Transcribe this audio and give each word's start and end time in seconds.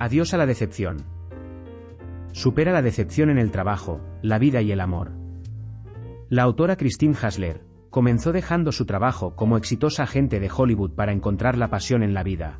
Adiós 0.00 0.34
a 0.34 0.36
la 0.36 0.46
decepción. 0.46 0.96
Supera 2.32 2.72
la 2.72 2.82
decepción 2.82 3.30
en 3.30 3.38
el 3.38 3.52
trabajo, 3.52 4.00
la 4.22 4.38
vida 4.38 4.60
y 4.60 4.72
el 4.72 4.80
amor. 4.80 5.12
La 6.28 6.42
autora 6.42 6.76
Christine 6.76 7.14
Hasler 7.20 7.62
comenzó 7.90 8.32
dejando 8.32 8.72
su 8.72 8.86
trabajo 8.86 9.36
como 9.36 9.56
exitosa 9.56 10.02
agente 10.02 10.40
de 10.40 10.50
Hollywood 10.54 10.96
para 10.96 11.12
encontrar 11.12 11.56
la 11.56 11.70
pasión 11.70 12.02
en 12.02 12.12
la 12.12 12.24
vida. 12.24 12.58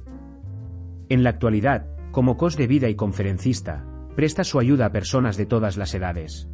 En 1.08 1.24
la 1.24 1.30
actualidad, 1.30 1.88
como 2.12 2.36
coach 2.36 2.54
de 2.54 2.68
vida 2.68 2.88
y 2.88 2.94
conferencista, 2.94 3.84
presta 4.14 4.44
su 4.44 4.60
ayuda 4.60 4.86
a 4.86 4.92
personas 4.92 5.36
de 5.36 5.46
todas 5.46 5.76
las 5.76 5.92
edades. 5.92 6.48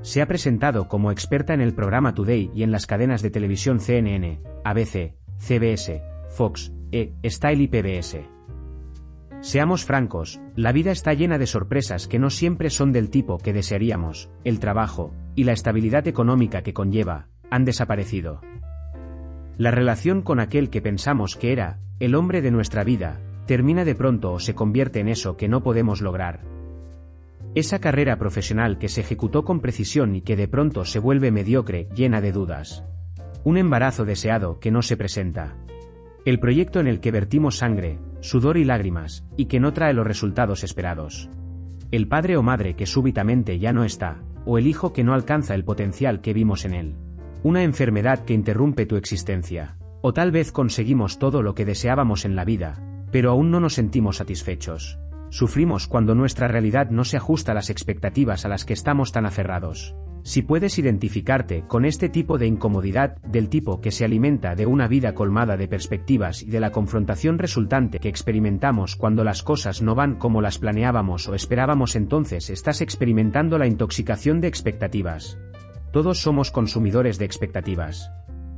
Se 0.00 0.22
ha 0.22 0.26
presentado 0.26 0.88
como 0.88 1.10
experta 1.10 1.52
en 1.52 1.60
el 1.60 1.74
programa 1.74 2.14
Today 2.14 2.50
y 2.54 2.62
en 2.62 2.72
las 2.72 2.86
cadenas 2.86 3.20
de 3.20 3.30
televisión 3.30 3.80
CNN, 3.80 4.40
ABC, 4.64 5.14
CBS, 5.36 6.02
Fox, 6.30 6.72
E, 6.90 7.12
Style 7.26 7.62
y 7.62 7.68
PBS. 7.68 8.33
Seamos 9.44 9.84
francos, 9.84 10.40
la 10.56 10.72
vida 10.72 10.90
está 10.90 11.12
llena 11.12 11.36
de 11.36 11.46
sorpresas 11.46 12.08
que 12.08 12.18
no 12.18 12.30
siempre 12.30 12.70
son 12.70 12.92
del 12.92 13.10
tipo 13.10 13.36
que 13.36 13.52
desearíamos, 13.52 14.30
el 14.42 14.58
trabajo, 14.58 15.12
y 15.34 15.44
la 15.44 15.52
estabilidad 15.52 16.08
económica 16.08 16.62
que 16.62 16.72
conlleva, 16.72 17.28
han 17.50 17.66
desaparecido. 17.66 18.40
La 19.58 19.70
relación 19.70 20.22
con 20.22 20.40
aquel 20.40 20.70
que 20.70 20.80
pensamos 20.80 21.36
que 21.36 21.52
era, 21.52 21.78
el 22.00 22.14
hombre 22.14 22.40
de 22.40 22.52
nuestra 22.52 22.84
vida, 22.84 23.20
termina 23.44 23.84
de 23.84 23.94
pronto 23.94 24.32
o 24.32 24.38
se 24.38 24.54
convierte 24.54 25.00
en 25.00 25.08
eso 25.08 25.36
que 25.36 25.46
no 25.46 25.62
podemos 25.62 26.00
lograr. 26.00 26.40
Esa 27.54 27.80
carrera 27.80 28.16
profesional 28.16 28.78
que 28.78 28.88
se 28.88 29.02
ejecutó 29.02 29.44
con 29.44 29.60
precisión 29.60 30.16
y 30.16 30.22
que 30.22 30.36
de 30.36 30.48
pronto 30.48 30.86
se 30.86 31.00
vuelve 31.00 31.30
mediocre, 31.30 31.90
llena 31.94 32.22
de 32.22 32.32
dudas. 32.32 32.82
Un 33.44 33.58
embarazo 33.58 34.06
deseado 34.06 34.58
que 34.58 34.70
no 34.70 34.80
se 34.80 34.96
presenta. 34.96 35.54
El 36.24 36.40
proyecto 36.40 36.80
en 36.80 36.86
el 36.86 37.00
que 37.00 37.10
vertimos 37.10 37.58
sangre, 37.58 37.98
sudor 38.20 38.56
y 38.56 38.64
lágrimas, 38.64 39.26
y 39.36 39.44
que 39.44 39.60
no 39.60 39.74
trae 39.74 39.92
los 39.92 40.06
resultados 40.06 40.64
esperados. 40.64 41.28
El 41.90 42.08
padre 42.08 42.38
o 42.38 42.42
madre 42.42 42.76
que 42.76 42.86
súbitamente 42.86 43.58
ya 43.58 43.74
no 43.74 43.84
está, 43.84 44.22
o 44.46 44.56
el 44.56 44.66
hijo 44.66 44.94
que 44.94 45.04
no 45.04 45.12
alcanza 45.12 45.54
el 45.54 45.64
potencial 45.64 46.22
que 46.22 46.32
vimos 46.32 46.64
en 46.64 46.72
él. 46.72 46.96
Una 47.42 47.62
enfermedad 47.62 48.24
que 48.24 48.32
interrumpe 48.32 48.86
tu 48.86 48.96
existencia. 48.96 49.76
O 50.00 50.14
tal 50.14 50.30
vez 50.32 50.50
conseguimos 50.50 51.18
todo 51.18 51.42
lo 51.42 51.54
que 51.54 51.66
deseábamos 51.66 52.24
en 52.24 52.36
la 52.36 52.46
vida, 52.46 52.80
pero 53.12 53.30
aún 53.30 53.50
no 53.50 53.60
nos 53.60 53.74
sentimos 53.74 54.16
satisfechos. 54.16 54.98
Sufrimos 55.28 55.88
cuando 55.88 56.14
nuestra 56.14 56.48
realidad 56.48 56.88
no 56.88 57.04
se 57.04 57.18
ajusta 57.18 57.52
a 57.52 57.54
las 57.54 57.68
expectativas 57.68 58.46
a 58.46 58.48
las 58.48 58.64
que 58.64 58.72
estamos 58.72 59.12
tan 59.12 59.26
aferrados. 59.26 59.94
Si 60.24 60.40
puedes 60.40 60.78
identificarte 60.78 61.66
con 61.68 61.84
este 61.84 62.08
tipo 62.08 62.38
de 62.38 62.46
incomodidad, 62.46 63.18
del 63.24 63.50
tipo 63.50 63.82
que 63.82 63.90
se 63.90 64.06
alimenta 64.06 64.54
de 64.54 64.64
una 64.64 64.88
vida 64.88 65.14
colmada 65.14 65.58
de 65.58 65.68
perspectivas 65.68 66.42
y 66.42 66.46
de 66.46 66.60
la 66.60 66.72
confrontación 66.72 67.38
resultante 67.38 67.98
que 67.98 68.08
experimentamos 68.08 68.96
cuando 68.96 69.22
las 69.22 69.42
cosas 69.42 69.82
no 69.82 69.94
van 69.94 70.14
como 70.14 70.40
las 70.40 70.58
planeábamos 70.58 71.28
o 71.28 71.34
esperábamos, 71.34 71.94
entonces 71.94 72.48
estás 72.48 72.80
experimentando 72.80 73.58
la 73.58 73.66
intoxicación 73.66 74.40
de 74.40 74.48
expectativas. 74.48 75.38
Todos 75.92 76.22
somos 76.22 76.50
consumidores 76.50 77.18
de 77.18 77.26
expectativas. 77.26 78.10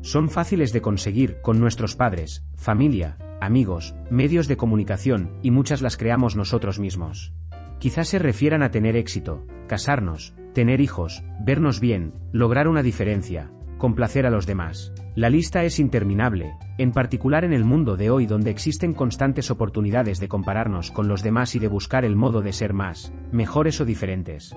Son 0.02 0.28
fáciles 0.28 0.72
de 0.72 0.82
conseguir 0.82 1.40
con 1.42 1.58
nuestros 1.58 1.96
padres, 1.96 2.44
familia, 2.54 3.18
amigos, 3.40 3.96
medios 4.08 4.46
de 4.46 4.56
comunicación, 4.56 5.36
y 5.42 5.50
muchas 5.50 5.82
las 5.82 5.96
creamos 5.96 6.36
nosotros 6.36 6.78
mismos. 6.78 7.34
Quizás 7.78 8.08
se 8.08 8.18
refieran 8.18 8.62
a 8.62 8.70
tener 8.70 8.96
éxito, 8.96 9.44
casarnos, 9.66 10.34
tener 10.54 10.80
hijos, 10.80 11.22
vernos 11.44 11.80
bien, 11.80 12.14
lograr 12.32 12.68
una 12.68 12.82
diferencia, 12.82 13.50
complacer 13.78 14.26
a 14.26 14.30
los 14.30 14.46
demás. 14.46 14.92
La 15.14 15.30
lista 15.30 15.64
es 15.64 15.78
interminable, 15.78 16.54
en 16.78 16.92
particular 16.92 17.44
en 17.44 17.52
el 17.52 17.64
mundo 17.64 17.96
de 17.96 18.10
hoy 18.10 18.26
donde 18.26 18.50
existen 18.50 18.94
constantes 18.94 19.50
oportunidades 19.50 20.20
de 20.20 20.28
compararnos 20.28 20.90
con 20.90 21.08
los 21.08 21.22
demás 21.22 21.54
y 21.54 21.58
de 21.58 21.68
buscar 21.68 22.04
el 22.04 22.16
modo 22.16 22.40
de 22.40 22.52
ser 22.52 22.72
más, 22.72 23.12
mejores 23.32 23.80
o 23.80 23.84
diferentes. 23.84 24.54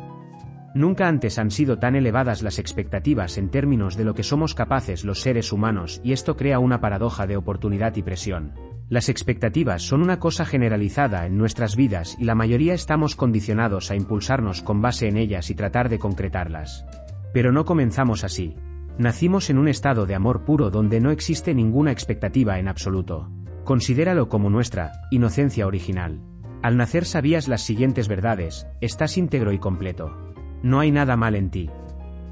Nunca 0.75 1.07
antes 1.07 1.39
han 1.39 1.49
sido 1.49 1.79
tan 1.79 1.95
elevadas 1.95 2.43
las 2.43 2.59
expectativas 2.59 3.37
en 3.37 3.49
términos 3.49 3.97
de 3.97 4.03
lo 4.03 4.13
que 4.13 4.23
somos 4.23 4.53
capaces 4.53 5.03
los 5.03 5.21
seres 5.21 5.51
humanos 5.51 5.99
y 6.03 6.11
esto 6.11 6.35
crea 6.35 6.59
una 6.59 6.79
paradoja 6.79 7.25
de 7.25 7.37
oportunidad 7.37 7.95
y 7.95 8.03
presión. 8.03 8.53
Las 8.87 9.09
expectativas 9.09 9.81
son 9.81 10.01
una 10.01 10.19
cosa 10.19 10.45
generalizada 10.45 11.25
en 11.25 11.37
nuestras 11.37 11.75
vidas 11.75 12.15
y 12.19 12.25
la 12.25 12.35
mayoría 12.35 12.73
estamos 12.73 13.15
condicionados 13.15 13.91
a 13.91 13.95
impulsarnos 13.95 14.61
con 14.61 14.81
base 14.81 15.07
en 15.07 15.17
ellas 15.17 15.49
y 15.49 15.55
tratar 15.55 15.89
de 15.89 15.99
concretarlas. 15.99 16.85
Pero 17.33 17.51
no 17.51 17.65
comenzamos 17.65 18.23
así. 18.23 18.55
Nacimos 18.97 19.49
en 19.49 19.57
un 19.57 19.67
estado 19.67 20.05
de 20.05 20.15
amor 20.15 20.43
puro 20.43 20.69
donde 20.69 20.99
no 20.99 21.11
existe 21.11 21.53
ninguna 21.53 21.91
expectativa 21.91 22.59
en 22.59 22.67
absoluto. 22.67 23.29
Considéralo 23.63 24.27
como 24.27 24.49
nuestra 24.49 24.91
inocencia 25.11 25.67
original. 25.67 26.21
Al 26.61 26.75
nacer 26.75 27.05
sabías 27.05 27.47
las 27.47 27.61
siguientes 27.61 28.07
verdades, 28.07 28.67
estás 28.81 29.17
íntegro 29.17 29.53
y 29.53 29.59
completo. 29.59 30.28
No 30.61 30.79
hay 30.79 30.91
nada 30.91 31.15
mal 31.15 31.35
en 31.35 31.49
ti. 31.49 31.69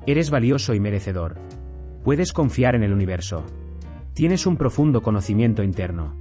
Eres 0.05 0.29
valioso 0.29 0.73
y 0.73 0.79
merecedor. 0.79 1.35
Puedes 2.03 2.33
confiar 2.33 2.75
en 2.75 2.83
el 2.83 2.93
universo. 2.93 3.45
Tienes 4.13 4.45
un 4.45 4.57
profundo 4.57 5.01
conocimiento 5.01 5.63
interno. 5.63 6.15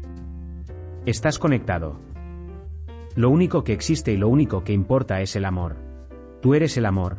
Estás 1.04 1.38
conectado. 1.38 2.00
Lo 3.14 3.30
único 3.30 3.64
que 3.64 3.72
existe 3.72 4.12
y 4.12 4.16
lo 4.16 4.28
único 4.28 4.62
que 4.62 4.72
importa 4.72 5.20
es 5.20 5.36
el 5.36 5.44
amor. 5.44 5.76
Tú 6.42 6.54
eres 6.54 6.76
el 6.76 6.86
amor. 6.86 7.18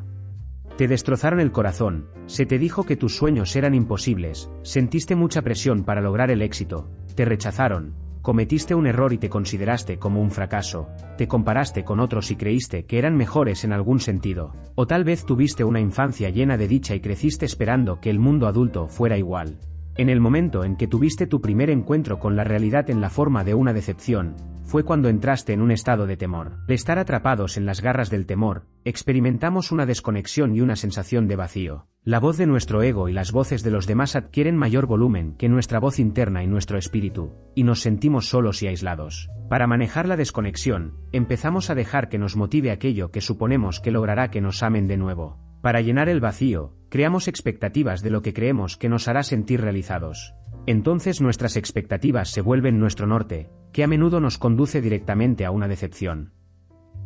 Te 0.77 0.87
destrozaron 0.87 1.39
el 1.39 1.51
corazón, 1.51 2.07
se 2.27 2.45
te 2.45 2.59
dijo 2.59 2.83
que 2.83 2.95
tus 2.95 3.15
sueños 3.15 3.55
eran 3.55 3.73
imposibles, 3.73 4.51
sentiste 4.61 5.15
mucha 5.15 5.41
presión 5.41 5.83
para 5.83 6.01
lograr 6.01 6.29
el 6.29 6.43
éxito, 6.43 6.87
te 7.15 7.25
rechazaron, 7.25 7.95
cometiste 8.27 8.75
un 8.75 8.87
error 8.87 9.13
y 9.13 9.17
te 9.17 9.29
consideraste 9.29 9.99
como 9.99 10.21
un 10.21 10.31
fracaso, 10.31 10.89
te 11.17 11.29
comparaste 11.29 11.85
con 11.85 12.01
otros 12.01 12.29
y 12.29 12.35
creíste 12.35 12.83
que 12.83 12.97
eran 12.97 13.15
mejores 13.15 13.63
en 13.63 13.71
algún 13.71 14.01
sentido, 14.01 14.51
o 14.75 14.85
tal 14.85 15.05
vez 15.05 15.25
tuviste 15.25 15.63
una 15.63 15.79
infancia 15.79 16.29
llena 16.29 16.57
de 16.57 16.67
dicha 16.67 16.93
y 16.93 16.99
creciste 16.99 17.45
esperando 17.45 18.01
que 18.01 18.09
el 18.09 18.19
mundo 18.19 18.47
adulto 18.47 18.89
fuera 18.89 19.17
igual. 19.17 19.59
En 19.97 20.09
el 20.09 20.21
momento 20.21 20.63
en 20.63 20.75
que 20.75 20.87
tuviste 20.87 21.25
tu 21.25 21.41
primer 21.41 21.71
encuentro 21.71 22.19
con 22.19 22.35
la 22.35 22.43
realidad 22.43 22.91
en 22.91 23.01
la 23.01 23.09
forma 23.09 23.43
de 23.43 23.55
una 23.55 23.73
decepción, 23.73 24.35
fue 24.61 24.83
cuando 24.83 25.09
entraste 25.09 25.53
en 25.53 25.61
un 25.61 25.71
estado 25.71 26.05
de 26.05 26.17
temor. 26.17 26.65
De 26.67 26.75
estar 26.75 26.99
atrapados 26.99 27.57
en 27.57 27.65
las 27.65 27.81
garras 27.81 28.11
del 28.11 28.27
temor, 28.27 28.67
experimentamos 28.85 29.71
una 29.71 29.87
desconexión 29.87 30.55
y 30.55 30.61
una 30.61 30.75
sensación 30.75 31.27
de 31.27 31.35
vacío. 31.35 31.87
La 32.03 32.19
voz 32.19 32.37
de 32.37 32.45
nuestro 32.45 32.83
ego 32.83 33.09
y 33.09 33.13
las 33.13 33.31
voces 33.31 33.63
de 33.63 33.71
los 33.71 33.87
demás 33.87 34.15
adquieren 34.15 34.55
mayor 34.55 34.85
volumen 34.85 35.35
que 35.35 35.49
nuestra 35.49 35.79
voz 35.79 35.97
interna 35.97 36.43
y 36.43 36.47
nuestro 36.47 36.77
espíritu, 36.77 37.33
y 37.55 37.63
nos 37.63 37.81
sentimos 37.81 38.29
solos 38.29 38.61
y 38.61 38.67
aislados. 38.67 39.29
Para 39.49 39.65
manejar 39.65 40.07
la 40.07 40.15
desconexión, 40.15 40.93
empezamos 41.11 41.71
a 41.71 41.75
dejar 41.75 42.07
que 42.07 42.19
nos 42.19 42.35
motive 42.35 42.69
aquello 42.69 43.09
que 43.09 43.21
suponemos 43.21 43.79
que 43.79 43.91
logrará 43.91 44.29
que 44.29 44.41
nos 44.41 44.61
amen 44.61 44.87
de 44.87 44.97
nuevo. 44.97 45.39
Para 45.61 45.81
llenar 45.81 46.07
el 46.07 46.19
vacío, 46.19 46.76
creamos 46.89 47.27
expectativas 47.27 48.01
de 48.01 48.09
lo 48.09 48.21
que 48.21 48.33
creemos 48.33 48.77
que 48.77 48.89
nos 48.89 49.07
hará 49.07 49.23
sentir 49.23 49.61
realizados. 49.61 50.33
Entonces 50.65 51.21
nuestras 51.21 51.55
expectativas 51.55 52.29
se 52.29 52.41
vuelven 52.41 52.79
nuestro 52.79 53.07
norte, 53.07 53.49
que 53.71 53.83
a 53.83 53.87
menudo 53.87 54.19
nos 54.19 54.37
conduce 54.37 54.81
directamente 54.81 55.45
a 55.45 55.51
una 55.51 55.67
decepción. 55.67 56.33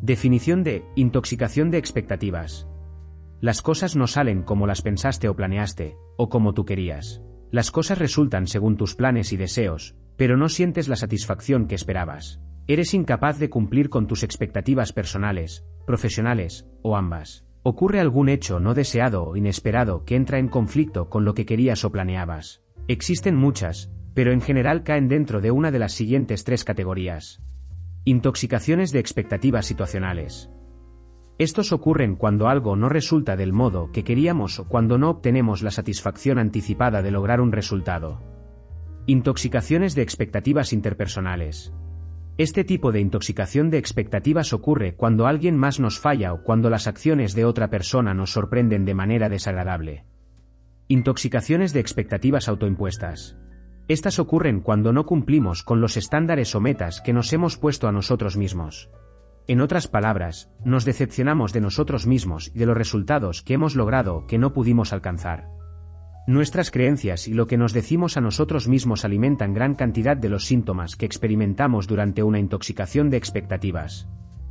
Definición 0.02 0.64
de 0.64 0.84
intoxicación 0.96 1.70
de 1.70 1.78
expectativas. 1.78 2.68
Las 3.40 3.62
cosas 3.62 3.96
no 3.96 4.08
salen 4.08 4.44
como 4.44 4.68
las 4.68 4.82
pensaste 4.82 5.28
o 5.30 5.36
planeaste, 5.36 5.96
o 6.18 6.30
como 6.30 6.54
tú 6.54 6.66
querías. 6.66 7.22
Las 7.52 7.72
cosas 7.72 7.98
resultan 8.00 8.48
según 8.48 8.78
tus 8.78 8.96
planes 8.96 9.34
y 9.34 9.38
deseos, 9.38 9.96
pero 10.16 10.38
no 10.38 10.48
sientes 10.50 10.88
la 10.88 10.96
satisfacción 10.96 11.68
que 11.68 11.76
esperabas. 11.76 12.40
Eres 12.68 12.94
incapaz 12.94 13.40
de 13.40 13.50
cumplir 13.50 13.90
con 13.90 14.08
tus 14.08 14.24
expectativas 14.24 14.94
personales, 14.94 15.66
profesionales, 15.86 16.68
o 16.84 16.96
ambas. 16.96 17.46
Ocurre 17.64 18.00
algún 18.00 18.28
hecho 18.28 18.60
no 18.60 18.74
deseado 18.74 19.24
o 19.24 19.36
inesperado 19.36 20.04
que 20.04 20.16
entra 20.16 20.40
en 20.40 20.48
conflicto 20.48 21.10
con 21.10 21.26
lo 21.26 21.36
que 21.36 21.46
querías 21.46 21.86
o 21.86 21.92
planeabas. 21.92 22.64
Existen 22.88 23.36
muchas, 23.36 23.92
pero 24.16 24.32
en 24.32 24.42
general 24.42 24.84
caen 24.84 25.08
dentro 25.08 25.42
de 25.42 25.52
una 25.52 25.70
de 25.70 25.78
las 25.78 25.94
siguientes 25.94 26.44
tres 26.44 26.64
categorías. 26.64 27.42
Intoxicaciones 28.04 28.92
de 28.92 29.00
expectativas 29.00 29.68
situacionales. 29.68 30.50
Estos 31.38 31.72
ocurren 31.72 32.16
cuando 32.16 32.48
algo 32.48 32.76
no 32.76 32.90
resulta 32.90 33.36
del 33.36 33.54
modo 33.54 33.92
que 33.92 34.04
queríamos 34.04 34.60
o 34.60 34.68
cuando 34.68 34.98
no 34.98 35.12
obtenemos 35.12 35.62
la 35.62 35.72
satisfacción 35.72 36.40
anticipada 36.40 37.04
de 37.04 37.12
lograr 37.12 37.42
un 37.42 37.52
resultado. 37.52 38.22
Intoxicaciones 39.06 39.94
de 39.94 40.02
expectativas 40.02 40.74
interpersonales. 40.74 41.74
Este 42.42 42.64
tipo 42.64 42.92
de 42.92 43.00
intoxicación 43.00 43.70
de 43.70 43.78
expectativas 43.78 44.52
ocurre 44.52 44.96
cuando 44.96 45.28
alguien 45.28 45.56
más 45.56 45.80
nos 45.80 46.00
falla 46.00 46.34
o 46.34 46.42
cuando 46.42 46.72
las 46.72 46.88
acciones 46.88 47.36
de 47.36 47.46
otra 47.46 47.70
persona 47.70 48.16
nos 48.16 48.32
sorprenden 48.32 48.84
de 48.84 48.96
manera 48.96 49.30
desagradable. 49.30 50.06
Intoxicaciones 50.88 51.72
de 51.72 51.82
expectativas 51.82 52.48
autoimpuestas. 52.48 53.38
Estas 53.88 54.18
ocurren 54.18 54.62
cuando 54.62 54.92
no 54.92 55.06
cumplimos 55.06 55.62
con 55.62 55.82
los 55.82 55.98
estándares 55.98 56.56
o 56.56 56.62
metas 56.62 57.00
que 57.02 57.14
nos 57.14 57.32
hemos 57.32 57.58
puesto 57.58 57.88
a 57.88 57.92
nosotros 57.92 58.38
mismos. 58.38 58.90
En 59.46 59.62
otras 59.62 59.88
palabras, 59.88 60.52
nos 60.66 60.84
decepcionamos 60.84 61.54
de 61.54 61.62
nosotros 61.62 62.08
mismos 62.08 62.50
y 62.56 62.58
de 62.58 62.66
los 62.66 62.76
resultados 62.76 63.44
que 63.44 63.54
hemos 63.54 63.76
logrado 63.76 64.26
que 64.26 64.40
no 64.40 64.52
pudimos 64.52 64.94
alcanzar. 64.94 65.61
Nuestras 66.28 66.70
creencias 66.70 67.28
y 67.28 67.34
lo 67.34 67.48
que 67.48 67.58
nos 67.58 67.74
decimos 67.74 68.16
a 68.16 68.22
nosotros 68.22 68.68
mismos 68.68 69.06
alimentan 69.06 69.54
gran 69.54 69.74
cantidad 69.74 70.16
de 70.16 70.30
los 70.30 70.46
síntomas 70.46 70.96
que 70.96 71.08
experimentamos 71.08 71.88
durante 71.88 72.22
una 72.22 72.38
intoxicación 72.38 73.10
de 73.10 73.18
expectativas. 73.18 74.08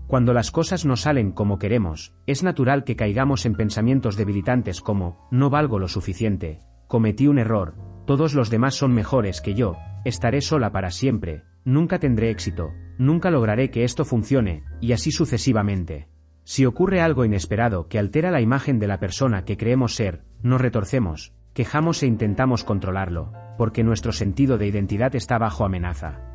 Cuando 0.09 0.35
las 0.35 0.51
cosas 0.51 0.85
no 0.85 0.97
salen 0.97 1.31
como 1.31 1.61
queremos, 1.61 2.13
es 2.27 2.43
natural 2.43 2.83
que 2.83 2.97
caigamos 2.97 3.47
en 3.47 3.55
pensamientos 3.55 4.17
debilitantes 4.17 4.81
como, 4.81 5.29
no 5.31 5.49
valgo 5.49 5.79
lo 5.79 5.87
suficiente, 5.87 6.59
cometí 6.89 7.29
un 7.29 7.39
error, 7.39 7.77
todos 8.05 8.35
los 8.35 8.51
demás 8.51 8.75
son 8.75 8.93
mejores 8.93 9.41
que 9.41 9.55
yo, 9.55 9.77
estaré 10.05 10.41
sola 10.41 10.73
para 10.73 10.91
siempre, 10.91 11.45
nunca 11.65 12.01
tendré 12.01 12.31
éxito, 12.31 12.73
nunca 12.99 13.31
lograré 13.31 13.71
que 13.71 13.85
esto 13.85 14.05
funcione, 14.05 14.65
y 14.81 14.91
así 14.91 15.13
sucesivamente. 15.13 16.09
Si 16.43 16.67
ocurre 16.67 17.01
algo 17.01 17.25
inesperado 17.25 17.87
que 17.87 18.01
altera 18.01 18.33
la 18.33 18.41
imagen 18.41 18.81
de 18.81 18.89
la 18.89 18.99
persona 18.99 19.45
que 19.45 19.57
creemos 19.57 19.95
ser, 19.95 20.25
nos 20.43 20.61
retorcemos, 20.61 21.33
quejamos 21.55 22.03
e 22.03 22.07
intentamos 22.07 22.65
controlarlo, 22.65 23.33
porque 23.59 23.85
nuestro 23.85 24.13
sentido 24.13 24.59
de 24.59 24.67
identidad 24.67 25.15
está 25.15 25.39
bajo 25.39 25.65
amenaza. 25.65 26.31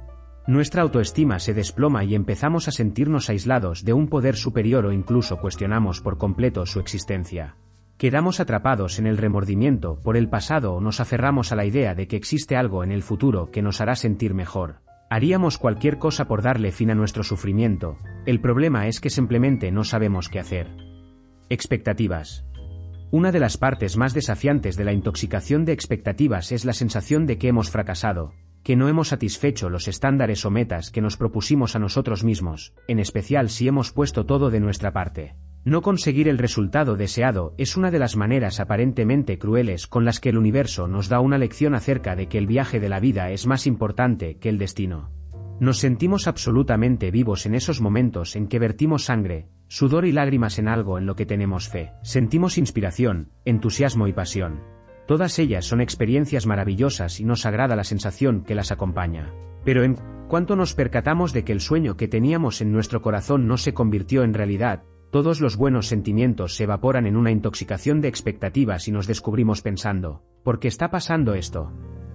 Nuestra 0.47 0.83
autoestima 0.83 1.39
se 1.39 1.55
desploma 1.55 2.03
y 2.03 2.13
empezamos 2.13 2.67
a 2.67 2.71
sentirnos 2.71 3.29
aislados 3.29 3.83
de 3.83 3.93
un 3.93 4.07
poder 4.07 4.35
superior 4.35 4.85
o 4.85 4.91
incluso 4.91 5.37
cuestionamos 5.37 6.01
por 6.01 6.19
completo 6.19 6.65
su 6.67 6.79
existencia. 6.79 7.55
Quedamos 7.97 8.39
atrapados 8.39 8.99
en 8.99 9.07
el 9.07 9.17
remordimiento 9.17 9.99
por 10.03 10.17
el 10.17 10.29
pasado 10.29 10.73
o 10.73 10.81
nos 10.81 10.99
aferramos 10.99 11.51
a 11.51 11.55
la 11.55 11.65
idea 11.65 11.95
de 11.95 12.07
que 12.07 12.17
existe 12.17 12.57
algo 12.57 12.83
en 12.83 12.91
el 12.91 13.01
futuro 13.01 13.49
que 13.51 13.61
nos 13.61 13.81
hará 13.81 13.95
sentir 13.95 14.33
mejor. 14.33 14.81
Haríamos 15.09 15.57
cualquier 15.57 15.97
cosa 15.97 16.25
por 16.25 16.41
darle 16.41 16.71
fin 16.71 16.91
a 16.91 16.95
nuestro 16.95 17.23
sufrimiento, 17.23 17.97
el 18.25 18.41
problema 18.41 18.87
es 18.87 18.99
que 18.99 19.09
simplemente 19.09 19.71
no 19.71 19.83
sabemos 19.83 20.29
qué 20.29 20.39
hacer. 20.39 20.67
Expectativas. 21.49 22.43
Una 23.15 23.31
de 23.31 23.39
las 23.39 23.55
partes 23.55 23.95
más 23.95 24.13
desafiantes 24.13 24.75
de 24.75 24.83
la 24.83 24.91
intoxicación 24.91 25.63
de 25.63 25.71
expectativas 25.71 26.51
es 26.51 26.65
la 26.65 26.73
sensación 26.73 27.25
de 27.25 27.37
que 27.37 27.47
hemos 27.47 27.69
fracasado, 27.69 28.33
que 28.61 28.75
no 28.75 28.89
hemos 28.89 29.07
satisfecho 29.07 29.69
los 29.69 29.87
estándares 29.87 30.43
o 30.43 30.51
metas 30.51 30.91
que 30.91 30.99
nos 30.99 31.15
propusimos 31.15 31.77
a 31.77 31.79
nosotros 31.79 32.25
mismos, 32.25 32.73
en 32.89 32.99
especial 32.99 33.49
si 33.49 33.69
hemos 33.69 33.93
puesto 33.93 34.25
todo 34.25 34.49
de 34.49 34.59
nuestra 34.59 34.91
parte. 34.91 35.33
No 35.63 35.81
conseguir 35.81 36.27
el 36.27 36.37
resultado 36.37 36.97
deseado 36.97 37.55
es 37.57 37.77
una 37.77 37.89
de 37.89 37.99
las 37.99 38.17
maneras 38.17 38.59
aparentemente 38.59 39.39
crueles 39.39 39.87
con 39.87 40.03
las 40.03 40.19
que 40.19 40.27
el 40.27 40.37
universo 40.37 40.89
nos 40.89 41.07
da 41.07 41.21
una 41.21 41.37
lección 41.37 41.73
acerca 41.73 42.17
de 42.17 42.27
que 42.27 42.37
el 42.37 42.47
viaje 42.47 42.81
de 42.81 42.89
la 42.89 42.99
vida 42.99 43.31
es 43.31 43.47
más 43.47 43.65
importante 43.65 44.39
que 44.39 44.49
el 44.49 44.57
destino. 44.57 45.09
Nos 45.61 45.77
sentimos 45.77 46.27
absolutamente 46.27 47.11
vivos 47.11 47.45
en 47.45 47.55
esos 47.55 47.79
momentos 47.79 48.35
en 48.35 48.49
que 48.49 48.59
vertimos 48.59 49.05
sangre, 49.05 49.47
sudor 49.67 50.05
y 50.05 50.11
lágrimas 50.11 50.59
en 50.59 50.67
algo 50.67 50.97
en 50.97 51.05
lo 51.05 51.15
que 51.15 51.25
tenemos 51.25 51.69
fe. 51.69 51.91
Sentimos 52.01 52.57
inspiración, 52.57 53.29
entusiasmo 53.45 54.07
y 54.07 54.13
pasión. 54.13 54.61
Todas 55.07 55.37
ellas 55.39 55.65
son 55.65 55.81
experiencias 55.81 56.47
maravillosas 56.47 57.19
y 57.19 57.25
nos 57.25 57.45
agrada 57.45 57.75
la 57.75 57.83
sensación 57.83 58.43
que 58.43 58.55
las 58.55 58.71
acompaña. 58.71 59.31
Pero 59.63 59.83
en 59.83 59.95
cuanto 60.27 60.55
nos 60.55 60.73
percatamos 60.73 61.33
de 61.33 61.43
que 61.43 61.51
el 61.51 61.61
sueño 61.61 61.97
que 61.97 62.07
teníamos 62.07 62.61
en 62.61 62.71
nuestro 62.71 63.01
corazón 63.01 63.47
no 63.47 63.57
se 63.57 63.73
convirtió 63.73 64.23
en 64.23 64.33
realidad, 64.33 64.83
todos 65.11 65.39
los 65.41 65.55
buenos 65.55 65.87
sentimientos 65.87 66.55
se 66.55 66.63
evaporan 66.63 67.05
en 67.05 67.15
una 67.15 67.31
intoxicación 67.31 68.01
de 68.01 68.07
expectativas 68.07 68.87
y 68.87 68.91
nos 68.91 69.07
descubrimos 69.07 69.61
pensando, 69.61 70.23
¿por 70.43 70.59
qué 70.59 70.67
está 70.67 70.89
pasando 70.89 71.35
esto? 71.35 71.71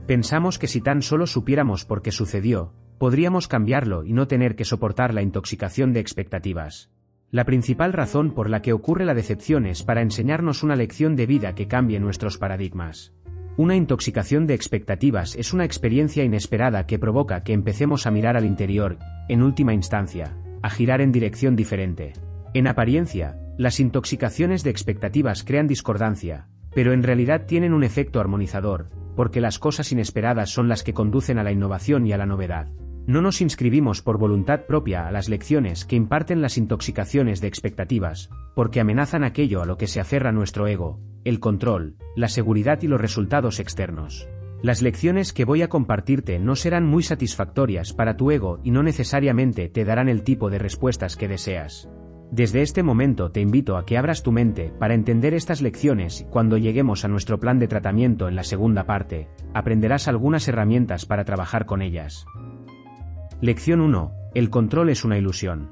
Pensamos 0.06 0.58
que 0.58 0.66
si 0.66 0.80
tan 0.80 1.02
solo 1.02 1.26
supiéramos 1.26 1.84
por 1.84 2.02
qué 2.02 2.12
sucedió, 2.12 2.74
podríamos 2.98 3.48
cambiarlo 3.48 4.04
y 4.04 4.12
no 4.12 4.26
tener 4.26 4.56
que 4.56 4.64
soportar 4.64 5.14
la 5.14 5.22
intoxicación 5.22 5.92
de 5.92 6.00
expectativas. 6.00 6.90
La 7.32 7.44
principal 7.44 7.92
razón 7.92 8.32
por 8.32 8.50
la 8.50 8.60
que 8.60 8.72
ocurre 8.72 9.04
la 9.04 9.14
decepción 9.14 9.64
es 9.64 9.84
para 9.84 10.02
enseñarnos 10.02 10.64
una 10.64 10.74
lección 10.74 11.14
de 11.14 11.26
vida 11.26 11.54
que 11.54 11.68
cambie 11.68 12.00
nuestros 12.00 12.38
paradigmas. 12.38 13.12
Una 13.56 13.76
intoxicación 13.76 14.48
de 14.48 14.54
expectativas 14.54 15.36
es 15.36 15.52
una 15.52 15.64
experiencia 15.64 16.24
inesperada 16.24 16.86
que 16.86 16.98
provoca 16.98 17.44
que 17.44 17.52
empecemos 17.52 18.06
a 18.06 18.10
mirar 18.10 18.36
al 18.36 18.46
interior, 18.46 18.98
en 19.28 19.42
última 19.42 19.72
instancia, 19.74 20.36
a 20.60 20.70
girar 20.70 21.00
en 21.00 21.12
dirección 21.12 21.54
diferente. 21.54 22.14
En 22.52 22.66
apariencia, 22.66 23.38
las 23.56 23.78
intoxicaciones 23.78 24.64
de 24.64 24.70
expectativas 24.70 25.44
crean 25.44 25.68
discordancia, 25.68 26.48
pero 26.74 26.92
en 26.92 27.04
realidad 27.04 27.46
tienen 27.46 27.74
un 27.74 27.84
efecto 27.84 28.18
armonizador, 28.18 28.88
porque 29.14 29.40
las 29.40 29.60
cosas 29.60 29.92
inesperadas 29.92 30.50
son 30.50 30.68
las 30.68 30.82
que 30.82 30.94
conducen 30.94 31.38
a 31.38 31.44
la 31.44 31.52
innovación 31.52 32.08
y 32.08 32.12
a 32.12 32.18
la 32.18 32.26
novedad. 32.26 32.66
No 33.06 33.22
nos 33.22 33.40
inscribimos 33.40 34.02
por 34.02 34.18
voluntad 34.18 34.66
propia 34.66 35.06
a 35.06 35.12
las 35.12 35.28
lecciones 35.28 35.84
que 35.84 35.96
imparten 35.96 36.42
las 36.42 36.58
intoxicaciones 36.58 37.40
de 37.40 37.48
expectativas, 37.48 38.30
porque 38.54 38.80
amenazan 38.80 39.24
aquello 39.24 39.62
a 39.62 39.66
lo 39.66 39.76
que 39.76 39.86
se 39.86 40.00
aferra 40.00 40.32
nuestro 40.32 40.66
ego, 40.66 41.00
el 41.24 41.40
control, 41.40 41.96
la 42.16 42.28
seguridad 42.28 42.80
y 42.82 42.86
los 42.86 43.00
resultados 43.00 43.60
externos. 43.60 44.28
Las 44.62 44.82
lecciones 44.82 45.32
que 45.32 45.46
voy 45.46 45.62
a 45.62 45.68
compartirte 45.68 46.38
no 46.38 46.54
serán 46.54 46.86
muy 46.86 47.02
satisfactorias 47.02 47.94
para 47.94 48.16
tu 48.16 48.30
ego 48.30 48.60
y 48.62 48.70
no 48.70 48.82
necesariamente 48.82 49.70
te 49.70 49.86
darán 49.86 50.08
el 50.08 50.22
tipo 50.22 50.50
de 50.50 50.58
respuestas 50.58 51.16
que 51.16 51.28
deseas. 51.28 51.88
Desde 52.30 52.62
este 52.62 52.82
momento 52.82 53.32
te 53.32 53.40
invito 53.40 53.76
a 53.76 53.84
que 53.84 53.98
abras 53.98 54.22
tu 54.22 54.30
mente 54.30 54.72
para 54.78 54.94
entender 54.94 55.34
estas 55.34 55.62
lecciones 55.62 56.20
y 56.20 56.24
cuando 56.26 56.58
lleguemos 56.58 57.04
a 57.04 57.08
nuestro 57.08 57.40
plan 57.40 57.58
de 57.58 57.68
tratamiento 57.68 58.28
en 58.28 58.36
la 58.36 58.44
segunda 58.44 58.84
parte, 58.84 59.28
aprenderás 59.52 60.06
algunas 60.06 60.46
herramientas 60.46 61.06
para 61.06 61.24
trabajar 61.24 61.66
con 61.66 61.82
ellas. 61.82 62.26
Lección 63.42 63.80
1. 63.80 64.12
El 64.34 64.50
control 64.50 64.90
es 64.90 65.02
una 65.02 65.16
ilusión. 65.16 65.70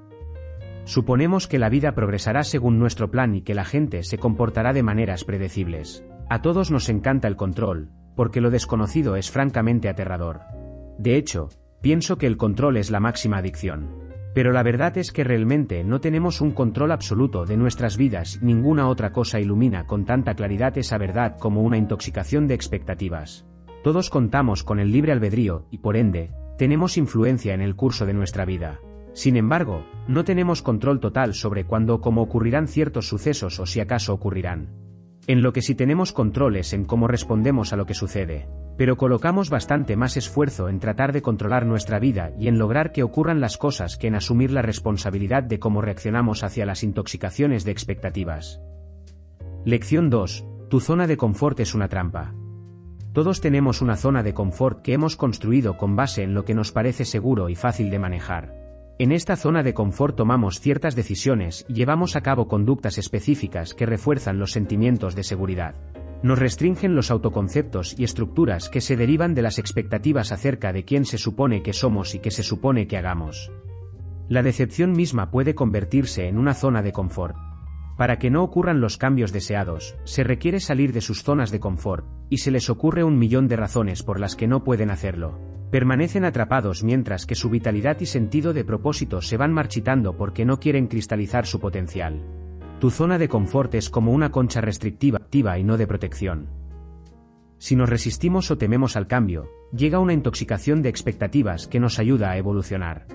Suponemos 0.85 1.47
que 1.47 1.59
la 1.59 1.69
vida 1.69 1.95
progresará 1.95 2.43
según 2.43 2.79
nuestro 2.79 3.11
plan 3.11 3.35
y 3.35 3.43
que 3.43 3.55
la 3.55 3.67
gente 3.67 4.05
se 4.05 4.17
comportará 4.17 4.73
de 4.73 4.83
maneras 4.83 5.25
predecibles. 5.25 6.03
A 6.31 6.41
todos 6.41 6.71
nos 6.71 6.89
encanta 6.89 7.29
el 7.29 7.37
control, 7.37 7.91
porque 8.17 8.41
lo 8.41 8.49
desconocido 8.49 9.17
es 9.17 9.31
francamente 9.31 9.91
aterrador. 9.91 10.41
De 10.97 11.17
hecho, 11.17 11.51
pienso 11.83 12.17
que 12.17 12.27
el 12.27 12.39
control 12.39 12.79
es 12.79 12.91
la 12.91 13.01
máxima 13.01 13.37
adicción. 13.37 13.91
Pero 14.35 14.51
la 14.53 14.63
verdad 14.63 14.97
es 14.97 15.13
que 15.13 15.25
realmente 15.25 15.85
no 15.85 16.01
tenemos 16.01 16.41
un 16.41 16.53
control 16.53 16.91
absoluto 16.91 17.45
de 17.45 17.59
nuestras 17.59 17.99
vidas, 17.99 18.39
ninguna 18.41 18.89
otra 18.89 19.13
cosa 19.13 19.41
ilumina 19.41 19.85
con 19.85 20.07
tanta 20.07 20.33
claridad 20.33 20.79
esa 20.79 20.97
verdad 20.97 21.37
como 21.39 21.61
una 21.61 21.77
intoxicación 21.77 22.47
de 22.47 22.55
expectativas. 22.55 23.45
Todos 23.85 24.09
contamos 24.09 24.65
con 24.65 24.81
el 24.81 24.91
libre 24.91 25.13
albedrío, 25.13 25.67
y 25.71 25.79
por 25.79 25.99
ende, 25.99 26.33
tenemos 26.59 26.99
influencia 26.99 27.55
en 27.55 27.61
el 27.63 27.77
curso 27.77 28.05
de 28.05 28.13
nuestra 28.13 28.45
vida. 28.45 28.81
Sin 29.15 29.37
embargo, 29.37 29.87
no 30.09 30.25
tenemos 30.25 30.61
control 30.61 30.99
total 30.99 31.33
sobre 31.35 31.65
cuándo 31.65 31.95
o 31.95 32.01
cómo 32.01 32.21
ocurrirán 32.21 32.67
ciertos 32.67 33.09
sucesos 33.09 33.61
o 33.61 33.67
si 33.67 33.79
acaso 33.79 34.13
ocurrirán. 34.13 34.69
En 35.29 35.41
lo 35.43 35.53
que 35.53 35.63
sí 35.63 35.77
tenemos 35.77 36.13
control 36.13 36.57
es 36.57 36.73
en 36.73 36.85
cómo 36.85 37.07
respondemos 37.07 37.73
a 37.73 37.77
lo 37.77 37.87
que 37.87 37.95
sucede, 37.95 38.49
pero 38.77 38.97
colocamos 38.97 39.51
bastante 39.51 39.97
más 39.97 40.17
esfuerzo 40.17 40.69
en 40.69 40.81
tratar 40.81 41.13
de 41.13 41.23
controlar 41.23 41.65
nuestra 41.65 42.01
vida 42.01 42.33
y 42.39 42.49
en 42.49 42.59
lograr 42.59 42.91
que 42.91 43.05
ocurran 43.05 43.41
las 43.41 43.57
cosas 43.57 43.97
que 43.97 44.09
en 44.09 44.17
asumir 44.17 44.51
la 44.51 44.63
responsabilidad 44.63 45.45
de 45.45 45.61
cómo 45.61 45.81
reaccionamos 45.81 46.43
hacia 46.43 46.67
las 46.67 46.83
intoxicaciones 46.83 47.65
de 47.65 47.71
expectativas. 47.71 48.61
Lección 49.65 50.11
2. 50.11 50.45
Tu 50.71 50.81
zona 50.81 51.07
de 51.07 51.17
confort 51.17 51.61
es 51.61 51.75
una 51.75 51.89
trampa. 51.89 52.35
Todos 53.19 53.41
tenemos 53.41 53.83
una 53.83 53.97
zona 53.97 54.23
de 54.23 54.33
confort 54.33 54.81
que 54.81 54.93
hemos 54.93 55.17
construido 55.17 55.77
con 55.77 55.97
base 55.97 56.23
en 56.23 56.35
lo 56.35 56.45
que 56.45 56.55
nos 56.55 56.71
parece 56.71 57.05
seguro 57.05 57.49
y 57.49 57.57
fácil 57.57 57.91
de 57.91 57.99
manejar. 57.99 58.55
En 59.01 59.11
esta 59.11 59.35
zona 59.35 59.65
de 59.65 59.75
confort 59.75 60.15
tomamos 60.15 60.61
ciertas 60.61 60.95
decisiones 60.95 61.67
y 61.69 61.75
llevamos 61.75 62.15
a 62.15 62.21
cabo 62.21 62.47
conductas 62.47 62.97
específicas 62.97 63.75
que 63.75 63.87
refuerzan 63.87 64.39
los 64.39 64.53
sentimientos 64.53 65.17
de 65.17 65.25
seguridad. 65.25 65.75
Nos 66.23 66.39
restringen 66.39 66.95
los 66.95 67.11
autoconceptos 67.11 67.99
y 67.99 68.05
estructuras 68.05 68.69
que 68.69 68.81
se 68.81 68.97
derivan 68.97 69.35
de 69.35 69.43
las 69.43 69.59
expectativas 69.59 70.31
acerca 70.31 70.73
de 70.73 70.85
quién 70.85 71.05
se 71.05 71.19
supone 71.19 71.65
que 71.65 71.73
somos 71.73 72.15
y 72.15 72.21
qué 72.21 72.31
se 72.31 72.45
supone 72.45 72.87
que 72.87 72.99
hagamos. 72.99 73.51
La 74.29 74.45
decepción 74.45 74.93
misma 74.93 75.33
puede 75.33 75.57
convertirse 75.57 76.29
en 76.29 76.39
una 76.39 76.55
zona 76.55 76.83
de 76.83 76.93
confort. 76.93 77.48
Para 77.99 78.21
que 78.21 78.31
no 78.31 78.45
ocurran 78.45 78.81
los 78.81 78.97
cambios 78.97 79.33
deseados, 79.33 79.97
se 80.05 80.23
requiere 80.23 80.61
salir 80.61 80.93
de 80.93 81.01
sus 81.01 81.25
zonas 81.25 81.51
de 81.51 81.59
confort, 81.59 82.07
y 82.31 82.39
se 82.39 82.53
les 82.53 82.71
ocurre 82.71 83.03
un 83.03 83.19
millón 83.19 83.49
de 83.49 83.57
razones 83.57 84.05
por 84.05 84.21
las 84.21 84.37
que 84.37 84.47
no 84.47 84.63
pueden 84.63 84.93
hacerlo. 84.93 85.37
Permanecen 85.73 86.25
atrapados 86.25 86.85
mientras 86.85 87.27
que 87.27 87.35
su 87.35 87.51
vitalidad 87.51 87.99
y 87.99 88.07
sentido 88.07 88.53
de 88.53 88.65
propósito 88.65 89.21
se 89.21 89.37
van 89.37 89.53
marchitando 89.53 90.17
porque 90.17 90.45
no 90.45 90.61
quieren 90.61 90.87
cristalizar 90.87 91.45
su 91.45 91.59
potencial. 91.59 92.23
Tu 92.79 92.91
zona 92.91 93.19
de 93.19 93.29
confort 93.29 93.75
es 93.75 93.91
como 93.91 94.13
una 94.13 94.31
concha 94.31 94.61
restrictiva, 94.61 95.19
activa 95.19 95.59
y 95.59 95.65
no 95.65 95.77
de 95.77 95.89
protección. 95.89 96.51
Si 97.59 97.75
nos 97.75 97.89
resistimos 97.89 98.53
o 98.53 98.59
tememos 98.59 98.97
al 98.97 99.09
cambio, 99.09 99.51
llega 99.73 99.99
una 99.99 100.13
intoxicación 100.13 100.83
de 100.83 100.89
expectativas 100.89 101.67
que 101.67 101.81
nos 101.81 101.99
ayuda 101.99 102.31
a 102.31 102.37
evolucionar. 102.37 103.09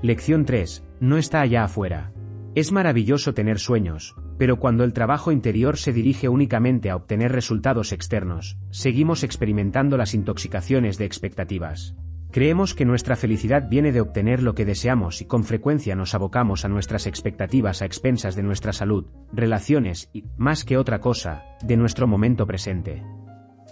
Lección 0.00 0.46
3. 0.46 0.86
No 1.00 1.18
está 1.18 1.42
allá 1.42 1.64
afuera. 1.64 2.14
Es 2.56 2.72
maravilloso 2.72 3.32
tener 3.32 3.60
sueños, 3.60 4.16
pero 4.36 4.58
cuando 4.58 4.82
el 4.82 4.92
trabajo 4.92 5.30
interior 5.30 5.76
se 5.76 5.92
dirige 5.92 6.28
únicamente 6.28 6.90
a 6.90 6.96
obtener 6.96 7.30
resultados 7.30 7.92
externos, 7.92 8.58
seguimos 8.70 9.22
experimentando 9.22 9.96
las 9.96 10.14
intoxicaciones 10.14 10.98
de 10.98 11.04
expectativas. 11.04 11.94
Creemos 12.32 12.74
que 12.74 12.84
nuestra 12.84 13.14
felicidad 13.14 13.68
viene 13.68 13.92
de 13.92 14.00
obtener 14.00 14.42
lo 14.42 14.56
que 14.56 14.64
deseamos 14.64 15.20
y 15.20 15.26
con 15.26 15.44
frecuencia 15.44 15.94
nos 15.94 16.14
abocamos 16.14 16.64
a 16.64 16.68
nuestras 16.68 17.06
expectativas 17.06 17.82
a 17.82 17.86
expensas 17.86 18.34
de 18.34 18.42
nuestra 18.42 18.72
salud, 18.72 19.06
relaciones 19.32 20.10
y, 20.12 20.24
más 20.36 20.64
que 20.64 20.76
otra 20.76 20.98
cosa, 21.00 21.44
de 21.62 21.76
nuestro 21.76 22.08
momento 22.08 22.46
presente. 22.46 23.02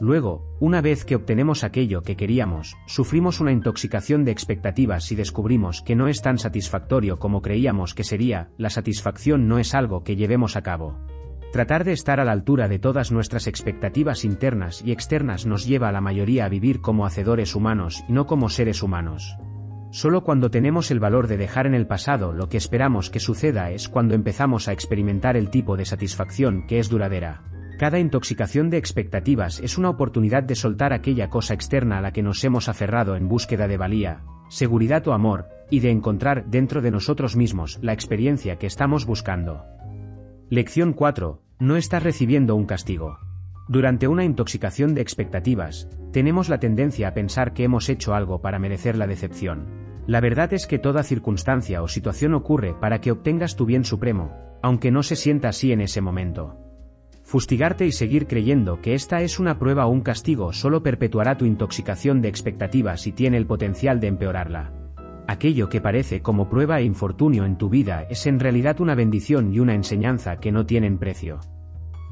Luego, 0.00 0.44
una 0.60 0.80
vez 0.80 1.04
que 1.04 1.16
obtenemos 1.16 1.64
aquello 1.64 2.02
que 2.02 2.16
queríamos, 2.16 2.76
sufrimos 2.86 3.40
una 3.40 3.52
intoxicación 3.52 4.24
de 4.24 4.30
expectativas 4.30 5.10
y 5.10 5.16
descubrimos 5.16 5.82
que 5.82 5.96
no 5.96 6.06
es 6.06 6.22
tan 6.22 6.38
satisfactorio 6.38 7.18
como 7.18 7.42
creíamos 7.42 7.94
que 7.94 8.04
sería, 8.04 8.50
la 8.58 8.70
satisfacción 8.70 9.48
no 9.48 9.58
es 9.58 9.74
algo 9.74 10.04
que 10.04 10.16
llevemos 10.16 10.56
a 10.56 10.62
cabo. 10.62 10.98
Tratar 11.52 11.84
de 11.84 11.92
estar 11.92 12.20
a 12.20 12.24
la 12.24 12.32
altura 12.32 12.68
de 12.68 12.78
todas 12.78 13.10
nuestras 13.10 13.46
expectativas 13.46 14.24
internas 14.24 14.82
y 14.84 14.92
externas 14.92 15.46
nos 15.46 15.66
lleva 15.66 15.88
a 15.88 15.92
la 15.92 16.02
mayoría 16.02 16.44
a 16.44 16.48
vivir 16.48 16.80
como 16.80 17.06
hacedores 17.06 17.54
humanos 17.54 18.04
y 18.08 18.12
no 18.12 18.26
como 18.26 18.50
seres 18.50 18.82
humanos. 18.82 19.36
Solo 19.90 20.22
cuando 20.22 20.50
tenemos 20.50 20.90
el 20.90 21.00
valor 21.00 21.26
de 21.26 21.38
dejar 21.38 21.66
en 21.66 21.74
el 21.74 21.86
pasado 21.86 22.34
lo 22.34 22.50
que 22.50 22.58
esperamos 22.58 23.08
que 23.08 23.20
suceda 23.20 23.70
es 23.70 23.88
cuando 23.88 24.14
empezamos 24.14 24.68
a 24.68 24.72
experimentar 24.72 25.36
el 25.38 25.48
tipo 25.48 25.78
de 25.78 25.86
satisfacción 25.86 26.66
que 26.66 26.78
es 26.78 26.90
duradera. 26.90 27.42
Cada 27.78 28.00
intoxicación 28.00 28.70
de 28.70 28.76
expectativas 28.76 29.60
es 29.60 29.78
una 29.78 29.88
oportunidad 29.88 30.42
de 30.42 30.56
soltar 30.56 30.92
aquella 30.92 31.30
cosa 31.30 31.54
externa 31.54 31.98
a 31.98 32.00
la 32.00 32.12
que 32.12 32.24
nos 32.24 32.42
hemos 32.42 32.68
aferrado 32.68 33.14
en 33.14 33.28
búsqueda 33.28 33.68
de 33.68 33.76
valía, 33.76 34.24
seguridad 34.48 35.06
o 35.06 35.12
amor, 35.12 35.46
y 35.70 35.78
de 35.78 35.90
encontrar 35.90 36.46
dentro 36.46 36.82
de 36.82 36.90
nosotros 36.90 37.36
mismos 37.36 37.78
la 37.80 37.92
experiencia 37.92 38.56
que 38.56 38.66
estamos 38.66 39.06
buscando. 39.06 39.62
Lección 40.50 40.92
4. 40.92 41.40
No 41.60 41.76
estás 41.76 42.02
recibiendo 42.02 42.56
un 42.56 42.66
castigo. 42.66 43.20
Durante 43.68 44.08
una 44.08 44.24
intoxicación 44.24 44.96
de 44.96 45.02
expectativas, 45.02 45.88
tenemos 46.10 46.48
la 46.48 46.58
tendencia 46.58 47.06
a 47.06 47.14
pensar 47.14 47.52
que 47.52 47.62
hemos 47.62 47.88
hecho 47.88 48.12
algo 48.12 48.40
para 48.40 48.58
merecer 48.58 48.96
la 48.96 49.06
decepción. 49.06 49.66
La 50.08 50.20
verdad 50.20 50.52
es 50.52 50.66
que 50.66 50.80
toda 50.80 51.04
circunstancia 51.04 51.80
o 51.82 51.86
situación 51.86 52.34
ocurre 52.34 52.74
para 52.74 53.00
que 53.00 53.12
obtengas 53.12 53.54
tu 53.54 53.66
bien 53.66 53.84
supremo, 53.84 54.32
aunque 54.62 54.90
no 54.90 55.04
se 55.04 55.14
sienta 55.14 55.50
así 55.50 55.70
en 55.70 55.80
ese 55.80 56.00
momento. 56.00 56.67
Fustigarte 57.28 57.84
y 57.84 57.92
seguir 57.92 58.26
creyendo 58.26 58.80
que 58.80 58.94
esta 58.94 59.20
es 59.20 59.38
una 59.38 59.58
prueba 59.58 59.84
o 59.84 59.90
un 59.90 60.00
castigo 60.00 60.54
solo 60.54 60.82
perpetuará 60.82 61.36
tu 61.36 61.44
intoxicación 61.44 62.22
de 62.22 62.28
expectativas 62.28 63.06
y 63.06 63.12
tiene 63.12 63.36
el 63.36 63.46
potencial 63.46 64.00
de 64.00 64.06
empeorarla. 64.06 64.72
Aquello 65.26 65.68
que 65.68 65.82
parece 65.82 66.22
como 66.22 66.48
prueba 66.48 66.80
e 66.80 66.84
infortunio 66.84 67.44
en 67.44 67.58
tu 67.58 67.68
vida 67.68 68.06
es 68.08 68.26
en 68.26 68.40
realidad 68.40 68.80
una 68.80 68.94
bendición 68.94 69.52
y 69.52 69.60
una 69.60 69.74
enseñanza 69.74 70.38
que 70.38 70.52
no 70.52 70.64
tienen 70.64 70.96
precio. 70.96 71.40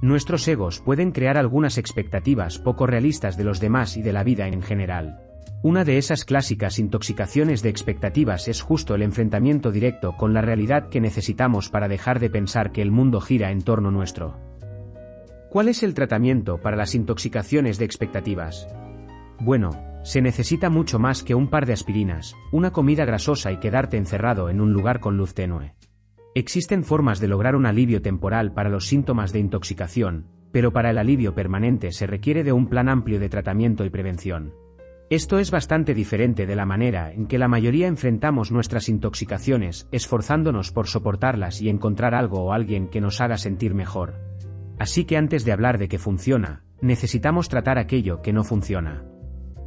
Nuestros 0.02 0.46
egos 0.49 0.80
pueden 0.80 1.12
crear 1.12 1.38
algunas 1.38 1.78
expectativas 1.78 2.58
poco 2.58 2.87
realistas 2.87 3.38
de 3.38 3.44
los 3.44 3.58
demás 3.58 3.96
y 3.96 4.02
de 4.02 4.12
la 4.12 4.23
vida 4.23 4.49
en 4.49 4.61
general. 4.61 5.18
Una 5.62 5.85
de 5.85 5.96
esas 5.96 6.26
clásicas 6.26 6.78
intoxicaciones 6.78 7.62
de 7.62 7.70
expectativas 7.70 8.49
es 8.49 8.61
justo 8.61 8.94
el 8.94 9.00
enfrentamiento 9.00 9.73
directo 9.73 10.14
con 10.18 10.35
la 10.35 10.42
realidad 10.42 10.90
que 10.90 11.00
necesitamos 11.00 11.70
para 11.70 11.88
dejar 11.88 12.20
de 12.20 12.28
pensar 12.28 12.70
que 12.70 12.82
el 12.82 12.90
mundo 12.90 13.23
gira 13.23 13.50
en 13.50 13.62
torno 13.62 13.90
nuestro. 13.90 14.37
¿Cuál 15.56 15.68
es 15.68 15.82
el 15.82 15.94
tratamiento 15.94 16.58
para 16.58 16.76
las 16.76 16.94
intoxicaciones 16.94 17.78
de 17.78 17.86
expectativas? 17.86 18.68
Bueno, 19.40 19.70
se 20.02 20.20
necesita 20.20 20.68
mucho 20.68 20.98
más 20.98 21.22
que 21.22 21.34
un 21.34 21.48
par 21.48 21.64
de 21.64 21.72
aspirinas, 21.72 22.34
una 22.52 22.72
comida 22.72 23.06
grasosa 23.06 23.50
y 23.52 23.56
quedarte 23.56 23.96
encerrado 23.96 24.50
en 24.50 24.60
un 24.60 24.75
lugar 24.75 25.00
con 25.00 25.16
luz 25.16 25.32
tenue. 25.32 25.75
Existen 26.34 26.84
formas 26.84 27.20
de 27.20 27.28
lograr 27.28 27.56
un 27.56 27.64
alivio 27.64 28.02
temporal 28.02 28.52
para 28.52 28.68
los 28.68 28.86
síntomas 28.86 29.32
de 29.32 29.38
intoxicación, 29.38 30.26
pero 30.52 30.75
para 30.75 30.90
el 30.90 30.98
alivio 30.98 31.34
permanente 31.34 31.90
se 31.90 32.06
requiere 32.06 32.44
de 32.44 32.52
un 32.52 32.66
plan 32.68 32.90
amplio 32.90 33.18
de 33.18 33.30
tratamiento 33.30 33.86
y 33.86 33.88
prevención. 33.88 34.52
Esto 35.08 35.38
es 35.38 35.50
bastante 35.50 35.94
diferente 35.94 36.44
de 36.44 36.56
la 36.56 36.66
manera 36.66 37.12
en 37.14 37.26
que 37.28 37.38
la 37.38 37.48
mayoría 37.48 37.86
enfrentamos 37.86 38.52
nuestras 38.52 38.90
intoxicaciones, 38.90 39.88
esforzándonos 39.90 40.70
por 40.70 40.86
soportarlas 40.86 41.62
y 41.62 41.70
encontrar 41.70 42.14
algo 42.14 42.42
o 42.42 42.52
alguien 42.52 42.88
que 42.88 43.00
nos 43.00 43.22
haga 43.22 43.38
sentir 43.38 43.72
mejor. 43.72 44.36
Así 44.78 45.04
que 45.04 45.16
antes 45.16 45.45
de 45.45 45.52
hablar 45.52 45.78
de 45.78 45.88
que 45.88 45.99
funciona, 45.99 46.62
necesitamos 46.80 47.49
tratar 47.49 47.78
aquello 47.78 48.21
que 48.23 48.33
no 48.33 48.45
funciona. 48.45 49.04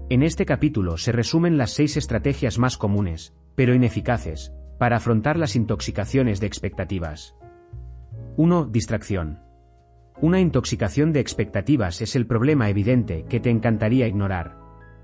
En 0.10 0.24
este 0.24 0.46
capítulo 0.46 0.98
se 0.98 1.12
resumen 1.12 1.58
las 1.58 1.72
seis 1.72 1.98
estrategias 1.98 2.58
más 2.58 2.78
comunes, 2.78 3.34
pero 3.56 3.75
ineficaces, 3.75 4.54
para 4.78 4.98
afrontar 4.98 5.38
las 5.38 5.56
intoxicaciones 5.56 6.39
de 6.39 6.48
expectativas. 6.48 7.36
1. 8.38 8.66
Distracción. 8.66 9.39
Una 10.22 10.39
intoxicación 10.39 11.13
de 11.13 11.20
expectativas 11.20 12.01
es 12.01 12.16
el 12.16 12.25
problema 12.25 12.70
evidente 12.70 13.25
que 13.30 13.39
te 13.39 13.50
encantaría 13.50 14.08
ignorar. 14.08 14.58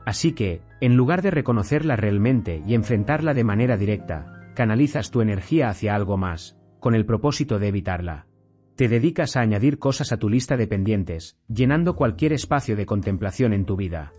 Así 0.05 0.33
que, 0.33 0.61
en 0.81 0.95
lugar 0.95 1.21
de 1.21 1.31
reconocerla 1.31 1.95
realmente 1.95 2.61
y 2.65 2.75
enfrentarla 2.75 3.33
de 3.33 3.43
manera 3.43 3.77
directa, 3.77 4.51
canalizas 4.55 5.11
tu 5.11 5.21
energía 5.21 5.69
hacia 5.69 5.95
algo 5.95 6.17
más, 6.17 6.57
con 6.79 6.95
el 6.95 7.05
propósito 7.05 7.59
de 7.59 7.67
evitarla. 7.67 8.27
Te 8.75 8.89
dedicas 8.89 9.37
a 9.37 9.39
añadir 9.39 9.79
cosas 9.79 10.11
a 10.11 10.17
tu 10.17 10.27
lista 10.27 10.57
de 10.57 10.67
pendientes, 10.67 11.37
llenando 11.47 11.95
cualquier 11.95 12.33
espacio 12.33 12.75
de 12.75 12.85
contemplación 12.85 13.53
en 13.53 13.63
tu 13.63 13.77
vida. 13.77 14.11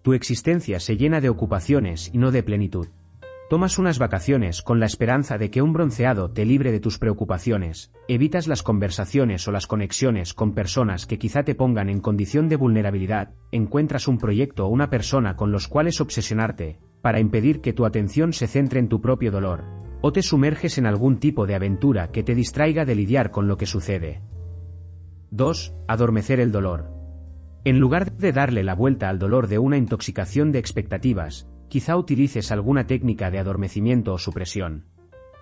Tu 0.00 0.14
existencia 0.14 0.80
se 0.80 0.96
llena 0.96 1.20
de 1.20 1.28
ocupaciones 1.28 2.08
y 2.10 2.16
no 2.16 2.30
de 2.30 2.42
plenitud. 2.42 2.88
Tomas 3.50 3.78
unas 3.78 3.98
vacaciones 3.98 4.62
con 4.62 4.80
la 4.80 4.86
esperanza 4.86 5.36
de 5.36 5.50
que 5.50 5.60
un 5.60 5.74
bronceado 5.74 6.30
te 6.30 6.46
libre 6.46 6.72
de 6.72 6.80
tus 6.80 6.98
preocupaciones, 6.98 7.92
evitas 8.08 8.48
las 8.48 8.62
conversaciones 8.62 9.46
o 9.46 9.52
las 9.52 9.66
conexiones 9.66 10.32
con 10.32 10.54
personas 10.54 11.04
que 11.04 11.18
quizá 11.18 11.42
te 11.42 11.54
pongan 11.54 11.90
en 11.90 12.00
condición 12.00 12.48
de 12.48 12.56
vulnerabilidad, 12.56 13.34
encuentras 13.52 14.08
un 14.08 14.16
proyecto 14.16 14.64
o 14.64 14.70
una 14.70 14.88
persona 14.88 15.36
con 15.36 15.52
los 15.52 15.68
cuales 15.68 16.00
obsesionarte, 16.00 16.78
para 17.02 17.20
impedir 17.20 17.60
que 17.60 17.74
tu 17.74 17.84
atención 17.84 18.32
se 18.32 18.46
centre 18.46 18.80
en 18.80 18.88
tu 18.88 19.02
propio 19.02 19.30
dolor, 19.30 19.64
o 20.00 20.12
te 20.12 20.22
sumerges 20.22 20.78
en 20.78 20.86
algún 20.86 21.18
tipo 21.18 21.46
de 21.46 21.54
aventura 21.54 22.10
que 22.10 22.22
te 22.22 22.34
distraiga 22.34 22.84
de 22.84 22.94
lidiar 22.94 23.30
con 23.30 23.48
lo 23.48 23.56
que 23.56 23.66
sucede. 23.66 24.22
2. 25.30 25.74
Adormecer 25.86 26.40
el 26.40 26.52
dolor. 26.52 26.90
En 27.64 27.78
lugar 27.78 28.16
de 28.16 28.32
darle 28.32 28.64
la 28.64 28.74
vuelta 28.74 29.08
al 29.08 29.18
dolor 29.18 29.46
de 29.46 29.58
una 29.58 29.76
intoxicación 29.76 30.50
de 30.50 30.58
expectativas, 30.58 31.48
quizá 31.68 31.96
utilices 31.96 32.50
alguna 32.50 32.86
técnica 32.86 33.30
de 33.30 33.38
adormecimiento 33.38 34.14
o 34.14 34.18
supresión. 34.18 34.86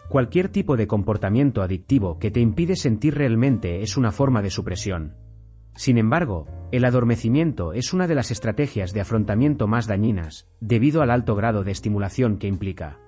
Cualquier 0.09 0.49
tipo 0.49 0.77
de 0.77 0.87
comportamiento 0.87 1.63
adictivo 1.63 2.19
que 2.19 2.31
te 2.31 2.41
impide 2.41 2.77
sentir 2.77 3.15
realmente 3.15 3.83
es 3.83 3.97
una 3.97 4.11
forma 4.11 4.43
de 4.43 4.51
supresión. 4.51 5.15
Sin 5.77 5.97
embargo, 5.97 6.47
el 6.73 6.85
adormecimiento 6.85 7.73
es 7.73 7.93
una 7.93 8.09
de 8.09 8.17
las 8.17 8.31
estrategias 8.31 8.93
de 8.93 9.01
afrontamiento 9.01 9.69
más 9.69 9.87
dañinas, 9.87 10.49
debido 10.61 11.03
al 11.03 11.11
alto 11.11 11.37
grado 11.37 11.63
de 11.63 11.71
estimulación 11.71 12.39
que 12.39 12.49
implica. 12.49 12.99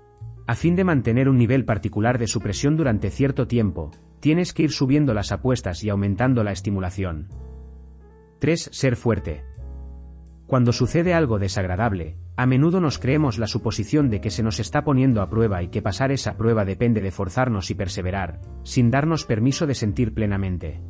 A 0.51 0.57
fin 0.57 0.75
de 0.75 0.83
mantener 0.83 1.29
un 1.29 1.39
nivel 1.39 1.65
particular 1.65 2.19
de 2.19 2.27
supresión 2.27 2.77
durante 2.77 3.11
cierto 3.11 3.47
tiempo, 3.47 3.93
tienes 4.19 4.53
que 4.53 4.65
ir 4.65 4.73
subiendo 4.73 5.15
las 5.15 5.31
apuestas 5.31 5.85
y 5.85 5.91
aumentando 5.91 6.43
la 6.43 6.51
estimulación. 6.51 7.29
3. 8.41 8.71
Ser 8.73 8.97
fuerte. 8.97 9.45
Cuando 10.49 10.73
sucede 10.73 11.15
algo 11.15 11.39
desagradable, 11.39 12.17
a 12.35 12.47
menudo 12.47 12.81
nos 12.81 12.99
creemos 12.99 13.39
la 13.39 13.47
suposición 13.47 14.11
de 14.11 14.21
que 14.21 14.31
se 14.31 14.43
nos 14.43 14.59
está 14.59 14.83
poniendo 14.83 15.23
a 15.23 15.31
prueba 15.31 15.63
y 15.63 15.69
que 15.69 15.83
pasar 15.83 16.11
esa 16.11 16.37
prueba 16.37 16.65
depende 16.65 17.01
de 17.01 17.13
forzarnos 17.13 17.71
y 17.71 17.77
perseverar, 17.77 18.41
sin 18.65 18.91
darnos 18.91 19.27
permiso 19.27 19.69
de 19.69 19.77
sentir 19.77 20.15
plenamente. 20.15 20.81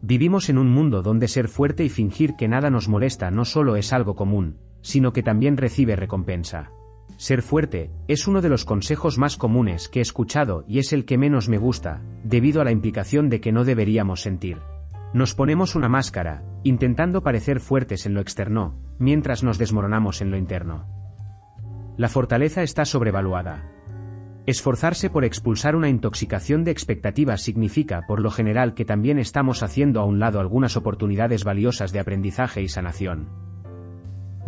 Vivimos 0.00 0.48
en 0.48 0.58
un 0.58 0.70
mundo 0.70 1.02
donde 1.02 1.26
ser 1.26 1.48
fuerte 1.48 1.84
y 1.84 1.88
fingir 1.88 2.36
que 2.36 2.46
nada 2.46 2.70
nos 2.70 2.88
molesta 2.88 3.32
no 3.32 3.44
solo 3.44 3.74
es 3.74 3.92
algo 3.92 4.14
común, 4.14 4.58
sino 4.80 5.12
que 5.12 5.24
también 5.24 5.56
recibe 5.56 5.96
recompensa. 5.96 6.70
Ser 7.18 7.42
fuerte, 7.42 7.90
es 8.06 8.28
uno 8.28 8.40
de 8.42 8.48
los 8.48 8.64
consejos 8.64 9.18
más 9.18 9.36
comunes 9.36 9.88
que 9.88 9.98
he 9.98 10.02
escuchado 10.02 10.64
y 10.68 10.78
es 10.78 10.92
el 10.92 11.04
que 11.04 11.18
menos 11.18 11.48
me 11.48 11.58
gusta, 11.58 12.00
debido 12.22 12.60
a 12.60 12.64
la 12.64 12.70
implicación 12.70 13.28
de 13.28 13.40
que 13.40 13.50
no 13.50 13.64
deberíamos 13.64 14.20
sentir. 14.20 14.58
Nos 15.12 15.34
ponemos 15.34 15.74
una 15.74 15.88
máscara, 15.88 16.44
intentando 16.62 17.24
parecer 17.24 17.58
fuertes 17.58 18.06
en 18.06 18.14
lo 18.14 18.20
externo, 18.20 18.78
mientras 19.00 19.42
nos 19.42 19.58
desmoronamos 19.58 20.22
en 20.22 20.30
lo 20.30 20.36
interno. 20.36 20.86
La 21.96 22.08
fortaleza 22.08 22.62
está 22.62 22.84
sobrevaluada. 22.84 23.68
Esforzarse 24.46 25.10
por 25.10 25.24
expulsar 25.24 25.74
una 25.74 25.88
intoxicación 25.88 26.62
de 26.62 26.70
expectativas 26.70 27.42
significa 27.42 28.02
por 28.06 28.20
lo 28.20 28.30
general 28.30 28.74
que 28.74 28.84
también 28.84 29.18
estamos 29.18 29.64
haciendo 29.64 30.00
a 30.00 30.04
un 30.04 30.20
lado 30.20 30.38
algunas 30.38 30.76
oportunidades 30.76 31.42
valiosas 31.42 31.90
de 31.90 31.98
aprendizaje 31.98 32.62
y 32.62 32.68
sanación. 32.68 33.28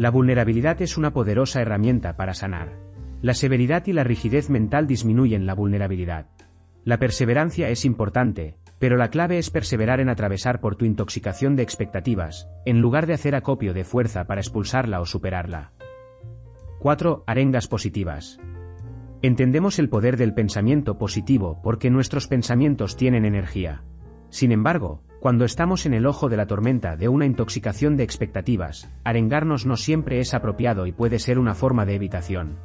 La 0.01 0.11
vulnerabilidad 0.11 0.81
es 0.81 0.97
una 0.97 1.13
poderosa 1.13 1.61
herramienta 1.61 2.17
para 2.17 2.33
sanar. 2.33 2.73
La 3.21 3.35
severidad 3.35 3.87
y 3.87 3.93
la 3.93 4.03
rigidez 4.03 4.49
mental 4.49 4.87
disminuyen 4.87 5.45
la 5.45 5.53
vulnerabilidad. 5.53 6.25
La 6.85 6.97
perseverancia 6.97 7.69
es 7.69 7.85
importante, 7.85 8.57
pero 8.79 8.97
la 8.97 9.11
clave 9.11 9.37
es 9.37 9.51
perseverar 9.51 10.01
en 10.01 10.09
atravesar 10.09 10.63
por 10.63 10.77
tu 10.77 10.87
intoxicación 10.87 11.55
de 11.55 11.65
expectativas, 11.65 12.49
en 12.65 12.81
lugar 12.81 13.07
de 13.07 13.13
hacer 13.13 13.35
acopio 13.35 13.75
de 13.75 13.85
fuerza 13.85 14.25
para 14.25 14.41
expulsarla 14.41 15.03
o 15.03 15.05
superarla. 15.05 15.73
4. 16.79 17.25
Arengas 17.27 17.69
positivas. 17.69 18.41
Entendemos 19.21 19.79
el 19.79 19.91
poder 19.91 20.17
del 20.17 20.33
pensamiento 20.33 20.97
positivo 20.97 21.61
porque 21.63 21.91
nuestros 21.91 22.27
pensamientos 22.27 22.97
tienen 22.97 23.27
energía. 23.27 23.85
Sin 24.31 24.51
embargo, 24.51 25.03
cuando 25.21 25.45
estamos 25.45 25.85
en 25.85 25.93
el 25.93 26.07
ojo 26.07 26.31
de 26.31 26.39
la 26.39 26.47
tormenta 26.47 26.97
de 26.97 27.09
una 27.09 27.27
intoxicación 27.27 27.99
de 27.99 28.05
expectativas, 28.05 28.91
arengarnos 29.05 29.67
no 29.67 29.77
siempre 29.77 30.19
es 30.19 30.33
apropiado 30.33 30.87
y 30.87 30.93
puede 30.93 31.19
ser 31.19 31.39
una 31.39 31.55
forma 31.55 31.85
de 31.85 31.95
evitación. 31.95 32.57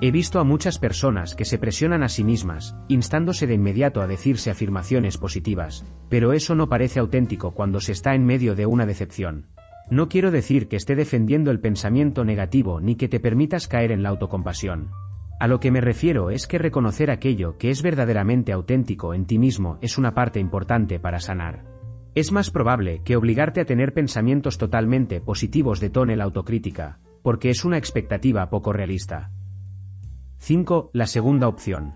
He 0.00 0.12
visto 0.12 0.38
a 0.38 0.44
muchas 0.44 0.78
personas 0.78 1.34
que 1.34 1.44
se 1.44 1.58
presionan 1.58 2.04
a 2.04 2.08
sí 2.08 2.22
mismas, 2.22 2.76
instándose 2.86 3.48
de 3.48 3.54
inmediato 3.54 4.00
a 4.00 4.06
decirse 4.06 4.48
afirmaciones 4.48 5.18
positivas, 5.18 5.84
pero 6.08 6.32
eso 6.32 6.54
no 6.54 6.68
parece 6.68 7.00
auténtico 7.00 7.50
cuando 7.50 7.80
se 7.80 7.90
está 7.90 8.14
en 8.14 8.24
medio 8.24 8.54
de 8.54 8.66
una 8.66 8.86
decepción. 8.86 9.46
No 9.90 10.08
quiero 10.08 10.30
decir 10.30 10.68
que 10.68 10.76
esté 10.76 10.94
defendiendo 10.94 11.50
el 11.50 11.58
pensamiento 11.58 12.24
negativo 12.24 12.80
ni 12.80 12.94
que 12.94 13.08
te 13.08 13.18
permitas 13.18 13.66
caer 13.66 13.90
en 13.90 14.04
la 14.04 14.10
autocompasión. 14.10 14.90
A 15.40 15.48
lo 15.48 15.58
que 15.58 15.72
me 15.72 15.80
refiero 15.80 16.30
es 16.30 16.46
que 16.46 16.58
reconocer 16.58 17.10
aquello 17.10 17.58
que 17.58 17.70
es 17.70 17.82
verdaderamente 17.82 18.52
auténtico 18.52 19.14
en 19.14 19.24
ti 19.24 19.38
mismo 19.38 19.78
es 19.80 19.98
una 19.98 20.14
parte 20.14 20.38
importante 20.38 21.00
para 21.00 21.18
sanar. 21.18 21.77
Es 22.18 22.32
más 22.32 22.50
probable 22.50 23.00
que 23.04 23.14
obligarte 23.14 23.60
a 23.60 23.64
tener 23.64 23.94
pensamientos 23.94 24.58
totalmente 24.58 25.20
positivos 25.20 25.78
detone 25.78 26.16
la 26.16 26.24
autocrítica, 26.24 26.98
porque 27.22 27.48
es 27.48 27.64
una 27.64 27.78
expectativa 27.78 28.50
poco 28.50 28.72
realista. 28.72 29.30
5. 30.38 30.90
La 30.94 31.06
segunda 31.06 31.46
opción. 31.46 31.94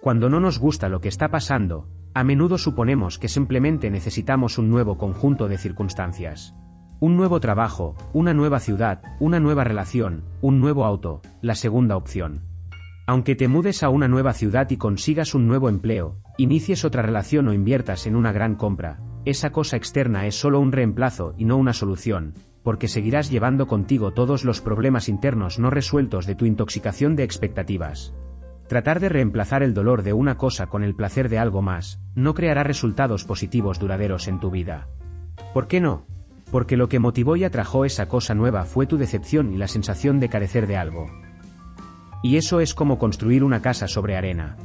Cuando 0.00 0.30
no 0.30 0.38
nos 0.38 0.60
gusta 0.60 0.88
lo 0.88 1.00
que 1.00 1.08
está 1.08 1.28
pasando, 1.28 1.88
a 2.14 2.22
menudo 2.22 2.56
suponemos 2.56 3.18
que 3.18 3.26
simplemente 3.26 3.90
necesitamos 3.90 4.58
un 4.58 4.70
nuevo 4.70 4.96
conjunto 4.96 5.48
de 5.48 5.58
circunstancias. 5.58 6.54
Un 7.00 7.16
nuevo 7.16 7.40
trabajo, 7.40 7.96
una 8.12 8.32
nueva 8.32 8.60
ciudad, 8.60 9.02
una 9.18 9.40
nueva 9.40 9.64
relación, 9.64 10.22
un 10.40 10.60
nuevo 10.60 10.84
auto, 10.84 11.20
la 11.42 11.56
segunda 11.56 11.96
opción. 11.96 12.42
Aunque 13.08 13.34
te 13.34 13.48
mudes 13.48 13.82
a 13.82 13.88
una 13.88 14.06
nueva 14.06 14.34
ciudad 14.34 14.70
y 14.70 14.76
consigas 14.76 15.34
un 15.34 15.48
nuevo 15.48 15.68
empleo, 15.68 16.19
inicies 16.38 16.84
otra 16.84 17.02
relación 17.02 17.48
o 17.48 17.52
inviertas 17.52 18.06
en 18.06 18.16
una 18.16 18.32
gran 18.32 18.54
compra, 18.54 19.00
esa 19.24 19.50
cosa 19.50 19.76
externa 19.76 20.26
es 20.26 20.34
solo 20.34 20.60
un 20.60 20.72
reemplazo 20.72 21.34
y 21.36 21.44
no 21.44 21.56
una 21.56 21.72
solución, 21.72 22.34
porque 22.62 22.88
seguirás 22.88 23.30
llevando 23.30 23.66
contigo 23.66 24.12
todos 24.12 24.44
los 24.44 24.60
problemas 24.60 25.08
internos 25.08 25.58
no 25.58 25.70
resueltos 25.70 26.26
de 26.26 26.34
tu 26.34 26.46
intoxicación 26.46 27.16
de 27.16 27.24
expectativas. 27.24 28.14
Tratar 28.68 29.00
de 29.00 29.08
reemplazar 29.08 29.62
el 29.62 29.74
dolor 29.74 30.02
de 30.02 30.12
una 30.12 30.36
cosa 30.36 30.66
con 30.66 30.84
el 30.84 30.94
placer 30.94 31.28
de 31.28 31.38
algo 31.38 31.60
más, 31.60 32.00
no 32.14 32.34
creará 32.34 32.62
resultados 32.62 33.24
positivos 33.24 33.78
duraderos 33.78 34.28
en 34.28 34.40
tu 34.40 34.50
vida. 34.50 34.88
¿Por 35.52 35.66
qué 35.66 35.80
no? 35.80 36.06
porque 36.50 36.76
lo 36.76 36.88
que 36.88 36.98
motivó 36.98 37.36
y 37.36 37.44
atrajo 37.44 37.84
esa 37.84 38.06
cosa 38.06 38.34
nueva 38.34 38.64
fue 38.64 38.86
tu 38.86 38.96
decepción 38.98 39.52
y 39.52 39.56
la 39.56 39.68
sensación 39.68 40.20
de 40.20 40.28
carecer 40.28 40.66
de 40.66 40.76
algo. 40.76 41.06
Y 42.22 42.36
eso 42.36 42.60
es 42.60 42.74
como 42.74 42.98
construir 42.98 43.44
una 43.44 43.62
casa 43.62 43.88
sobre 43.88 44.16
arena. 44.16 44.56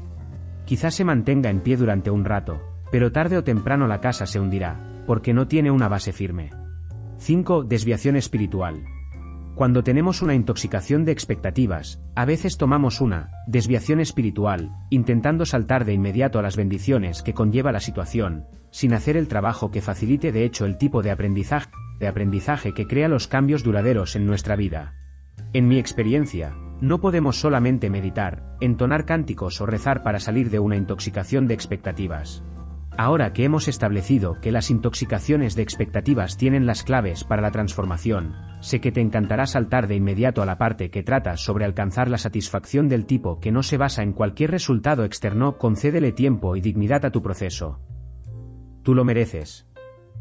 Quizás 0.65 0.95
se 0.95 1.05
mantenga 1.05 1.49
en 1.49 1.61
pie 1.61 1.77
durante 1.77 2.09
un 2.09 2.25
rato, 2.25 2.59
pero 2.91 3.11
tarde 3.11 3.37
o 3.37 3.43
temprano 3.43 3.87
la 3.87 4.01
casa 4.01 4.25
se 4.25 4.39
hundirá, 4.39 5.03
porque 5.05 5.33
no 5.33 5.47
tiene 5.47 5.69
una 5.69 5.87
base 5.87 6.11
firme. 6.11 6.49
5. 7.17 7.63
Desviación 7.63 8.15
espiritual. 8.15 8.83
Cuando 9.55 9.83
tenemos 9.83 10.21
una 10.21 10.33
intoxicación 10.33 11.05
de 11.05 11.13
expectativas, 11.13 12.01
a 12.15 12.25
veces 12.25 12.57
tomamos 12.57 12.99
una 12.99 13.29
desviación 13.47 14.01
espiritual, 14.01 14.71
intentando 14.89 15.45
saltar 15.45 15.85
de 15.85 15.93
inmediato 15.93 16.39
a 16.39 16.41
las 16.41 16.57
bendiciones 16.57 17.21
que 17.21 17.33
conlleva 17.33 17.71
la 17.71 17.79
situación, 17.79 18.45
sin 18.71 18.93
hacer 18.93 19.15
el 19.15 19.29
trabajo 19.29 19.71
que 19.71 19.81
facilite 19.81 20.33
de 20.33 20.43
hecho 20.43 20.65
el 20.65 20.77
tipo 20.77 21.01
de 21.01 21.11
aprendizaje, 21.11 21.69
de 21.99 22.07
aprendizaje 22.07 22.73
que 22.73 22.87
crea 22.87 23.07
los 23.07 23.27
cambios 23.29 23.63
duraderos 23.63 24.17
en 24.17 24.25
nuestra 24.25 24.57
vida. 24.57 24.93
En 25.53 25.69
mi 25.69 25.79
experiencia, 25.79 26.53
no 26.81 26.99
podemos 26.99 27.39
solamente 27.39 27.89
meditar, 27.89 28.43
entonar 28.59 29.05
cánticos 29.05 29.61
o 29.61 29.65
rezar 29.65 30.03
para 30.03 30.19
salir 30.19 30.49
de 30.49 30.59
una 30.59 30.75
intoxicación 30.75 31.47
de 31.47 31.53
expectativas. 31.53 32.43
Ahora 32.97 33.33
que 33.33 33.43
hemos 33.43 33.67
establecido 33.67 34.39
que 34.39 34.53
las 34.53 34.71
intoxicaciones 34.71 35.55
de 35.55 35.63
expectativas 35.63 36.37
tienen 36.37 36.65
las 36.65 36.83
claves 36.83 37.25
para 37.25 37.41
la 37.41 37.51
transformación, 37.51 38.33
sé 38.61 38.79
que 38.79 38.93
te 38.93 39.01
encantará 39.01 39.47
saltar 39.47 39.87
de 39.87 39.95
inmediato 39.95 40.41
a 40.41 40.45
la 40.45 40.57
parte 40.57 40.89
que 40.89 41.03
trata 41.03 41.35
sobre 41.35 41.65
alcanzar 41.65 42.09
la 42.09 42.17
satisfacción 42.17 42.87
del 42.87 43.05
tipo 43.05 43.41
que 43.41 43.51
no 43.51 43.63
se 43.63 43.77
basa 43.77 44.01
en 44.01 44.13
cualquier 44.13 44.51
resultado 44.51 45.03
externo, 45.03 45.57
concédele 45.57 46.13
tiempo 46.13 46.55
y 46.55 46.61
dignidad 46.61 47.03
a 47.05 47.11
tu 47.11 47.21
proceso. 47.21 47.81
Tú 48.81 48.95
lo 48.95 49.03
mereces. 49.03 49.67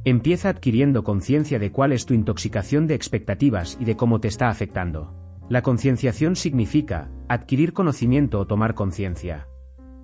Empieza 0.05 0.49
adquiriendo 0.49 1.05
conciencia 1.05 1.61
de 1.61 1.71
cuál 1.71 1.93
es 1.93 2.07
tu 2.07 2.15
intoxicación 2.15 2.89
de 2.89 2.95
expectativas 2.95 3.79
y 3.81 3.85
de 3.85 3.97
cómo 3.97 4.21
te 4.21 4.29
está 4.29 4.49
afectando. 4.49 5.24
La 5.49 5.63
concienciación 5.63 6.37
significa 6.37 7.11
adquirir 7.29 7.75
conocimiento 7.75 8.41
o 8.41 8.47
tomar 8.47 8.75
conciencia. 8.75 9.47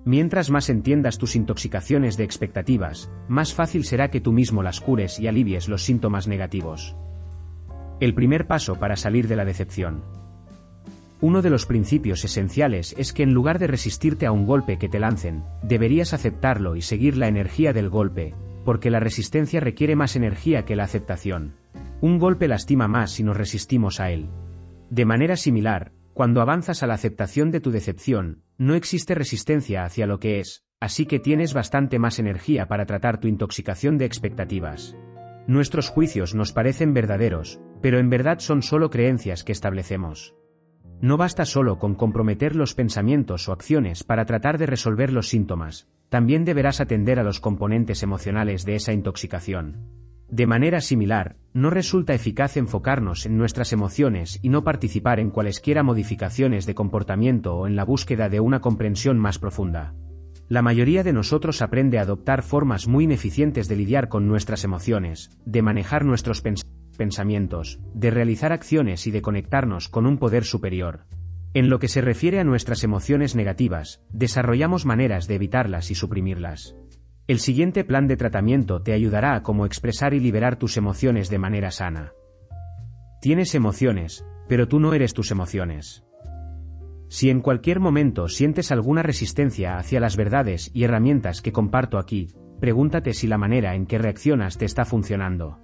Mientras 0.05 0.49
más 0.49 0.69
entiendas 0.69 1.17
tus 1.17 1.35
intoxicaciones 1.35 2.15
de 2.17 2.23
expectativas, 2.23 3.11
más 3.27 3.53
fácil 3.53 3.83
será 3.83 4.09
que 4.09 4.21
tú 4.21 4.33
mismo 4.33 4.61
las 4.61 4.81
cures 4.81 5.19
y 5.19 5.27
alivies 5.27 5.67
los 5.67 5.83
síntomas 5.83 6.27
negativos. 6.27 6.95
El 7.99 8.13
primer 8.13 8.47
paso 8.47 8.75
para 8.75 8.95
salir 8.95 9.27
de 9.27 9.35
la 9.35 9.45
decepción. 9.45 10.03
Uno 11.21 11.43
de 11.43 11.51
los 11.51 11.67
principios 11.67 12.23
esenciales 12.25 12.95
es 12.97 13.13
que 13.13 13.21
en 13.21 13.33
lugar 13.33 13.59
de 13.59 13.67
resistirte 13.67 14.25
a 14.25 14.31
un 14.31 14.45
golpe 14.45 14.79
que 14.79 14.89
te 14.89 14.99
lancen, 14.99 15.43
deberías 15.61 16.13
aceptarlo 16.13 16.75
y 16.75 16.81
seguir 16.81 17.15
la 17.17 17.27
energía 17.27 17.73
del 17.73 17.89
golpe, 17.89 18.33
porque 18.65 18.89
la 18.89 18.99
resistencia 18.99 19.59
requiere 19.59 19.95
más 19.95 20.15
energía 20.15 20.65
que 20.65 20.75
la 20.75 20.83
aceptación. 20.83 21.55
Un 21.99 22.17
golpe 22.17 22.47
lastima 22.47 22.87
más 22.87 23.11
si 23.11 23.23
nos 23.23 23.37
resistimos 23.37 23.99
a 23.99 24.09
él. 24.09 24.29
De 24.91 25.05
manera 25.05 25.37
similar, 25.37 25.93
cuando 26.13 26.41
avanzas 26.41 26.83
a 26.83 26.87
la 26.87 26.95
aceptación 26.95 27.49
de 27.49 27.61
tu 27.61 27.71
decepción, 27.71 28.43
no 28.57 28.75
existe 28.75 29.15
resistencia 29.15 29.85
hacia 29.85 30.05
lo 30.05 30.19
que 30.19 30.41
es, 30.41 30.65
así 30.81 31.05
que 31.05 31.17
tienes 31.17 31.53
bastante 31.53 31.97
más 31.97 32.19
energía 32.19 32.67
para 32.67 32.85
tratar 32.85 33.17
tu 33.17 33.29
intoxicación 33.29 33.97
de 33.97 34.03
expectativas. 34.03 34.97
Nuestros 35.47 35.87
juicios 35.87 36.35
nos 36.35 36.51
parecen 36.51 36.93
verdaderos, 36.93 37.61
pero 37.81 37.99
en 37.99 38.09
verdad 38.09 38.39
son 38.39 38.61
solo 38.61 38.89
creencias 38.89 39.45
que 39.45 39.53
establecemos. 39.53 40.35
No 40.99 41.15
basta 41.15 41.45
solo 41.45 41.79
con 41.79 41.95
comprometer 41.95 42.57
los 42.57 42.75
pensamientos 42.75 43.47
o 43.47 43.53
acciones 43.53 44.03
para 44.03 44.25
tratar 44.25 44.57
de 44.57 44.65
resolver 44.65 45.13
los 45.13 45.29
síntomas, 45.29 45.87
también 46.09 46.43
deberás 46.43 46.81
atender 46.81 47.17
a 47.17 47.23
los 47.23 47.39
componentes 47.39 48.03
emocionales 48.03 48.65
de 48.65 48.75
esa 48.75 48.91
intoxicación. 48.91 49.87
De 50.31 50.47
manera 50.47 50.79
similar, 50.79 51.35
no 51.53 51.69
resulta 51.69 52.13
eficaz 52.13 52.55
enfocarnos 52.55 53.25
en 53.25 53.37
nuestras 53.37 53.73
emociones 53.73 54.39
y 54.41 54.47
no 54.47 54.63
participar 54.63 55.19
en 55.19 55.29
cualesquiera 55.29 55.83
modificaciones 55.83 56.65
de 56.65 56.73
comportamiento 56.73 57.55
o 57.55 57.67
en 57.67 57.75
la 57.75 57.83
búsqueda 57.83 58.29
de 58.29 58.39
una 58.39 58.61
comprensión 58.61 59.19
más 59.19 59.39
profunda. 59.39 59.93
La 60.47 60.61
mayoría 60.61 61.03
de 61.03 61.11
nosotros 61.11 61.61
aprende 61.61 61.99
a 61.99 62.03
adoptar 62.03 62.43
formas 62.43 62.87
muy 62.87 63.03
ineficientes 63.03 63.67
de 63.67 63.75
lidiar 63.75 64.07
con 64.07 64.29
nuestras 64.29 64.63
emociones, 64.63 65.37
de 65.45 65.61
manejar 65.61 66.05
nuestros 66.05 66.41
pensamientos, 66.97 67.81
de 67.93 68.09
realizar 68.09 68.53
acciones 68.53 69.07
y 69.07 69.11
de 69.11 69.21
conectarnos 69.21 69.89
con 69.89 70.05
un 70.05 70.17
poder 70.17 70.45
superior. 70.45 71.07
En 71.53 71.69
lo 71.69 71.79
que 71.79 71.89
se 71.89 71.99
refiere 71.99 72.39
a 72.39 72.45
nuestras 72.45 72.85
emociones 72.85 73.35
negativas, 73.35 74.01
desarrollamos 74.13 74.85
maneras 74.85 75.27
de 75.27 75.35
evitarlas 75.35 75.91
y 75.91 75.95
suprimirlas. 75.95 76.77
El 77.27 77.39
siguiente 77.39 77.83
plan 77.83 78.07
de 78.07 78.17
tratamiento 78.17 78.81
te 78.81 78.93
ayudará 78.93 79.35
a 79.35 79.43
cómo 79.43 79.65
expresar 79.65 80.13
y 80.13 80.19
liberar 80.19 80.57
tus 80.57 80.75
emociones 80.77 81.29
de 81.29 81.37
manera 81.37 81.71
sana. 81.71 82.13
Tienes 83.21 83.53
emociones, 83.53 84.25
pero 84.47 84.67
tú 84.67 84.79
no 84.79 84.93
eres 84.93 85.13
tus 85.13 85.31
emociones. 85.31 86.03
Si 87.07 87.29
en 87.29 87.41
cualquier 87.41 87.79
momento 87.79 88.27
sientes 88.27 88.71
alguna 88.71 89.03
resistencia 89.03 89.77
hacia 89.77 89.99
las 89.99 90.17
verdades 90.17 90.71
y 90.73 90.83
herramientas 90.83 91.41
que 91.41 91.51
comparto 91.51 91.99
aquí, 91.99 92.29
pregúntate 92.59 93.13
si 93.13 93.27
la 93.27 93.37
manera 93.37 93.75
en 93.75 93.85
que 93.85 93.97
reaccionas 93.97 94.57
te 94.57 94.65
está 94.65 94.85
funcionando. 94.85 95.59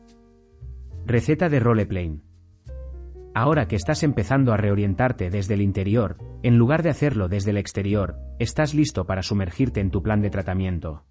Receta 1.05 1.49
de 1.49 1.59
roleplay. 1.59 2.21
Ahora 3.33 3.67
que 3.67 3.75
estás 3.75 4.03
empezando 4.03 4.51
a 4.51 4.57
reorientarte 4.57 5.29
desde 5.29 5.53
el 5.53 5.61
interior, 5.61 6.17
en 6.43 6.57
lugar 6.57 6.83
de 6.83 6.89
hacerlo 6.89 7.29
desde 7.29 7.51
el 7.51 7.57
exterior, 7.57 8.17
estás 8.39 8.73
listo 8.73 9.05
para 9.05 9.23
sumergirte 9.23 9.79
en 9.79 9.89
tu 9.89 10.03
plan 10.03 10.21
de 10.21 10.29
tratamiento. 10.29 11.05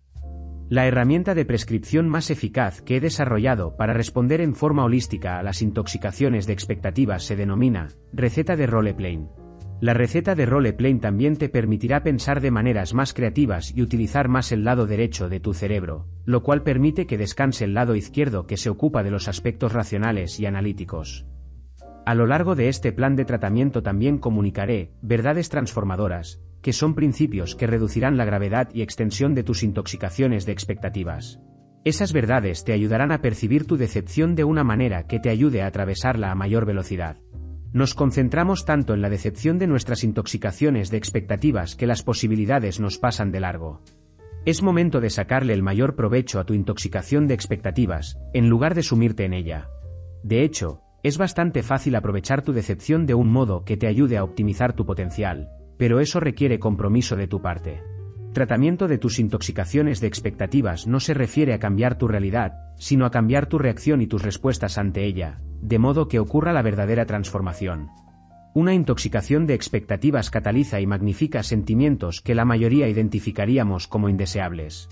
La 0.68 0.84
herramienta 0.88 1.36
de 1.36 1.44
prescripción 1.44 2.08
más 2.08 2.28
eficaz 2.28 2.82
que 2.82 2.96
he 2.96 3.00
desarrollado 3.00 3.76
para 3.76 3.92
responder 3.92 4.40
en 4.40 4.56
forma 4.56 4.84
holística 4.84 5.38
a 5.38 5.44
las 5.44 5.62
intoxicaciones 5.62 6.48
de 6.48 6.54
expectativas 6.54 7.22
se 7.22 7.36
denomina 7.36 7.90
receta 8.12 8.56
de 8.56 8.66
roleplay. 8.66 9.28
La 9.80 9.94
receta 9.94 10.34
de 10.34 10.44
roleplay 10.44 10.98
también 10.98 11.36
te 11.36 11.48
permitirá 11.48 12.02
pensar 12.02 12.40
de 12.40 12.50
maneras 12.50 12.94
más 12.94 13.14
creativas 13.14 13.72
y 13.76 13.80
utilizar 13.80 14.26
más 14.26 14.50
el 14.50 14.64
lado 14.64 14.88
derecho 14.88 15.28
de 15.28 15.38
tu 15.38 15.54
cerebro, 15.54 16.08
lo 16.24 16.42
cual 16.42 16.64
permite 16.64 17.06
que 17.06 17.16
descanse 17.16 17.64
el 17.64 17.74
lado 17.74 17.94
izquierdo 17.94 18.48
que 18.48 18.56
se 18.56 18.68
ocupa 18.68 19.04
de 19.04 19.12
los 19.12 19.28
aspectos 19.28 19.72
racionales 19.72 20.40
y 20.40 20.46
analíticos. 20.46 21.26
A 22.06 22.16
lo 22.16 22.26
largo 22.26 22.56
de 22.56 22.68
este 22.68 22.90
plan 22.90 23.14
de 23.14 23.24
tratamiento 23.24 23.84
también 23.84 24.18
comunicaré 24.18 24.90
verdades 25.00 25.48
transformadoras, 25.48 26.40
que 26.66 26.72
son 26.72 26.96
principios 26.96 27.54
que 27.54 27.68
reducirán 27.68 28.16
la 28.16 28.24
gravedad 28.24 28.70
y 28.74 28.82
extensión 28.82 29.36
de 29.36 29.44
tus 29.44 29.62
intoxicaciones 29.62 30.46
de 30.46 30.50
expectativas. 30.50 31.38
Esas 31.84 32.12
verdades 32.12 32.64
te 32.64 32.72
ayudarán 32.72 33.12
a 33.12 33.22
percibir 33.22 33.68
tu 33.68 33.76
decepción 33.76 34.34
de 34.34 34.42
una 34.42 34.64
manera 34.64 35.06
que 35.06 35.20
te 35.20 35.30
ayude 35.30 35.62
a 35.62 35.68
atravesarla 35.68 36.32
a 36.32 36.34
mayor 36.34 36.66
velocidad. 36.66 37.18
Nos 37.72 37.94
concentramos 37.94 38.64
tanto 38.64 38.94
en 38.94 39.00
la 39.00 39.10
decepción 39.10 39.58
de 39.58 39.68
nuestras 39.68 40.02
intoxicaciones 40.02 40.90
de 40.90 40.96
expectativas 40.96 41.76
que 41.76 41.86
las 41.86 42.02
posibilidades 42.02 42.80
nos 42.80 42.98
pasan 42.98 43.30
de 43.30 43.38
largo. 43.38 43.80
Es 44.44 44.60
momento 44.60 45.00
de 45.00 45.10
sacarle 45.10 45.52
el 45.52 45.62
mayor 45.62 45.94
provecho 45.94 46.40
a 46.40 46.46
tu 46.46 46.52
intoxicación 46.52 47.28
de 47.28 47.34
expectativas, 47.34 48.18
en 48.34 48.48
lugar 48.48 48.74
de 48.74 48.82
sumirte 48.82 49.24
en 49.24 49.34
ella. 49.34 49.68
De 50.24 50.42
hecho, 50.42 50.80
es 51.04 51.16
bastante 51.16 51.62
fácil 51.62 51.94
aprovechar 51.94 52.42
tu 52.42 52.52
decepción 52.52 53.06
de 53.06 53.14
un 53.14 53.30
modo 53.30 53.64
que 53.64 53.76
te 53.76 53.86
ayude 53.86 54.16
a 54.16 54.24
optimizar 54.24 54.72
tu 54.72 54.84
potencial, 54.84 55.48
pero 55.76 56.00
eso 56.00 56.20
requiere 56.20 56.58
compromiso 56.58 57.16
de 57.16 57.28
tu 57.28 57.40
parte. 57.42 57.82
tratamiento 58.32 58.86
de 58.86 58.98
tus 58.98 59.18
intoxicaciones 59.18 60.00
de 60.00 60.08
expectativas 60.08 60.86
no 60.86 61.00
se 61.00 61.14
refiere 61.14 61.54
a 61.54 61.58
cambiar 61.58 61.96
tu 61.96 62.06
realidad, 62.06 62.52
sino 62.76 63.06
a 63.06 63.10
cambiar 63.10 63.46
tu 63.46 63.58
reacción 63.58 64.02
y 64.02 64.06
tus 64.06 64.22
respuestas 64.22 64.76
ante 64.76 65.06
ella, 65.06 65.40
de 65.62 65.78
modo 65.78 66.06
que 66.06 66.18
ocurra 66.18 66.52
la 66.52 66.60
verdadera 66.60 67.06
transformación. 67.06 67.88
Una 68.54 68.74
intoxicación 68.74 69.46
de 69.46 69.54
expectativas 69.54 70.30
cataliza 70.30 70.80
y 70.80 70.86
magnifica 70.86 71.42
sentimientos 71.42 72.20
que 72.20 72.34
la 72.34 72.44
mayoría 72.44 72.88
identificaríamos 72.88 73.88
como 73.88 74.08
indeseables. 74.08 74.88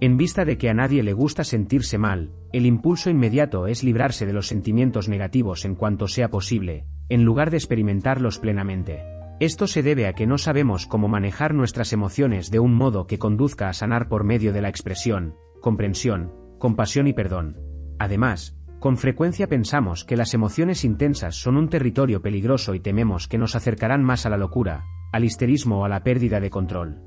En 0.00 0.16
vista 0.16 0.44
de 0.44 0.58
que 0.58 0.68
a 0.68 0.74
nadie 0.74 1.02
le 1.02 1.12
gusta 1.12 1.44
sentirse 1.44 1.96
mal, 1.96 2.32
el 2.52 2.66
impulso 2.66 3.08
inmediato 3.08 3.66
es 3.66 3.84
librarse 3.84 4.26
de 4.26 4.32
los 4.32 4.48
sentimientos 4.48 5.08
negativos 5.08 5.64
en 5.64 5.76
cuanto 5.76 6.08
sea 6.08 6.28
posible, 6.28 6.86
en 7.08 7.24
lugar 7.24 7.50
de 7.50 7.58
experimentarlos 7.58 8.38
plenamente. 8.38 9.02
Esto 9.42 9.66
se 9.66 9.82
debe 9.82 10.06
a 10.06 10.12
que 10.12 10.24
no 10.24 10.38
sabemos 10.38 10.86
cómo 10.86 11.08
manejar 11.08 11.52
nuestras 11.52 11.92
emociones 11.92 12.52
de 12.52 12.60
un 12.60 12.76
modo 12.76 13.08
que 13.08 13.18
conduzca 13.18 13.68
a 13.68 13.72
sanar 13.72 14.08
por 14.08 14.22
medio 14.22 14.52
de 14.52 14.62
la 14.62 14.68
expresión, 14.68 15.34
comprensión, 15.60 16.32
compasión 16.60 17.08
y 17.08 17.12
perdón. 17.12 17.58
Además, 17.98 18.56
con 18.78 18.96
frecuencia 18.96 19.48
pensamos 19.48 20.04
que 20.04 20.16
las 20.16 20.32
emociones 20.32 20.84
intensas 20.84 21.34
son 21.34 21.56
un 21.56 21.68
territorio 21.68 22.22
peligroso 22.22 22.76
y 22.76 22.78
tememos 22.78 23.26
que 23.26 23.36
nos 23.36 23.56
acercarán 23.56 24.04
más 24.04 24.26
a 24.26 24.30
la 24.30 24.36
locura, 24.36 24.84
al 25.10 25.24
histerismo 25.24 25.80
o 25.80 25.84
a 25.86 25.88
la 25.88 26.04
pérdida 26.04 26.38
de 26.38 26.50
control. 26.50 27.00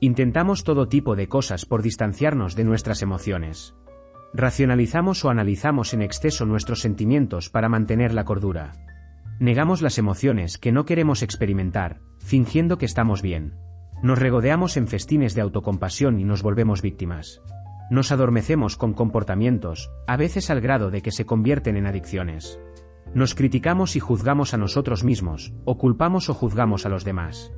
Intentamos 0.00 0.64
todo 0.64 0.88
tipo 0.88 1.14
de 1.14 1.28
cosas 1.28 1.66
por 1.66 1.82
distanciarnos 1.82 2.56
de 2.56 2.64
nuestras 2.64 3.02
emociones. 3.02 3.74
Racionalizamos 4.32 5.26
o 5.26 5.28
analizamos 5.28 5.92
en 5.92 6.00
exceso 6.00 6.46
nuestros 6.46 6.80
sentimientos 6.80 7.50
para 7.50 7.68
mantener 7.68 8.14
la 8.14 8.24
cordura. 8.24 8.72
Negamos 9.42 9.82
las 9.82 9.98
emociones 9.98 10.56
que 10.56 10.70
no 10.70 10.84
queremos 10.84 11.24
experimentar, 11.24 11.98
fingiendo 12.20 12.78
que 12.78 12.86
estamos 12.86 13.22
bien. 13.22 13.56
Nos 14.00 14.20
regodeamos 14.20 14.76
en 14.76 14.86
festines 14.86 15.34
de 15.34 15.40
autocompasión 15.40 16.20
y 16.20 16.24
nos 16.24 16.44
volvemos 16.44 16.80
víctimas. 16.80 17.42
Nos 17.90 18.12
adormecemos 18.12 18.76
con 18.76 18.94
comportamientos, 18.94 19.90
a 20.06 20.16
veces 20.16 20.48
al 20.48 20.60
grado 20.60 20.92
de 20.92 21.02
que 21.02 21.10
se 21.10 21.26
convierten 21.26 21.76
en 21.76 21.88
adicciones. 21.88 22.60
Nos 23.14 23.34
criticamos 23.34 23.96
y 23.96 23.98
juzgamos 23.98 24.54
a 24.54 24.58
nosotros 24.58 25.02
mismos, 25.02 25.52
o 25.64 25.76
culpamos 25.76 26.30
o 26.30 26.34
juzgamos 26.34 26.86
a 26.86 26.88
los 26.88 27.02
demás. 27.02 27.52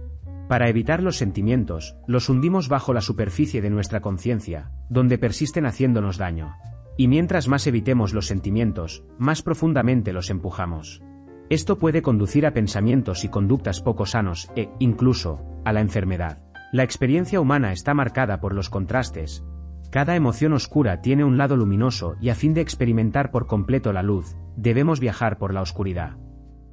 Para 0.49 0.71
evitar 0.71 1.03
los 1.03 1.19
sentimientos, 1.19 1.99
los 2.07 2.31
hundimos 2.31 2.71
bajo 2.71 2.95
la 2.95 3.03
superficie 3.03 3.61
de 3.61 3.69
nuestra 3.69 4.01
conciencia, 4.01 4.71
donde 4.89 5.19
persisten 5.19 5.67
haciéndonos 5.67 6.17
daño. 6.17 6.55
Y 6.97 7.09
mientras 7.09 7.47
más 7.47 7.67
evitemos 7.67 8.15
los 8.15 8.27
sentimientos, 8.27 9.05
más 9.19 9.43
profundamente 9.43 10.15
los 10.15 10.31
empujamos. 10.31 11.03
Esto 11.51 11.79
puede 11.79 12.01
conducir 12.01 12.47
a 12.47 12.55
pensamientos 12.55 13.25
y 13.25 13.29
conductas 13.29 13.81
poco 13.81 14.07
sanos 14.07 14.51
e, 14.57 14.71
incluso, 14.79 15.41
a 15.65 15.73
la 15.73 15.81
enfermedad. 15.81 16.39
La 16.73 16.83
experiencia 16.83 17.41
humana 17.41 17.73
está 17.73 17.95
marcada 17.95 18.41
por 18.41 18.55
los 18.55 18.71
contrastes. 18.71 19.45
Cada 19.91 20.17
emoción 20.17 20.55
oscura 20.55 21.03
tiene 21.03 21.23
un 21.23 21.37
lado 21.37 21.57
luminoso 21.57 22.17
y 22.21 22.31
a 22.31 22.35
fin 22.35 22.55
de 22.55 22.63
experimentar 22.63 23.31
por 23.31 23.47
completo 23.47 23.93
la 23.93 24.03
luz, 24.03 24.37
debemos 24.57 25.01
viajar 25.01 25.39
por 25.39 25.53
la 25.53 25.61
oscuridad. 25.61 26.17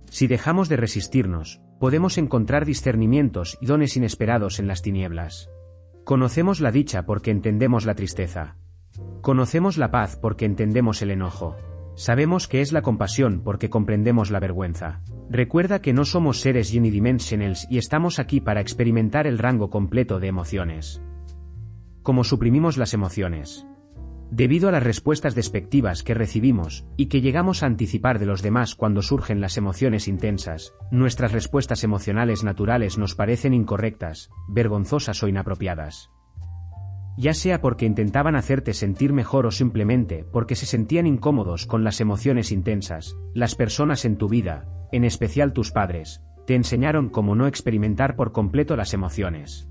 Si 0.09 0.27
dejamos 0.27 0.69
de 0.69 0.77
resistirnos, 0.77 1.61
podemos 1.79 2.17
encontrar 2.17 2.65
discernimientos 2.65 3.57
y 3.61 3.65
dones 3.65 3.95
inesperados 3.97 4.59
en 4.59 4.67
las 4.67 4.81
tinieblas. 4.81 5.49
Conocemos 6.03 6.61
la 6.61 6.71
dicha 6.71 7.05
porque 7.05 7.31
entendemos 7.31 7.85
la 7.85 7.95
tristeza. 7.95 8.55
Conocemos 9.21 9.77
la 9.77 9.91
paz 9.91 10.17
porque 10.19 10.45
entendemos 10.45 11.01
el 11.01 11.11
enojo. 11.11 11.55
Sabemos 12.01 12.47
que 12.47 12.61
es 12.61 12.71
la 12.71 12.81
compasión 12.81 13.41
porque 13.43 13.69
comprendemos 13.69 14.31
la 14.31 14.39
vergüenza. 14.39 15.03
Recuerda 15.29 15.83
que 15.83 15.93
no 15.93 16.03
somos 16.03 16.41
seres 16.41 16.73
unidimensionals 16.73 17.67
y 17.69 17.77
estamos 17.77 18.17
aquí 18.17 18.41
para 18.41 18.59
experimentar 18.59 19.27
el 19.27 19.37
rango 19.37 19.69
completo 19.69 20.19
de 20.19 20.25
emociones. 20.25 20.99
¿Cómo 22.01 22.23
suprimimos 22.23 22.77
las 22.77 22.95
emociones? 22.95 23.67
Debido 24.31 24.67
a 24.67 24.71
las 24.71 24.81
respuestas 24.81 25.35
despectivas 25.35 26.01
que 26.01 26.15
recibimos, 26.15 26.87
y 26.97 27.05
que 27.05 27.21
llegamos 27.21 27.61
a 27.61 27.67
anticipar 27.67 28.17
de 28.17 28.25
los 28.25 28.41
demás 28.41 28.73
cuando 28.73 29.03
surgen 29.03 29.39
las 29.39 29.57
emociones 29.57 30.07
intensas, 30.07 30.73
nuestras 30.89 31.33
respuestas 31.33 31.83
emocionales 31.83 32.43
naturales 32.43 32.97
nos 32.97 33.13
parecen 33.13 33.53
incorrectas, 33.53 34.31
vergonzosas 34.47 35.21
o 35.21 35.27
inapropiadas 35.27 36.09
ya 37.17 37.33
sea 37.33 37.61
porque 37.61 37.85
intentaban 37.85 38.35
hacerte 38.35 38.73
sentir 38.73 39.13
mejor 39.13 39.45
o 39.45 39.51
simplemente 39.51 40.25
porque 40.31 40.55
se 40.55 40.65
sentían 40.65 41.07
incómodos 41.07 41.65
con 41.65 41.83
las 41.83 42.01
emociones 42.01 42.51
intensas, 42.51 43.17
las 43.33 43.55
personas 43.55 44.05
en 44.05 44.17
tu 44.17 44.29
vida, 44.29 44.65
en 44.91 45.03
especial 45.03 45.53
tus 45.53 45.71
padres, 45.71 46.21
te 46.45 46.55
enseñaron 46.55 47.09
cómo 47.09 47.35
no 47.35 47.47
experimentar 47.47 48.15
por 48.15 48.31
completo 48.31 48.75
las 48.75 48.93
emociones. 48.93 49.69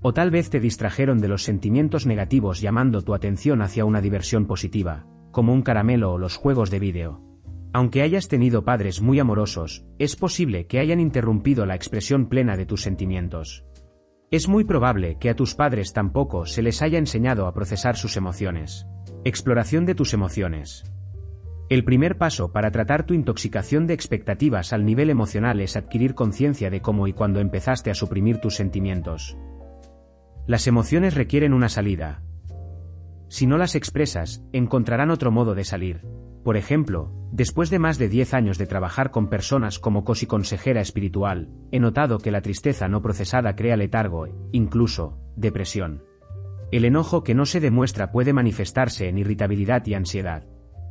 O 0.00 0.12
tal 0.12 0.30
vez 0.30 0.50
te 0.50 0.60
distrajeron 0.60 1.18
de 1.18 1.28
los 1.28 1.44
sentimientos 1.44 2.06
negativos 2.06 2.60
llamando 2.60 3.02
tu 3.02 3.14
atención 3.14 3.62
hacia 3.62 3.84
una 3.84 4.00
diversión 4.00 4.46
positiva, 4.46 5.06
como 5.30 5.52
un 5.52 5.62
caramelo 5.62 6.12
o 6.12 6.18
los 6.18 6.36
juegos 6.36 6.70
de 6.70 6.78
vídeo. 6.78 7.20
Aunque 7.72 8.02
hayas 8.02 8.28
tenido 8.28 8.64
padres 8.64 9.00
muy 9.00 9.18
amorosos, 9.18 9.86
es 9.98 10.16
posible 10.16 10.66
que 10.66 10.78
hayan 10.78 11.00
interrumpido 11.00 11.64
la 11.64 11.74
expresión 11.74 12.26
plena 12.26 12.56
de 12.56 12.66
tus 12.66 12.82
sentimientos. 12.82 13.64
Es 14.32 14.48
muy 14.48 14.64
probable 14.64 15.18
que 15.18 15.28
a 15.28 15.36
tus 15.36 15.54
padres 15.54 15.92
tampoco 15.92 16.46
se 16.46 16.62
les 16.62 16.80
haya 16.80 16.96
enseñado 16.96 17.46
a 17.46 17.52
procesar 17.52 17.96
sus 17.96 18.16
emociones. 18.16 18.86
Exploración 19.24 19.84
de 19.84 19.94
tus 19.94 20.14
emociones. 20.14 20.90
El 21.68 21.84
primer 21.84 22.16
paso 22.16 22.50
para 22.50 22.70
tratar 22.70 23.04
tu 23.04 23.12
intoxicación 23.12 23.86
de 23.86 23.92
expectativas 23.92 24.72
al 24.72 24.86
nivel 24.86 25.10
emocional 25.10 25.60
es 25.60 25.76
adquirir 25.76 26.14
conciencia 26.14 26.70
de 26.70 26.80
cómo 26.80 27.08
y 27.08 27.12
cuándo 27.12 27.40
empezaste 27.40 27.90
a 27.90 27.94
suprimir 27.94 28.38
tus 28.38 28.56
sentimientos. 28.56 29.36
Las 30.46 30.66
emociones 30.66 31.14
requieren 31.14 31.52
una 31.52 31.68
salida. 31.68 32.22
Si 33.28 33.46
no 33.46 33.58
las 33.58 33.74
expresas, 33.74 34.42
encontrarán 34.54 35.10
otro 35.10 35.30
modo 35.30 35.54
de 35.54 35.64
salir. 35.64 36.06
Por 36.44 36.56
ejemplo, 36.56 37.12
después 37.30 37.70
de 37.70 37.78
más 37.78 37.98
de 37.98 38.08
10 38.08 38.34
años 38.34 38.58
de 38.58 38.66
trabajar 38.66 39.10
con 39.10 39.28
personas 39.28 39.78
como 39.78 40.04
cosi 40.04 40.26
consejera 40.26 40.80
espiritual, 40.80 41.48
he 41.70 41.78
notado 41.78 42.18
que 42.18 42.32
la 42.32 42.42
tristeza 42.42 42.88
no 42.88 43.00
procesada 43.00 43.54
crea 43.54 43.76
letargo, 43.76 44.26
incluso, 44.50 45.18
depresión. 45.36 46.02
El 46.72 46.84
enojo 46.84 47.22
que 47.22 47.34
no 47.34 47.46
se 47.46 47.60
demuestra 47.60 48.10
puede 48.10 48.32
manifestarse 48.32 49.08
en 49.08 49.18
irritabilidad 49.18 49.86
y 49.86 49.94
ansiedad. 49.94 50.44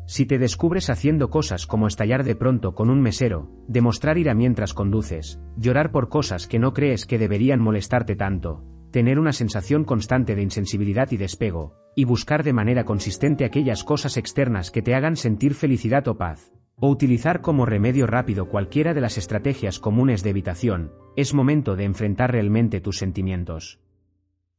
Si 0.05 0.25
te 0.25 0.37
descubres 0.37 0.89
haciendo 0.89 1.29
cosas 1.29 1.67
como 1.67 1.87
estallar 1.87 2.23
de 2.23 2.35
pronto 2.35 2.73
con 2.73 2.89
un 2.89 3.01
mesero, 3.01 3.49
demostrar 3.67 4.17
ira 4.17 4.33
mientras 4.33 4.73
conduces, 4.73 5.39
llorar 5.57 5.91
por 5.91 6.09
cosas 6.09 6.47
que 6.47 6.59
no 6.59 6.73
crees 6.73 7.05
que 7.05 7.17
deberían 7.17 7.61
molestarte 7.61 8.15
tanto, 8.15 8.63
tener 8.91 9.17
una 9.19 9.34
sensación 9.34 9.84
constante 9.84 10.36
de 10.36 10.41
insensibilidad 10.41 11.12
y 11.12 11.17
despego, 11.17 11.75
y 11.95 12.06
buscar 12.06 12.43
de 12.43 12.54
manera 12.54 12.84
consistente 12.84 13.45
aquellas 13.45 13.84
cosas 13.84 14.17
externas 14.17 14.71
que 14.71 14.82
te 14.82 14.93
hagan 14.95 15.15
sentir 15.15 15.54
felicidad 15.54 16.08
o 16.08 16.17
paz, 16.17 16.51
o 16.75 16.89
utilizar 16.89 17.41
como 17.41 17.65
remedio 17.65 18.08
rápido 18.08 18.47
cualquiera 18.47 18.93
de 18.93 19.01
las 19.01 19.17
estrategias 19.17 19.80
comunes 19.80 20.23
de 20.23 20.32
evitación, 20.32 20.91
es 21.15 21.34
momento 21.34 21.75
de 21.75 21.86
enfrentar 21.86 22.32
realmente 22.32 22.82
tus 22.82 22.97
sentimientos. 22.97 23.80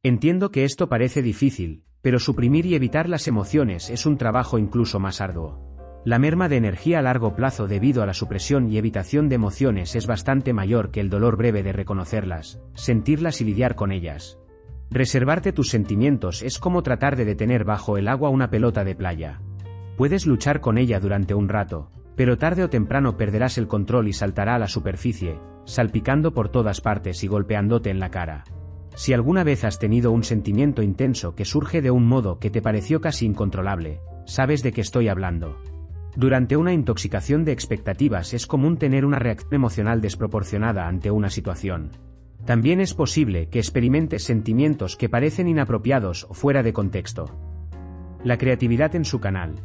Entiendo 0.03 0.51
que 0.51 0.63
esto 0.63 0.89
parece 0.89 1.21
difícil, 1.21 1.83
pero 2.01 2.19
suprimir 2.19 2.65
y 2.65 2.75
evitar 2.75 3.07
las 3.07 3.27
emociones 3.27 3.89
es 3.89 4.05
un 4.05 4.17
trabajo 4.17 4.57
incluso 4.57 4.99
más 4.99 5.21
arduo. 5.21 5.72
La 6.05 6.19
merma 6.19 6.49
de 6.49 6.57
energía 6.57 6.99
a 6.99 7.01
largo 7.01 7.33
plazo 7.33 7.65
debido 7.65 8.03
a 8.03 8.05
la 8.05 8.13
supresión 8.13 8.69
y 8.69 8.77
evitación 8.77 9.29
de 9.29 9.35
emociones 9.35 9.95
es 9.95 10.05
bastante 10.05 10.51
mayor 10.51 10.91
que 10.91 10.99
el 10.99 11.09
dolor 11.09 11.37
breve 11.37 11.63
de 11.63 11.71
reconocerlas, 11.71 12.59
sentirlas 12.73 13.39
y 13.39 13.45
lidiar 13.45 13.75
con 13.75 13.93
ellas. 13.93 14.37
Reservarte 14.89 15.53
tus 15.53 15.69
sentimientos 15.69 16.43
es 16.43 16.59
como 16.59 16.83
tratar 16.83 17.15
de 17.15 17.23
detener 17.23 17.63
bajo 17.63 17.97
el 17.97 18.09
agua 18.09 18.29
una 18.29 18.49
pelota 18.49 18.83
de 18.83 18.95
playa. 18.95 19.39
Puedes 19.95 20.27
luchar 20.27 20.59
con 20.59 20.77
ella 20.77 20.99
durante 20.99 21.35
un 21.35 21.47
rato, 21.47 21.89
pero 22.17 22.37
tarde 22.37 22.65
o 22.65 22.69
temprano 22.69 23.15
perderás 23.15 23.57
el 23.57 23.67
control 23.67 24.09
y 24.09 24.13
saltará 24.13 24.55
a 24.55 24.59
la 24.59 24.67
superficie, 24.67 25.39
salpicando 25.63 26.33
por 26.33 26.49
todas 26.49 26.81
partes 26.81 27.23
y 27.23 27.27
golpeándote 27.27 27.89
en 27.89 27.99
la 27.99 28.11
cara. 28.11 28.43
Si 28.95 29.13
alguna 29.13 29.45
vez 29.45 29.63
has 29.63 29.79
tenido 29.79 30.11
un 30.11 30.23
sentimiento 30.23 30.83
intenso 30.83 31.33
que 31.33 31.45
surge 31.45 31.81
de 31.81 31.91
un 31.91 32.05
modo 32.05 32.39
que 32.39 32.49
te 32.49 32.61
pareció 32.61 32.99
casi 32.99 33.25
incontrolable, 33.25 34.01
sabes 34.25 34.63
de 34.63 34.73
qué 34.73 34.81
estoy 34.81 35.07
hablando. 35.07 35.57
Durante 36.15 36.57
una 36.57 36.73
intoxicación 36.73 37.43
de 37.43 37.51
expectativas 37.51 38.33
es 38.33 38.45
común 38.45 38.77
tener 38.77 39.03
una 39.03 39.17
reacción 39.17 39.55
emocional 39.55 39.99
desproporcionada 39.99 40.87
ante 40.87 41.09
una 41.09 41.29
situación. 41.29 41.91
También 42.45 42.81
es 42.81 42.93
posible 42.93 43.49
que 43.49 43.59
experimentes 43.59 44.23
sentimientos 44.23 44.95
que 44.95 45.09
parecen 45.09 45.47
inapropiados 45.47 46.27
o 46.29 46.33
fuera 46.33 46.61
de 46.61 46.73
contexto. 46.73 47.25
La 48.23 48.37
creatividad 48.37 48.95
en 48.95 49.05
su 49.05 49.19
canal. 49.19 49.55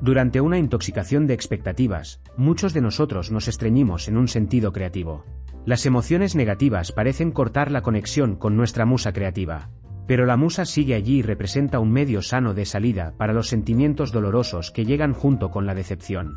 Durante 0.00 0.40
una 0.40 0.58
intoxicación 0.58 1.26
de 1.26 1.34
expectativas, 1.34 2.20
muchos 2.36 2.74
de 2.74 2.80
nosotros 2.80 3.30
nos 3.30 3.48
estreñimos 3.48 4.08
en 4.08 4.16
un 4.16 4.28
sentido 4.28 4.72
creativo. 4.72 5.24
Las 5.64 5.86
emociones 5.86 6.34
negativas 6.34 6.92
parecen 6.92 7.30
cortar 7.30 7.70
la 7.70 7.82
conexión 7.82 8.36
con 8.36 8.56
nuestra 8.56 8.84
musa 8.84 9.12
creativa. 9.12 9.70
Pero 10.06 10.26
la 10.26 10.36
musa 10.36 10.64
sigue 10.64 10.94
allí 10.94 11.18
y 11.18 11.22
representa 11.22 11.78
un 11.78 11.92
medio 11.92 12.22
sano 12.22 12.54
de 12.54 12.64
salida 12.64 13.14
para 13.16 13.32
los 13.32 13.48
sentimientos 13.48 14.12
dolorosos 14.12 14.70
que 14.70 14.84
llegan 14.84 15.12
junto 15.12 15.50
con 15.50 15.66
la 15.66 15.74
decepción. 15.74 16.36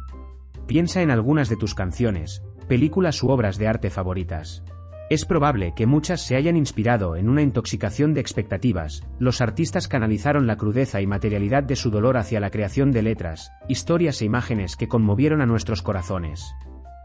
Piensa 0.67 1.01
en 1.01 1.12
algunas 1.12 1.49
de 1.49 1.58
tus 1.58 1.75
canciones, 1.75 2.43
películas 2.67 3.21
u 3.23 3.30
obras 3.30 3.58
de 3.58 3.67
arte 3.67 3.89
favoritas. 3.89 4.63
Es 5.08 5.23
probable 5.23 5.73
que 5.75 5.86
muchas 5.86 6.21
se 6.21 6.36
hayan 6.36 6.58
inspirado 6.58 7.15
en 7.15 7.30
una 7.30 7.43
intoxicación 7.43 8.15
de 8.15 8.21
expectativas, 8.21 9.04
los 9.19 9.39
artistas 9.39 9.88
canalizaron 9.88 10.47
la 10.47 10.58
crudeza 10.58 10.99
y 10.99 11.06
materialidad 11.06 11.62
de 11.62 11.75
su 11.75 11.91
dolor 11.91 12.17
hacia 12.17 12.39
la 12.39 12.49
creación 12.49 12.91
de 12.91 13.04
letras, 13.04 13.51
historias 13.67 14.19
e 14.21 14.25
imágenes 14.25 14.75
que 14.75 14.88
conmovieron 14.88 15.41
a 15.41 15.45
nuestros 15.45 15.84
corazones. 15.84 16.56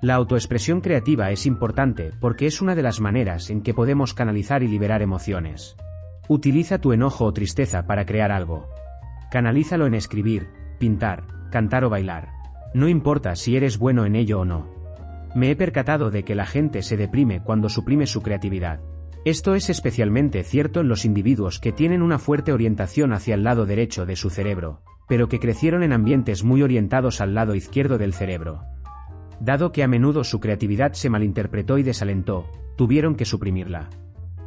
La 0.00 0.14
autoexpresión 0.14 0.80
creativa 0.80 1.30
es 1.30 1.44
importante 1.44 2.10
porque 2.20 2.46
es 2.46 2.62
una 2.62 2.74
de 2.74 2.82
las 2.82 3.00
maneras 3.00 3.50
en 3.50 3.60
que 3.60 3.74
podemos 3.74 4.14
canalizar 4.14 4.62
y 4.62 4.68
liberar 4.68 5.02
emociones. 5.02 5.76
Utiliza 6.30 6.78
tu 6.78 6.92
enojo 6.92 7.24
o 7.24 7.32
tristeza 7.32 7.88
para 7.88 8.06
crear 8.06 8.30
algo. 8.30 8.68
Canalízalo 9.32 9.86
en 9.86 9.94
escribir, 9.94 10.46
pintar, 10.78 11.24
cantar 11.50 11.82
o 11.82 11.90
bailar. 11.90 12.28
No 12.72 12.86
importa 12.86 13.34
si 13.34 13.56
eres 13.56 13.78
bueno 13.78 14.04
en 14.04 14.14
ello 14.14 14.38
o 14.38 14.44
no. 14.44 14.70
Me 15.34 15.50
he 15.50 15.56
percatado 15.56 16.12
de 16.12 16.22
que 16.22 16.36
la 16.36 16.46
gente 16.46 16.82
se 16.82 16.96
deprime 16.96 17.42
cuando 17.42 17.68
suprime 17.68 18.06
su 18.06 18.22
creatividad. 18.22 18.78
Esto 19.24 19.56
es 19.56 19.70
especialmente 19.70 20.44
cierto 20.44 20.78
en 20.78 20.86
los 20.86 21.04
individuos 21.04 21.58
que 21.58 21.72
tienen 21.72 22.00
una 22.00 22.20
fuerte 22.20 22.52
orientación 22.52 23.12
hacia 23.12 23.34
el 23.34 23.42
lado 23.42 23.66
derecho 23.66 24.06
de 24.06 24.14
su 24.14 24.30
cerebro, 24.30 24.82
pero 25.08 25.28
que 25.28 25.40
crecieron 25.40 25.82
en 25.82 25.92
ambientes 25.92 26.44
muy 26.44 26.62
orientados 26.62 27.20
al 27.20 27.34
lado 27.34 27.56
izquierdo 27.56 27.98
del 27.98 28.14
cerebro. 28.14 28.62
Dado 29.40 29.72
que 29.72 29.82
a 29.82 29.88
menudo 29.88 30.22
su 30.22 30.38
creatividad 30.38 30.92
se 30.92 31.10
malinterpretó 31.10 31.76
y 31.76 31.82
desalentó, 31.82 32.48
tuvieron 32.76 33.16
que 33.16 33.24
suprimirla. 33.24 33.90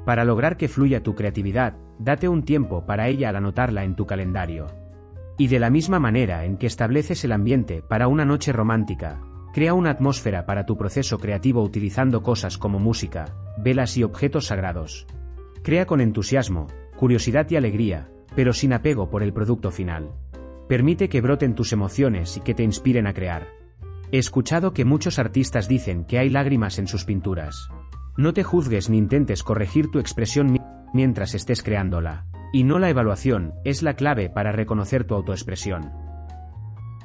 Para 0.05 0.25
lograr 0.25 0.57
que 0.57 0.67
fluya 0.67 1.01
tu 1.01 1.15
creatividad, 1.15 1.75
date 1.97 2.27
un 2.27 2.43
tiempo 2.43 2.85
para 2.85 3.07
ella 3.07 3.29
al 3.29 3.37
anotarla 3.37 3.83
en 3.83 3.95
tu 3.95 4.05
calendario. 4.05 4.67
Y 5.37 5.47
de 5.47 5.59
la 5.59 5.69
misma 5.69 5.99
manera 5.99 6.45
en 6.45 6.57
que 6.57 6.67
estableces 6.67 7.23
el 7.23 7.31
ambiente 7.31 7.81
para 7.81 8.07
una 8.07 8.25
noche 8.25 8.51
romántica, 8.51 9.21
crea 9.53 9.73
una 9.73 9.91
atmósfera 9.91 10.45
para 10.45 10.65
tu 10.65 10.77
proceso 10.77 11.19
creativo 11.19 11.63
utilizando 11.63 12.21
cosas 12.21 12.57
como 12.57 12.79
música, 12.79 13.33
velas 13.57 13.95
y 13.97 14.03
objetos 14.03 14.47
sagrados. 14.47 15.07
Crea 15.63 15.85
con 15.85 16.01
entusiasmo, 16.01 16.67
curiosidad 16.97 17.49
y 17.49 17.55
alegría, 17.55 18.09
pero 18.35 18.51
sin 18.51 18.73
apego 18.73 19.09
por 19.09 19.23
el 19.23 19.31
producto 19.31 19.71
final. 19.71 20.11
Permite 20.67 21.07
que 21.07 21.21
broten 21.21 21.55
tus 21.55 21.71
emociones 21.71 22.35
y 22.37 22.41
que 22.41 22.53
te 22.53 22.63
inspiren 22.63 23.07
a 23.07 23.13
crear. 23.13 23.47
He 24.11 24.17
escuchado 24.17 24.73
que 24.73 24.85
muchos 24.85 25.17
artistas 25.17 25.67
dicen 25.67 26.05
que 26.05 26.19
hay 26.19 26.29
lágrimas 26.29 26.77
en 26.79 26.87
sus 26.87 27.05
pinturas. 27.05 27.69
No 28.15 28.33
te 28.33 28.43
juzgues 28.43 28.89
ni 28.89 28.97
intentes 28.97 29.41
corregir 29.41 29.89
tu 29.89 29.97
expresión 29.97 30.59
mientras 30.93 31.33
estés 31.33 31.63
creándola. 31.63 32.25
Y 32.51 32.63
no 32.63 32.77
la 32.77 32.89
evaluación, 32.89 33.55
es 33.65 33.81
la 33.81 33.95
clave 33.95 34.29
para 34.29 34.51
reconocer 34.51 35.05
tu 35.05 35.15
autoexpresión. 35.15 35.91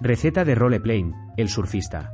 Receta 0.02 0.44
de 0.44 0.54
roleplaying, 0.54 1.14
el 1.38 1.48
surfista. 1.48 2.12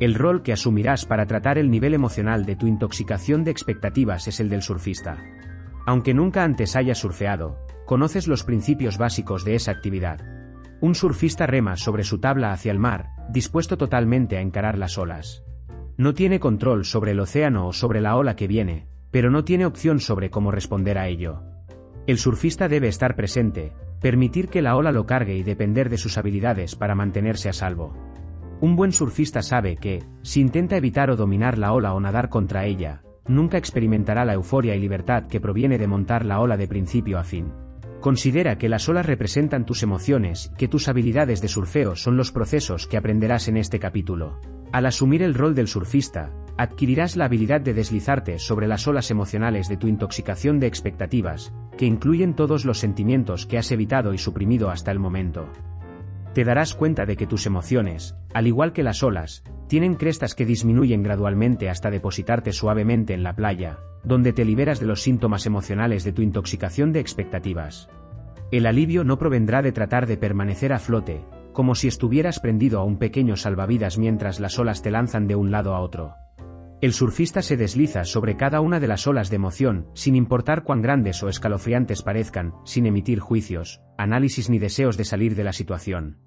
El 0.00 0.14
rol 0.14 0.42
que 0.42 0.54
asumirás 0.54 1.04
para 1.04 1.26
tratar 1.26 1.58
el 1.58 1.70
nivel 1.70 1.92
emocional 1.92 2.46
de 2.46 2.56
tu 2.56 2.66
intoxicación 2.66 3.44
de 3.44 3.50
expectativas 3.50 4.26
es 4.26 4.40
el 4.40 4.48
del 4.48 4.62
surfista. 4.62 5.18
Aunque 5.86 6.14
nunca 6.14 6.42
antes 6.42 6.76
hayas 6.76 6.98
surfeado, 6.98 7.58
conoces 7.84 8.26
los 8.26 8.42
principios 8.42 8.96
básicos 8.96 9.44
de 9.44 9.56
esa 9.56 9.72
actividad. 9.72 10.20
Un 10.80 10.94
surfista 10.94 11.46
rema 11.46 11.76
sobre 11.76 12.04
su 12.04 12.18
tabla 12.18 12.52
hacia 12.52 12.72
el 12.72 12.78
mar, 12.78 13.10
dispuesto 13.28 13.76
totalmente 13.76 14.38
a 14.38 14.40
encarar 14.40 14.78
las 14.78 14.96
olas. 14.96 15.43
No 15.96 16.12
tiene 16.12 16.40
control 16.40 16.84
sobre 16.84 17.12
el 17.12 17.20
océano 17.20 17.68
o 17.68 17.72
sobre 17.72 18.00
la 18.00 18.16
ola 18.16 18.34
que 18.34 18.48
viene, 18.48 18.88
pero 19.12 19.30
no 19.30 19.44
tiene 19.44 19.64
opción 19.64 20.00
sobre 20.00 20.28
cómo 20.28 20.50
responder 20.50 20.98
a 20.98 21.06
ello. 21.06 21.42
El 22.06 22.18
surfista 22.18 22.68
debe 22.68 22.88
estar 22.88 23.14
presente, 23.14 23.72
permitir 24.00 24.48
que 24.48 24.60
la 24.60 24.76
ola 24.76 24.90
lo 24.90 25.06
cargue 25.06 25.36
y 25.36 25.44
depender 25.44 25.88
de 25.88 25.98
sus 25.98 26.18
habilidades 26.18 26.74
para 26.74 26.96
mantenerse 26.96 27.48
a 27.48 27.52
salvo. 27.52 27.94
Un 28.60 28.74
buen 28.74 28.92
surfista 28.92 29.40
sabe 29.40 29.76
que, 29.76 30.02
si 30.22 30.40
intenta 30.40 30.76
evitar 30.76 31.10
o 31.10 31.16
dominar 31.16 31.58
la 31.58 31.72
ola 31.72 31.94
o 31.94 32.00
nadar 32.00 32.28
contra 32.28 32.66
ella, 32.66 33.02
nunca 33.28 33.56
experimentará 33.56 34.24
la 34.24 34.34
euforia 34.34 34.74
y 34.74 34.80
libertad 34.80 35.28
que 35.28 35.40
proviene 35.40 35.78
de 35.78 35.86
montar 35.86 36.26
la 36.26 36.40
ola 36.40 36.56
de 36.56 36.66
principio 36.66 37.18
a 37.18 37.24
fin. 37.24 37.63
Considera 38.04 38.58
que 38.58 38.68
las 38.68 38.86
olas 38.90 39.06
representan 39.06 39.64
tus 39.64 39.82
emociones 39.82 40.52
que 40.58 40.68
tus 40.68 40.88
habilidades 40.88 41.40
de 41.40 41.48
surfeo 41.48 41.96
son 41.96 42.18
los 42.18 42.32
procesos 42.32 42.86
que 42.86 42.98
aprenderás 42.98 43.48
en 43.48 43.56
este 43.56 43.78
capítulo. 43.78 44.38
Al 44.72 44.84
asumir 44.84 45.22
el 45.22 45.32
rol 45.32 45.54
del 45.54 45.68
surfista, 45.68 46.30
adquirirás 46.58 47.16
la 47.16 47.24
habilidad 47.24 47.62
de 47.62 47.72
deslizarte 47.72 48.38
sobre 48.38 48.68
las 48.68 48.86
olas 48.86 49.10
emocionales 49.10 49.70
de 49.70 49.78
tu 49.78 49.88
intoxicación 49.88 50.60
de 50.60 50.66
expectativas, 50.66 51.54
que 51.78 51.86
incluyen 51.86 52.34
todos 52.34 52.66
los 52.66 52.78
sentimientos 52.78 53.46
que 53.46 53.56
has 53.56 53.72
evitado 53.72 54.12
y 54.12 54.18
suprimido 54.18 54.68
hasta 54.68 54.90
el 54.90 54.98
momento. 54.98 55.48
Te 56.34 56.42
darás 56.44 56.74
cuenta 56.74 57.06
de 57.06 57.16
que 57.16 57.28
tus 57.28 57.46
emociones, 57.46 58.16
al 58.34 58.48
igual 58.48 58.72
que 58.72 58.82
las 58.82 59.04
olas, 59.04 59.44
tienen 59.68 59.94
crestas 59.94 60.34
que 60.34 60.44
disminuyen 60.44 61.04
gradualmente 61.04 61.70
hasta 61.70 61.92
depositarte 61.92 62.52
suavemente 62.52 63.14
en 63.14 63.22
la 63.22 63.36
playa, 63.36 63.78
donde 64.02 64.32
te 64.32 64.44
liberas 64.44 64.80
de 64.80 64.86
los 64.86 65.00
síntomas 65.00 65.46
emocionales 65.46 66.02
de 66.02 66.12
tu 66.12 66.22
intoxicación 66.22 66.92
de 66.92 66.98
expectativas. 66.98 67.88
El 68.50 68.66
alivio 68.66 69.04
no 69.04 69.16
provendrá 69.16 69.62
de 69.62 69.70
tratar 69.70 70.08
de 70.08 70.16
permanecer 70.16 70.72
a 70.72 70.80
flote, 70.80 71.24
como 71.52 71.76
si 71.76 71.86
estuvieras 71.86 72.40
prendido 72.40 72.80
a 72.80 72.84
un 72.84 72.98
pequeño 72.98 73.36
salvavidas 73.36 73.96
mientras 73.96 74.40
las 74.40 74.58
olas 74.58 74.82
te 74.82 74.90
lanzan 74.90 75.28
de 75.28 75.36
un 75.36 75.52
lado 75.52 75.72
a 75.72 75.80
otro. 75.80 76.14
El 76.84 76.92
surfista 76.92 77.40
se 77.40 77.56
desliza 77.56 78.04
sobre 78.04 78.36
cada 78.36 78.60
una 78.60 78.78
de 78.78 78.86
las 78.86 79.06
olas 79.06 79.30
de 79.30 79.36
emoción, 79.36 79.86
sin 79.94 80.14
importar 80.14 80.64
cuán 80.64 80.82
grandes 80.82 81.22
o 81.22 81.30
escalofriantes 81.30 82.02
parezcan, 82.02 82.52
sin 82.66 82.84
emitir 82.84 83.20
juicios, 83.20 83.80
análisis 83.96 84.50
ni 84.50 84.58
deseos 84.58 84.98
de 84.98 85.06
salir 85.06 85.34
de 85.34 85.44
la 85.44 85.54
situación. 85.54 86.18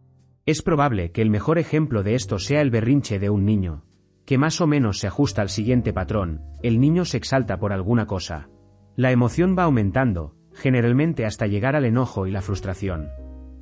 Es 0.47 0.63
probable 0.63 1.11
que 1.11 1.21
el 1.21 1.29
mejor 1.29 1.59
ejemplo 1.59 2.01
de 2.01 2.15
esto 2.15 2.39
sea 2.39 2.61
el 2.61 2.71
berrinche 2.71 3.19
de 3.19 3.29
un 3.29 3.45
niño, 3.45 3.85
que 4.25 4.39
más 4.39 4.59
o 4.59 4.65
menos 4.65 4.97
se 4.97 5.05
ajusta 5.05 5.43
al 5.43 5.49
siguiente 5.49 5.93
patrón, 5.93 6.41
el 6.63 6.79
niño 6.79 7.05
se 7.05 7.17
exalta 7.17 7.59
por 7.59 7.71
alguna 7.71 8.07
cosa. 8.07 8.49
La 8.95 9.11
emoción 9.11 9.55
va 9.55 9.65
aumentando, 9.65 10.37
generalmente 10.55 11.27
hasta 11.27 11.45
llegar 11.45 11.75
al 11.75 11.85
enojo 11.85 12.25
y 12.25 12.31
la 12.31 12.41
frustración. 12.41 13.09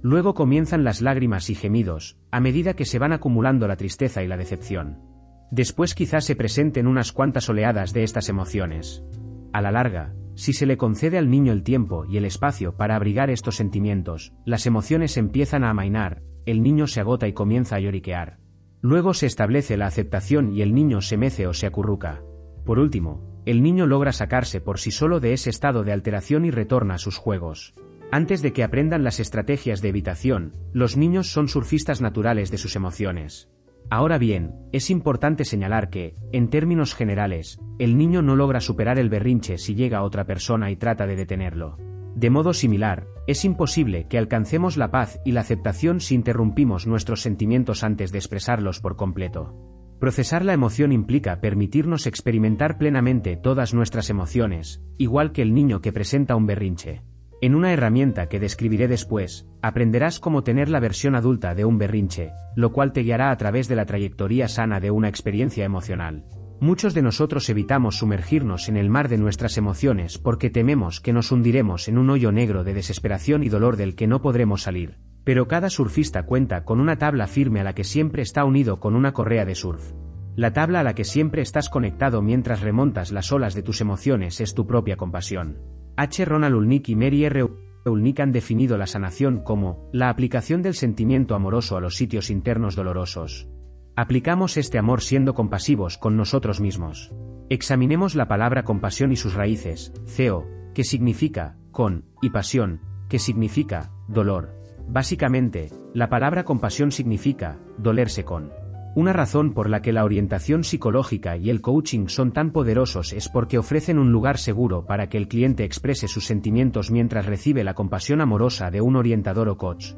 Luego 0.02 0.34
comienzan 0.34 0.86
las 0.86 1.02
lágrimas 1.02 1.50
y 1.50 1.56
gemidos, 1.56 2.18
a 2.32 2.40
medida 2.40 2.74
que 2.74 2.86
se 2.86 3.00
van 3.00 3.12
acumulando 3.12 3.68
la 3.68 3.76
tristeza 3.76 4.24
y 4.24 4.30
la 4.30 4.38
decepción. 4.38 5.15
Después 5.56 5.96
quizás 5.96 6.26
se 6.26 6.36
presenten 6.36 6.86
unas 6.86 7.14
cuantas 7.14 7.48
oleadas 7.48 7.94
de 7.94 8.04
estas 8.04 8.28
emociones. 8.28 9.06
A 9.54 9.62
la 9.62 9.72
larga, 9.72 10.14
si 10.34 10.52
se 10.52 10.66
le 10.66 10.76
concede 10.76 11.18
al 11.18 11.30
niño 11.30 11.54
el 11.54 11.64
tiempo 11.64 12.04
y 12.10 12.18
el 12.18 12.26
espacio 12.26 12.76
para 12.76 12.98
abrigar 12.98 13.30
estos 13.30 13.56
sentimientos, 13.56 14.34
las 14.44 14.66
emociones 14.66 15.16
empiezan 15.16 15.64
a 15.64 15.70
amainar, 15.70 16.24
el 16.46 16.62
niño 16.62 16.88
se 16.88 17.00
agota 17.00 17.30
y 17.30 17.32
comienza 17.32 17.78
a 17.78 17.80
lloriquear. 17.80 18.38
Luego 18.82 19.14
se 19.14 19.28
establece 19.28 19.78
la 19.78 19.88
aceptación 19.88 20.52
y 20.52 20.62
el 20.62 20.76
niño 20.76 21.00
se 21.00 21.16
mece 21.16 21.48
o 21.48 21.54
se 21.54 21.68
acurruca. 21.68 22.22
Por 22.66 22.78
último, 22.78 23.42
el 23.46 23.64
niño 23.64 23.88
logra 23.88 24.12
sacarse 24.12 24.60
por 24.60 24.78
sí 24.78 24.92
solo 24.92 25.22
de 25.22 25.32
ese 25.32 25.52
estado 25.52 25.86
de 25.86 25.94
alteración 25.94 26.44
y 26.44 26.52
retorna 26.52 26.96
a 26.96 26.98
sus 26.98 27.16
juegos. 27.16 27.76
Antes 28.12 28.42
de 28.42 28.52
que 28.52 28.66
aprendan 28.66 29.06
las 29.06 29.22
estrategias 29.22 29.82
de 29.82 29.88
evitación, 29.88 30.52
los 30.74 30.98
niños 30.98 31.32
son 31.32 31.48
surfistas 31.48 32.02
naturales 32.02 32.52
de 32.52 32.58
sus 32.58 32.76
emociones. 32.76 33.50
Ahora 33.90 34.18
bien, 34.18 34.56
es 34.72 34.90
importante 34.90 35.46
señalar 35.46 35.90
que, 35.90 36.16
en 36.32 36.50
términos 36.50 36.96
generales, 36.96 37.60
el 37.78 37.98
niño 37.98 38.22
no 38.22 38.36
logra 38.36 38.60
superar 38.60 38.98
el 38.98 39.10
berrinche 39.10 39.58
si 39.58 39.76
llega 39.76 40.04
otra 40.04 40.26
persona 40.26 40.72
y 40.72 40.76
trata 40.76 41.06
de 41.06 41.16
detenerlo. 41.16 41.78
De 42.16 42.30
modo 42.30 42.54
similar, 42.54 43.08
es 43.28 43.46
imposible 43.46 44.08
que 44.08 44.18
alcancemos 44.18 44.78
la 44.78 44.90
paz 44.90 45.20
y 45.26 45.34
la 45.34 45.42
aceptación 45.42 46.00
si 46.00 46.16
interrumpimos 46.16 46.88
nuestros 46.88 47.22
sentimientos 47.22 47.84
antes 47.84 48.12
de 48.12 48.18
expresarlos 48.18 48.80
por 48.80 48.96
completo. 48.96 49.54
Procesar 50.00 50.44
la 50.44 50.54
emoción 50.54 50.92
implica 50.92 51.40
permitirnos 51.40 52.06
experimentar 52.08 52.78
plenamente 52.78 53.38
todas 53.38 53.74
nuestras 53.74 54.10
emociones, 54.10 54.82
igual 54.98 55.32
que 55.32 55.42
el 55.42 55.54
niño 55.54 55.82
que 55.82 55.94
presenta 55.94 56.36
un 56.36 56.46
berrinche. 56.46 57.02
En 57.46 57.54
una 57.54 57.72
herramienta 57.72 58.28
que 58.28 58.40
describiré 58.40 58.88
después, 58.88 59.46
aprenderás 59.62 60.20
cómo 60.20 60.42
tener 60.42 60.68
la 60.68 60.80
versión 60.80 61.14
adulta 61.14 61.54
de 61.54 61.64
un 61.64 61.78
berrinche, 61.78 62.32
lo 62.56 62.72
cual 62.72 62.92
te 62.92 63.02
guiará 63.04 63.30
a 63.30 63.38
través 63.38 63.68
de 63.68 63.76
la 63.76 63.86
trayectoria 63.86 64.48
sana 64.48 64.80
de 64.80 64.90
una 64.90 65.10
experiencia 65.10 65.64
emocional. 65.64 66.26
Muchos 66.60 66.96
de 66.96 67.04
nosotros 67.04 67.48
evitamos 67.48 67.98
sumergirnos 67.98 68.68
en 68.68 68.78
el 68.78 68.90
mar 68.90 69.10
de 69.10 69.20
nuestras 69.20 69.60
emociones 69.60 70.18
porque 70.18 70.50
tememos 70.50 71.02
que 71.02 71.14
nos 71.14 71.32
hundiremos 71.32 71.88
en 71.88 72.00
un 72.00 72.10
hoyo 72.10 72.32
negro 72.32 72.64
de 72.64 72.74
desesperación 72.74 73.44
y 73.44 73.50
dolor 73.50 73.78
del 73.78 73.94
que 73.94 74.08
no 74.08 74.24
podremos 74.24 74.64
salir. 74.64 74.98
Pero 75.24 75.48
cada 75.48 75.70
surfista 75.70 76.24
cuenta 76.24 76.66
con 76.66 76.80
una 76.80 76.98
tabla 76.98 77.28
firme 77.28 77.60
a 77.60 77.64
la 77.64 77.76
que 77.76 77.84
siempre 77.84 78.24
está 78.24 78.44
unido 78.44 78.80
con 78.80 78.96
una 78.96 79.14
correa 79.14 79.46
de 79.46 79.54
surf. 79.54 79.92
La 80.36 80.52
tabla 80.52 80.80
a 80.80 80.84
la 80.84 80.96
que 80.96 81.04
siempre 81.04 81.44
estás 81.44 81.70
conectado 81.70 82.24
mientras 82.24 82.62
remontas 82.62 83.12
las 83.12 83.32
olas 83.32 83.54
de 83.54 83.62
tus 83.62 83.82
emociones 83.82 84.42
es 84.42 84.56
tu 84.56 84.66
propia 84.66 84.98
compasión. 84.98 85.75
H. 85.98 86.26
Ronald 86.26 86.56
Ulnick 86.56 86.90
y 86.90 86.96
Mary 86.96 87.26
R. 87.26 87.48
Ulnick 87.86 88.20
han 88.20 88.32
definido 88.32 88.78
la 88.78 88.88
sanación 88.88 89.42
como 89.44 89.90
la 89.94 90.10
aplicación 90.10 90.62
del 90.62 90.74
sentimiento 90.74 91.36
amoroso 91.36 91.78
a 91.78 91.82
los 91.82 91.96
sitios 91.96 92.30
internos 92.30 92.76
dolorosos. 92.76 93.48
Aplicamos 93.96 94.58
este 94.58 94.78
amor 94.78 95.02
siendo 95.02 95.34
compasivos 95.34 95.98
con 95.98 96.18
nosotros 96.18 96.60
mismos. 96.60 97.14
Examinemos 97.50 98.16
la 98.16 98.28
palabra 98.28 98.64
compasión 98.64 99.12
y 99.12 99.16
sus 99.16 99.36
raíces, 99.36 99.94
ceo, 100.06 100.46
que 100.74 100.84
significa, 100.84 101.58
con, 101.72 102.06
y 102.22 102.32
pasión, 102.32 102.82
que 103.08 103.20
significa, 103.20 103.92
dolor. 104.08 104.54
Básicamente, 104.90 105.70
la 105.94 106.10
palabra 106.10 106.44
compasión 106.44 106.92
significa, 106.92 107.60
dolerse 107.78 108.26
con. 108.26 108.52
Una 108.96 109.12
razón 109.12 109.52
por 109.52 109.70
la 109.70 109.82
que 109.82 109.92
la 109.92 110.06
orientación 110.06 110.64
psicológica 110.64 111.36
y 111.36 111.50
el 111.50 111.60
coaching 111.60 112.08
son 112.08 112.32
tan 112.32 112.52
poderosos 112.52 113.12
es 113.12 113.28
porque 113.28 113.58
ofrecen 113.58 114.00
un 114.00 114.14
lugar 114.14 114.38
seguro 114.38 114.86
para 114.86 115.10
que 115.10 115.18
el 115.18 115.28
cliente 115.28 115.66
exprese 115.66 116.08
sus 116.08 116.26
sentimientos 116.26 116.92
mientras 116.92 117.26
recibe 117.26 117.66
la 117.66 117.74
compasión 117.74 118.22
amorosa 118.22 118.72
de 118.72 118.80
un 118.80 118.96
orientador 118.96 119.50
o 119.50 119.58
coach. 119.58 119.96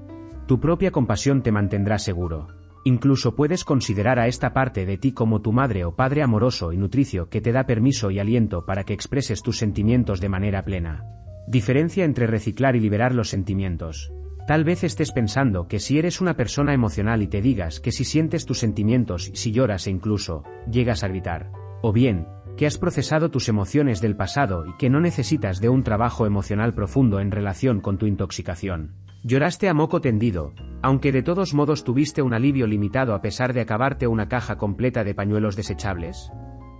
Tu 0.47 0.59
propia 0.59 0.89
compasión 0.89 1.43
te 1.43 1.51
mantendrá 1.51 1.99
seguro. 1.99 2.47
Incluso 2.85 3.35
puedes 3.35 3.63
considerar 3.63 4.17
a 4.17 4.25
esta 4.25 4.51
parte 4.51 4.87
de 4.87 4.97
ti 4.97 5.11
como 5.11 5.41
tu 5.41 5.53
madre 5.53 5.85
o 5.85 5.95
padre 5.95 6.23
amoroso 6.23 6.73
y 6.73 6.77
nutricio 6.77 7.29
que 7.29 7.39
te 7.39 7.51
da 7.51 7.67
permiso 7.67 8.09
y 8.09 8.17
aliento 8.17 8.65
para 8.65 8.83
que 8.83 8.93
expreses 8.93 9.43
tus 9.43 9.59
sentimientos 9.59 10.21
de 10.21 10.29
manera 10.29 10.63
plena. 10.63 11.03
Diferencia 11.47 12.03
entre 12.03 12.25
reciclar 12.25 12.75
y 12.75 12.79
liberar 12.79 13.13
los 13.13 13.29
sentimientos. 13.29 14.11
Tal 14.47 14.63
vez 14.63 14.85
estés 14.85 15.11
pensando 15.11 15.67
que 15.67 15.77
si 15.77 15.99
eres 15.99 16.21
una 16.21 16.37
persona 16.37 16.73
emocional 16.73 17.21
y 17.21 17.27
te 17.27 17.41
digas 17.41 17.81
que 17.81 17.91
si 17.91 18.05
sientes 18.05 18.45
tus 18.45 18.59
sentimientos 18.59 19.29
si 19.33 19.51
lloras 19.51 19.87
e 19.87 19.91
incluso 19.91 20.45
llegas 20.71 21.03
a 21.03 21.09
gritar. 21.09 21.51
O 21.81 21.91
bien, 21.91 22.27
que 22.55 22.65
has 22.65 22.77
procesado 22.77 23.29
tus 23.29 23.49
emociones 23.49 23.99
del 23.99 24.15
pasado 24.15 24.65
y 24.65 24.77
que 24.77 24.89
no 24.89 25.01
necesitas 25.01 25.59
de 25.59 25.67
un 25.67 25.83
trabajo 25.83 26.25
emocional 26.25 26.73
profundo 26.73 27.19
en 27.19 27.31
relación 27.31 27.81
con 27.81 27.97
tu 27.97 28.05
intoxicación. 28.05 28.95
Lloraste 29.21 29.67
a 29.67 29.73
moco 29.73 29.99
tendido, 29.99 30.53
aunque 30.81 31.11
de 31.11 31.23
todos 31.23 31.53
modos 31.53 31.83
tuviste 31.83 32.21
un 32.21 32.33
alivio 32.33 32.67
limitado 32.67 33.15
a 33.15 33.21
pesar 33.21 33.51
de 33.51 33.59
acabarte 33.59 34.07
una 34.07 34.29
caja 34.29 34.57
completa 34.57 35.03
de 35.03 35.13
pañuelos 35.13 35.57
desechables. 35.57 36.31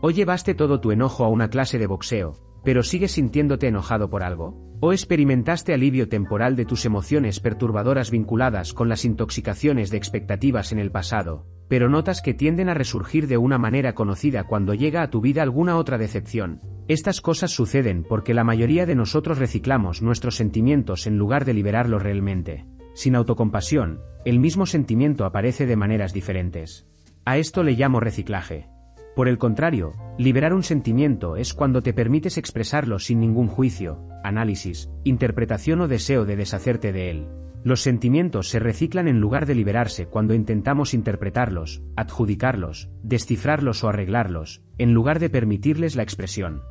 O 0.02 0.10
llevaste 0.10 0.54
todo 0.54 0.80
tu 0.80 0.92
enojo 0.92 1.26
a 1.26 1.28
una 1.28 1.50
clase 1.50 1.78
de 1.80 1.88
boxeo, 1.88 2.47
pero 2.64 2.84
sigues 2.84 3.12
sintiéndote 3.12 3.68
enojado 3.68 4.10
por 4.10 4.24
algo. 4.24 4.68
¿O 4.80 4.94
experimentaste 4.94 5.74
alivio 5.74 6.08
temporal 6.08 6.56
de 6.56 6.66
tus 6.66 6.86
emociones 6.86 7.40
perturbadoras 7.40 8.12
vinculadas 8.12 8.74
con 8.74 8.90
las 8.90 9.06
intoxicaciones 9.06 9.90
de 9.90 9.98
expectativas 9.98 10.72
en 10.72 10.78
el 10.78 10.92
pasado, 10.92 11.48
pero 11.68 11.90
notas 11.90 12.22
que 12.22 12.36
tienden 12.36 12.70
a 12.70 12.76
resurgir 12.76 13.28
de 13.28 13.38
una 13.38 13.58
manera 13.58 13.96
conocida 13.96 14.44
cuando 14.44 14.76
llega 14.76 15.02
a 15.02 15.10
tu 15.10 15.20
vida 15.20 15.42
alguna 15.42 15.78
otra 15.78 15.98
decepción? 15.98 16.62
Estas 16.88 17.22
cosas 17.22 17.52
suceden 17.52 18.06
porque 18.08 18.34
la 18.36 18.44
mayoría 18.44 18.86
de 18.86 18.96
nosotros 18.96 19.40
reciclamos 19.40 20.02
nuestros 20.02 20.36
sentimientos 20.36 21.08
en 21.08 21.18
lugar 21.18 21.44
de 21.44 21.56
liberarlos 21.56 22.04
realmente. 22.04 22.66
Sin 22.94 23.16
autocompasión, 23.16 24.00
el 24.26 24.40
mismo 24.40 24.66
sentimiento 24.66 25.26
aparece 25.26 25.66
de 25.66 25.76
maneras 25.76 26.14
diferentes. 26.14 26.88
A 27.26 27.38
esto 27.38 27.64
le 27.64 27.74
llamo 27.74 28.00
reciclaje. 28.00 28.68
Por 29.18 29.28
el 29.28 29.40
contrario, 29.40 29.94
liberar 30.20 30.54
un 30.54 30.62
sentimiento 30.62 31.38
es 31.38 31.56
cuando 31.56 31.82
te 31.82 31.92
permites 31.92 32.38
expresarlo 32.38 33.00
sin 33.00 33.20
ningún 33.20 33.48
juicio, 33.48 34.00
análisis, 34.24 34.92
interpretación 35.04 35.82
o 35.82 35.88
deseo 35.88 36.24
de 36.24 36.36
deshacerte 36.36 36.94
de 36.94 37.10
él. 37.10 37.28
Los 37.64 37.82
sentimientos 37.82 38.48
se 38.48 38.60
reciclan 38.60 39.08
en 39.08 39.20
lugar 39.20 39.48
de 39.48 39.56
liberarse 39.56 40.06
cuando 40.06 40.36
intentamos 40.36 40.94
interpretarlos, 40.94 41.82
adjudicarlos, 41.96 42.92
descifrarlos 43.02 43.84
o 43.84 43.90
arreglarlos, 43.90 44.62
en 44.78 44.94
lugar 44.94 45.18
de 45.18 45.32
permitirles 45.32 45.96
la 45.96 46.04
expresión. 46.04 46.62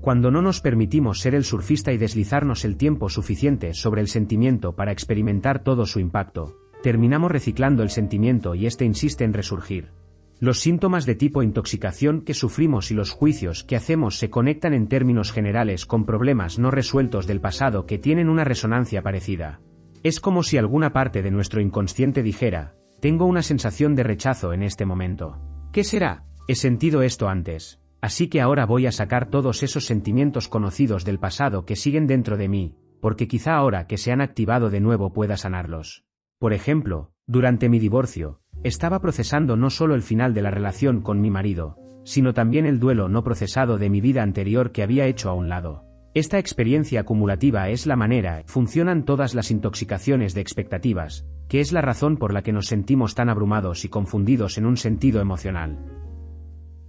Cuando 0.00 0.30
no 0.30 0.40
nos 0.40 0.62
permitimos 0.62 1.20
ser 1.20 1.34
el 1.34 1.44
surfista 1.44 1.92
y 1.92 1.98
deslizarnos 1.98 2.64
el 2.64 2.78
tiempo 2.78 3.10
suficiente 3.10 3.74
sobre 3.74 4.00
el 4.00 4.08
sentimiento 4.08 4.76
para 4.76 4.92
experimentar 4.92 5.62
todo 5.62 5.84
su 5.84 6.00
impacto, 6.00 6.56
terminamos 6.82 7.30
reciclando 7.30 7.82
el 7.82 7.90
sentimiento 7.90 8.54
y 8.54 8.64
éste 8.64 8.86
insiste 8.86 9.24
en 9.24 9.34
resurgir. 9.34 9.90
Los 10.40 10.58
síntomas 10.60 11.06
de 11.06 11.14
tipo 11.14 11.42
intoxicación 11.42 12.22
que 12.22 12.34
sufrimos 12.34 12.90
y 12.90 12.94
los 12.94 13.10
juicios 13.10 13.64
que 13.64 13.76
hacemos 13.76 14.18
se 14.18 14.30
conectan 14.30 14.74
en 14.74 14.88
términos 14.88 15.32
generales 15.32 15.86
con 15.86 16.04
problemas 16.04 16.58
no 16.58 16.70
resueltos 16.70 17.26
del 17.26 17.40
pasado 17.40 17.86
que 17.86 17.98
tienen 17.98 18.28
una 18.28 18.44
resonancia 18.44 19.02
parecida. 19.02 19.60
Es 20.02 20.20
como 20.20 20.42
si 20.42 20.58
alguna 20.58 20.92
parte 20.92 21.22
de 21.22 21.30
nuestro 21.30 21.60
inconsciente 21.60 22.22
dijera, 22.22 22.74
tengo 23.00 23.26
una 23.26 23.42
sensación 23.42 23.94
de 23.94 24.02
rechazo 24.02 24.52
en 24.52 24.62
este 24.62 24.84
momento. 24.84 25.38
¿Qué 25.72 25.84
será? 25.84 26.24
He 26.48 26.56
sentido 26.56 27.02
esto 27.02 27.28
antes. 27.28 27.80
Así 28.00 28.28
que 28.28 28.42
ahora 28.42 28.66
voy 28.66 28.86
a 28.86 28.92
sacar 28.92 29.30
todos 29.30 29.62
esos 29.62 29.86
sentimientos 29.86 30.48
conocidos 30.48 31.06
del 31.06 31.18
pasado 31.18 31.64
que 31.64 31.74
siguen 31.74 32.06
dentro 32.06 32.36
de 32.36 32.48
mí, 32.48 32.76
porque 33.00 33.28
quizá 33.28 33.54
ahora 33.54 33.86
que 33.86 33.96
se 33.96 34.12
han 34.12 34.20
activado 34.20 34.68
de 34.68 34.80
nuevo 34.80 35.12
pueda 35.12 35.38
sanarlos. 35.38 36.04
Por 36.38 36.52
ejemplo, 36.52 37.12
durante 37.26 37.70
mi 37.70 37.78
divorcio, 37.78 38.40
estaba 38.64 39.00
procesando 39.00 39.56
no 39.56 39.68
solo 39.68 39.94
el 39.94 40.02
final 40.02 40.32
de 40.32 40.42
la 40.42 40.50
relación 40.50 41.02
con 41.02 41.20
mi 41.20 41.30
marido, 41.30 41.76
sino 42.04 42.32
también 42.32 42.64
el 42.64 42.80
duelo 42.80 43.08
no 43.08 43.22
procesado 43.22 43.76
de 43.78 43.90
mi 43.90 44.00
vida 44.00 44.22
anterior 44.22 44.72
que 44.72 44.82
había 44.82 45.06
hecho 45.06 45.28
a 45.28 45.34
un 45.34 45.48
lado. 45.50 45.84
Esta 46.14 46.38
experiencia 46.38 47.00
acumulativa 47.00 47.68
es 47.68 47.86
la 47.86 47.96
manera, 47.96 48.42
funcionan 48.46 49.04
todas 49.04 49.34
las 49.34 49.50
intoxicaciones 49.50 50.32
de 50.32 50.40
expectativas, 50.40 51.26
que 51.48 51.60
es 51.60 51.72
la 51.72 51.82
razón 51.82 52.16
por 52.16 52.32
la 52.32 52.42
que 52.42 52.52
nos 52.52 52.66
sentimos 52.66 53.14
tan 53.14 53.28
abrumados 53.28 53.84
y 53.84 53.88
confundidos 53.88 54.56
en 54.56 54.64
un 54.64 54.78
sentido 54.78 55.20
emocional. 55.20 55.78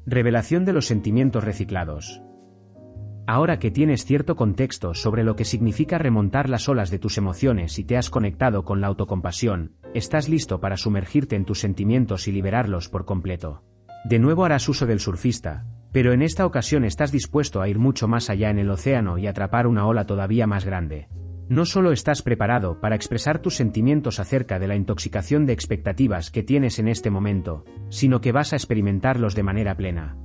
Revelación 0.06 0.64
de 0.64 0.74
los 0.74 0.86
sentimientos 0.86 1.44
reciclados. 1.44 2.22
Ahora 3.28 3.58
que 3.58 3.72
tienes 3.72 4.06
cierto 4.06 4.36
contexto 4.36 4.94
sobre 4.94 5.24
lo 5.24 5.36
que 5.36 5.44
significa 5.44 5.98
remontar 5.98 6.48
las 6.48 6.70
olas 6.70 6.92
de 6.92 7.00
tus 7.00 7.18
emociones 7.18 7.80
y 7.80 7.84
te 7.84 7.98
has 7.98 8.12
conectado 8.12 8.64
con 8.64 8.80
la 8.80 8.88
autocompasión, 8.88 9.76
estás 9.95 10.27
listo 10.27 10.60
para 10.60 10.75
sumergirte 10.75 11.38
en 11.38 11.45
tus 11.45 11.62
sentimientos 11.62 12.27
y 12.27 12.34
liberarlos 12.34 12.89
por 12.89 13.05
completo. 13.05 13.63
De 14.03 14.19
nuevo 14.19 14.43
harás 14.43 14.67
uso 14.67 14.86
del 14.86 14.99
surfista, 14.99 15.65
pero 15.93 16.12
en 16.12 16.21
esta 16.21 16.45
ocasión 16.45 16.84
estás 16.84 17.13
dispuesto 17.13 17.62
a 17.62 17.69
ir 17.69 17.79
mucho 17.79 18.10
más 18.10 18.29
allá 18.29 18.49
en 18.49 18.60
el 18.60 18.69
océano 18.69 19.17
y 19.17 19.27
atrapar 19.27 19.67
una 19.67 19.88
ola 19.88 20.05
todavía 20.05 20.47
más 20.47 20.65
grande. 20.65 21.08
No 21.47 21.65
solo 21.65 21.93
estás 21.93 22.21
preparado 22.21 22.81
para 22.81 22.95
expresar 22.95 23.39
tus 23.39 23.55
sentimientos 23.55 24.19
acerca 24.19 24.60
de 24.60 24.67
la 24.67 24.75
intoxicación 24.75 25.45
de 25.45 25.53
expectativas 25.53 26.29
que 26.29 26.43
tienes 26.43 26.77
en 26.79 26.89
este 26.89 27.10
momento, 27.10 27.63
sino 27.89 28.19
que 28.19 28.34
vas 28.34 28.51
a 28.51 28.58
experimentarlos 28.58 29.34
de 29.34 29.43
manera 29.43 29.77
plena. 29.77 30.17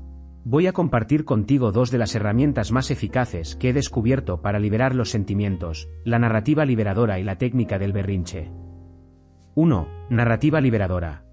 Voy 0.44 0.66
a 0.66 0.72
compartir 0.72 1.24
contigo 1.24 1.70
dos 1.70 1.92
de 1.92 1.98
las 1.98 2.14
herramientas 2.16 2.72
más 2.72 2.90
eficaces 2.90 3.54
que 3.54 3.68
he 3.68 3.72
descubierto 3.72 4.42
para 4.42 4.58
liberar 4.58 4.96
los 4.96 5.10
sentimientos, 5.10 5.88
la 6.04 6.18
narrativa 6.18 6.64
liberadora 6.64 7.20
y 7.20 7.22
la 7.22 7.38
técnica 7.38 7.78
del 7.78 7.92
berrinche. 7.92 8.50
1. 9.56 9.88
Narrativa 10.10 10.60
liberadora. 10.60 11.24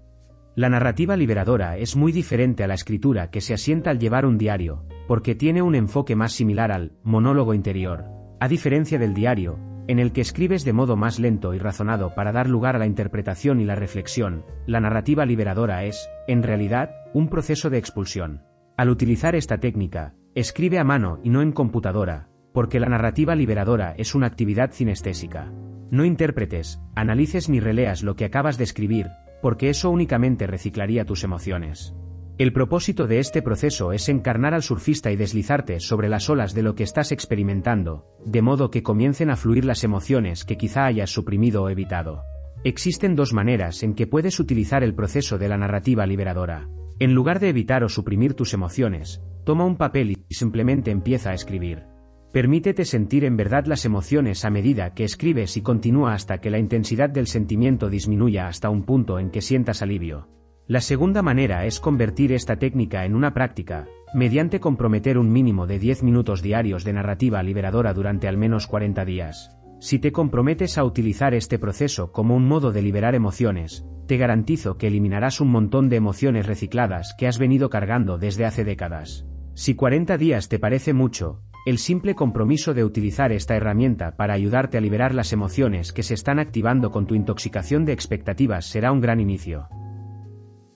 La 0.56 0.68
narrativa 0.68 1.16
liberadora 1.16 1.76
es 1.76 1.94
muy 1.94 2.10
diferente 2.10 2.64
a 2.64 2.66
la 2.66 2.74
escritura 2.74 3.30
que 3.30 3.40
se 3.40 3.54
asienta 3.54 3.90
al 3.90 4.00
llevar 4.00 4.26
un 4.26 4.38
diario, 4.38 4.84
porque 5.06 5.36
tiene 5.36 5.62
un 5.62 5.76
enfoque 5.76 6.16
más 6.16 6.32
similar 6.32 6.72
al 6.72 6.92
monólogo 7.04 7.54
interior, 7.54 8.06
a 8.40 8.48
diferencia 8.48 8.98
del 8.98 9.14
diario, 9.14 9.60
en 9.86 10.00
el 10.00 10.10
que 10.10 10.20
escribes 10.20 10.64
de 10.64 10.72
modo 10.72 10.96
más 10.96 11.20
lento 11.20 11.54
y 11.54 11.58
razonado 11.58 12.12
para 12.16 12.32
dar 12.32 12.48
lugar 12.48 12.74
a 12.74 12.80
la 12.80 12.86
interpretación 12.86 13.60
y 13.60 13.64
la 13.64 13.76
reflexión, 13.76 14.44
la 14.66 14.80
narrativa 14.80 15.24
liberadora 15.24 15.84
es, 15.84 16.10
en 16.26 16.42
realidad, 16.42 16.90
un 17.14 17.28
proceso 17.28 17.70
de 17.70 17.78
expulsión. 17.78 18.42
Al 18.76 18.90
utilizar 18.90 19.36
esta 19.36 19.58
técnica, 19.58 20.14
escribe 20.34 20.80
a 20.80 20.84
mano 20.84 21.20
y 21.22 21.30
no 21.30 21.40
en 21.40 21.52
computadora, 21.52 22.28
porque 22.58 22.80
la 22.80 22.88
narrativa 22.88 23.36
liberadora 23.36 23.94
es 23.98 24.16
una 24.16 24.26
actividad 24.26 24.72
cinestésica. 24.72 25.52
No 25.92 26.04
interpretes, 26.04 26.80
analices 26.96 27.48
ni 27.48 27.60
releas 27.60 28.02
lo 28.02 28.16
que 28.16 28.24
acabas 28.24 28.58
de 28.58 28.64
escribir, 28.64 29.06
porque 29.40 29.70
eso 29.70 29.90
únicamente 29.90 30.48
reciclaría 30.48 31.04
tus 31.04 31.22
emociones. 31.22 31.94
El 32.36 32.52
propósito 32.52 33.06
de 33.06 33.20
este 33.20 33.42
proceso 33.42 33.92
es 33.92 34.08
encarnar 34.08 34.54
al 34.54 34.64
surfista 34.64 35.12
y 35.12 35.16
deslizarte 35.16 35.78
sobre 35.78 36.08
las 36.08 36.28
olas 36.30 36.52
de 36.52 36.64
lo 36.64 36.74
que 36.74 36.82
estás 36.82 37.12
experimentando, 37.12 38.08
de 38.26 38.42
modo 38.42 38.72
que 38.72 38.82
comiencen 38.82 39.30
a 39.30 39.36
fluir 39.36 39.64
las 39.64 39.84
emociones 39.84 40.44
que 40.44 40.56
quizá 40.56 40.84
hayas 40.84 41.10
suprimido 41.10 41.62
o 41.62 41.68
evitado. 41.68 42.24
Existen 42.64 43.14
dos 43.14 43.32
maneras 43.32 43.84
en 43.84 43.94
que 43.94 44.08
puedes 44.08 44.40
utilizar 44.40 44.82
el 44.82 44.96
proceso 44.96 45.38
de 45.38 45.48
la 45.48 45.58
narrativa 45.58 46.06
liberadora. 46.06 46.68
En 46.98 47.14
lugar 47.14 47.38
de 47.38 47.50
evitar 47.50 47.84
o 47.84 47.88
suprimir 47.88 48.34
tus 48.34 48.52
emociones, 48.52 49.22
toma 49.44 49.64
un 49.64 49.76
papel 49.76 50.24
y 50.28 50.34
simplemente 50.34 50.90
empieza 50.90 51.30
a 51.30 51.34
escribir. 51.34 51.84
Permítete 52.32 52.84
sentir 52.84 53.24
en 53.24 53.38
verdad 53.38 53.64
las 53.66 53.86
emociones 53.86 54.44
a 54.44 54.50
medida 54.50 54.92
que 54.92 55.04
escribes 55.04 55.56
y 55.56 55.62
continúa 55.62 56.12
hasta 56.12 56.38
que 56.38 56.50
la 56.50 56.58
intensidad 56.58 57.08
del 57.08 57.26
sentimiento 57.26 57.88
disminuya 57.88 58.48
hasta 58.48 58.68
un 58.68 58.82
punto 58.82 59.18
en 59.18 59.30
que 59.30 59.40
sientas 59.40 59.80
alivio. 59.80 60.28
La 60.66 60.82
segunda 60.82 61.22
manera 61.22 61.64
es 61.64 61.80
convertir 61.80 62.32
esta 62.32 62.56
técnica 62.56 63.06
en 63.06 63.14
una 63.14 63.32
práctica, 63.32 63.86
mediante 64.12 64.60
comprometer 64.60 65.16
un 65.16 65.32
mínimo 65.32 65.66
de 65.66 65.78
10 65.78 66.02
minutos 66.02 66.42
diarios 66.42 66.84
de 66.84 66.92
narrativa 66.92 67.42
liberadora 67.42 67.94
durante 67.94 68.28
al 68.28 68.36
menos 68.36 68.66
40 68.66 69.06
días. 69.06 69.56
Si 69.80 69.98
te 69.98 70.12
comprometes 70.12 70.76
a 70.76 70.84
utilizar 70.84 71.32
este 71.32 71.58
proceso 71.58 72.12
como 72.12 72.36
un 72.36 72.46
modo 72.46 72.72
de 72.72 72.82
liberar 72.82 73.14
emociones, 73.14 73.86
te 74.06 74.18
garantizo 74.18 74.76
que 74.76 74.88
eliminarás 74.88 75.40
un 75.40 75.48
montón 75.48 75.88
de 75.88 75.96
emociones 75.96 76.46
recicladas 76.46 77.14
que 77.16 77.26
has 77.26 77.38
venido 77.38 77.70
cargando 77.70 78.18
desde 78.18 78.44
hace 78.44 78.64
décadas. 78.64 79.24
Si 79.54 79.74
40 79.74 80.18
días 80.18 80.48
te 80.48 80.58
parece 80.58 80.92
mucho, 80.92 81.42
el 81.68 81.76
simple 81.76 82.14
compromiso 82.14 82.72
de 82.72 82.82
utilizar 82.82 83.30
esta 83.30 83.54
herramienta 83.54 84.16
para 84.16 84.32
ayudarte 84.32 84.78
a 84.78 84.80
liberar 84.80 85.14
las 85.14 85.34
emociones 85.34 85.92
que 85.92 86.02
se 86.02 86.14
están 86.14 86.38
activando 86.38 86.90
con 86.90 87.06
tu 87.06 87.14
intoxicación 87.14 87.84
de 87.84 87.92
expectativas 87.92 88.64
será 88.64 88.90
un 88.90 89.02
gran 89.02 89.20
inicio. 89.20 89.68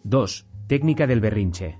2. 0.05 0.47
Técnica 0.67 1.07
del 1.07 1.23
berrinche. 1.23 1.79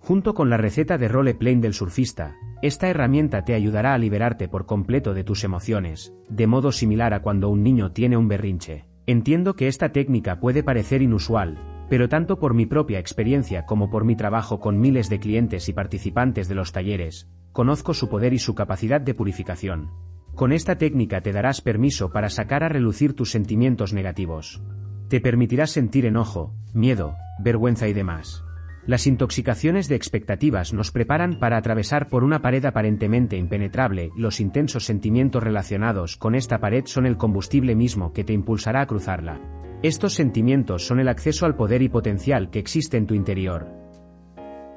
Junto 0.00 0.34
con 0.34 0.50
la 0.50 0.56
receta 0.56 0.98
de 0.98 1.06
role 1.06 1.34
playing 1.36 1.60
del 1.60 1.72
surfista, 1.72 2.34
esta 2.62 2.88
herramienta 2.88 3.44
te 3.44 3.54
ayudará 3.54 3.94
a 3.94 3.98
liberarte 3.98 4.48
por 4.48 4.66
completo 4.66 5.14
de 5.14 5.22
tus 5.22 5.44
emociones, 5.44 6.12
de 6.28 6.48
modo 6.48 6.72
similar 6.72 7.14
a 7.14 7.22
cuando 7.22 7.48
un 7.48 7.62
niño 7.62 7.92
tiene 7.92 8.16
un 8.16 8.26
berrinche. 8.26 8.86
Entiendo 9.06 9.54
que 9.54 9.68
esta 9.68 9.92
técnica 9.92 10.40
puede 10.40 10.64
parecer 10.64 11.00
inusual, 11.00 11.58
pero 11.88 12.08
tanto 12.08 12.40
por 12.40 12.54
mi 12.54 12.66
propia 12.66 12.98
experiencia 12.98 13.66
como 13.66 13.88
por 13.88 14.04
mi 14.04 14.16
trabajo 14.16 14.58
con 14.58 14.80
miles 14.80 15.08
de 15.08 15.20
clientes 15.20 15.68
y 15.68 15.72
participantes 15.72 16.48
de 16.48 16.56
los 16.56 16.72
talleres, 16.72 17.28
conozco 17.52 17.94
su 17.94 18.08
poder 18.08 18.32
y 18.32 18.38
su 18.38 18.54
capacidad 18.54 19.00
de 19.00 19.14
purificación. 19.14 19.90
Con 20.34 20.52
esta 20.52 20.76
técnica 20.76 21.20
te 21.20 21.32
darás 21.32 21.60
permiso 21.60 22.10
para 22.10 22.30
sacar 22.30 22.64
a 22.64 22.68
relucir 22.68 23.14
tus 23.14 23.30
sentimientos 23.30 23.92
negativos. 23.92 24.62
Te 25.08 25.20
permitirás 25.20 25.70
sentir 25.70 26.06
enojo, 26.06 26.54
miedo, 26.72 27.14
vergüenza 27.38 27.86
y 27.86 27.92
demás. 27.92 28.42
Las 28.84 29.06
intoxicaciones 29.06 29.88
de 29.88 29.94
expectativas 29.94 30.72
nos 30.72 30.90
preparan 30.90 31.38
para 31.38 31.56
atravesar 31.56 32.08
por 32.08 32.24
una 32.24 32.42
pared 32.42 32.64
aparentemente 32.64 33.36
impenetrable, 33.36 34.10
los 34.16 34.40
intensos 34.40 34.84
sentimientos 34.84 35.42
relacionados 35.42 36.16
con 36.16 36.34
esta 36.34 36.58
pared 36.58 36.86
son 36.86 37.06
el 37.06 37.16
combustible 37.16 37.76
mismo 37.76 38.12
que 38.12 38.24
te 38.24 38.32
impulsará 38.32 38.80
a 38.80 38.86
cruzarla. 38.86 39.40
Estos 39.82 40.14
sentimientos 40.14 40.86
son 40.86 40.98
el 40.98 41.08
acceso 41.08 41.46
al 41.46 41.54
poder 41.54 41.82
y 41.82 41.88
potencial 41.88 42.50
que 42.50 42.58
existe 42.58 42.96
en 42.96 43.06
tu 43.06 43.14
interior. 43.14 43.68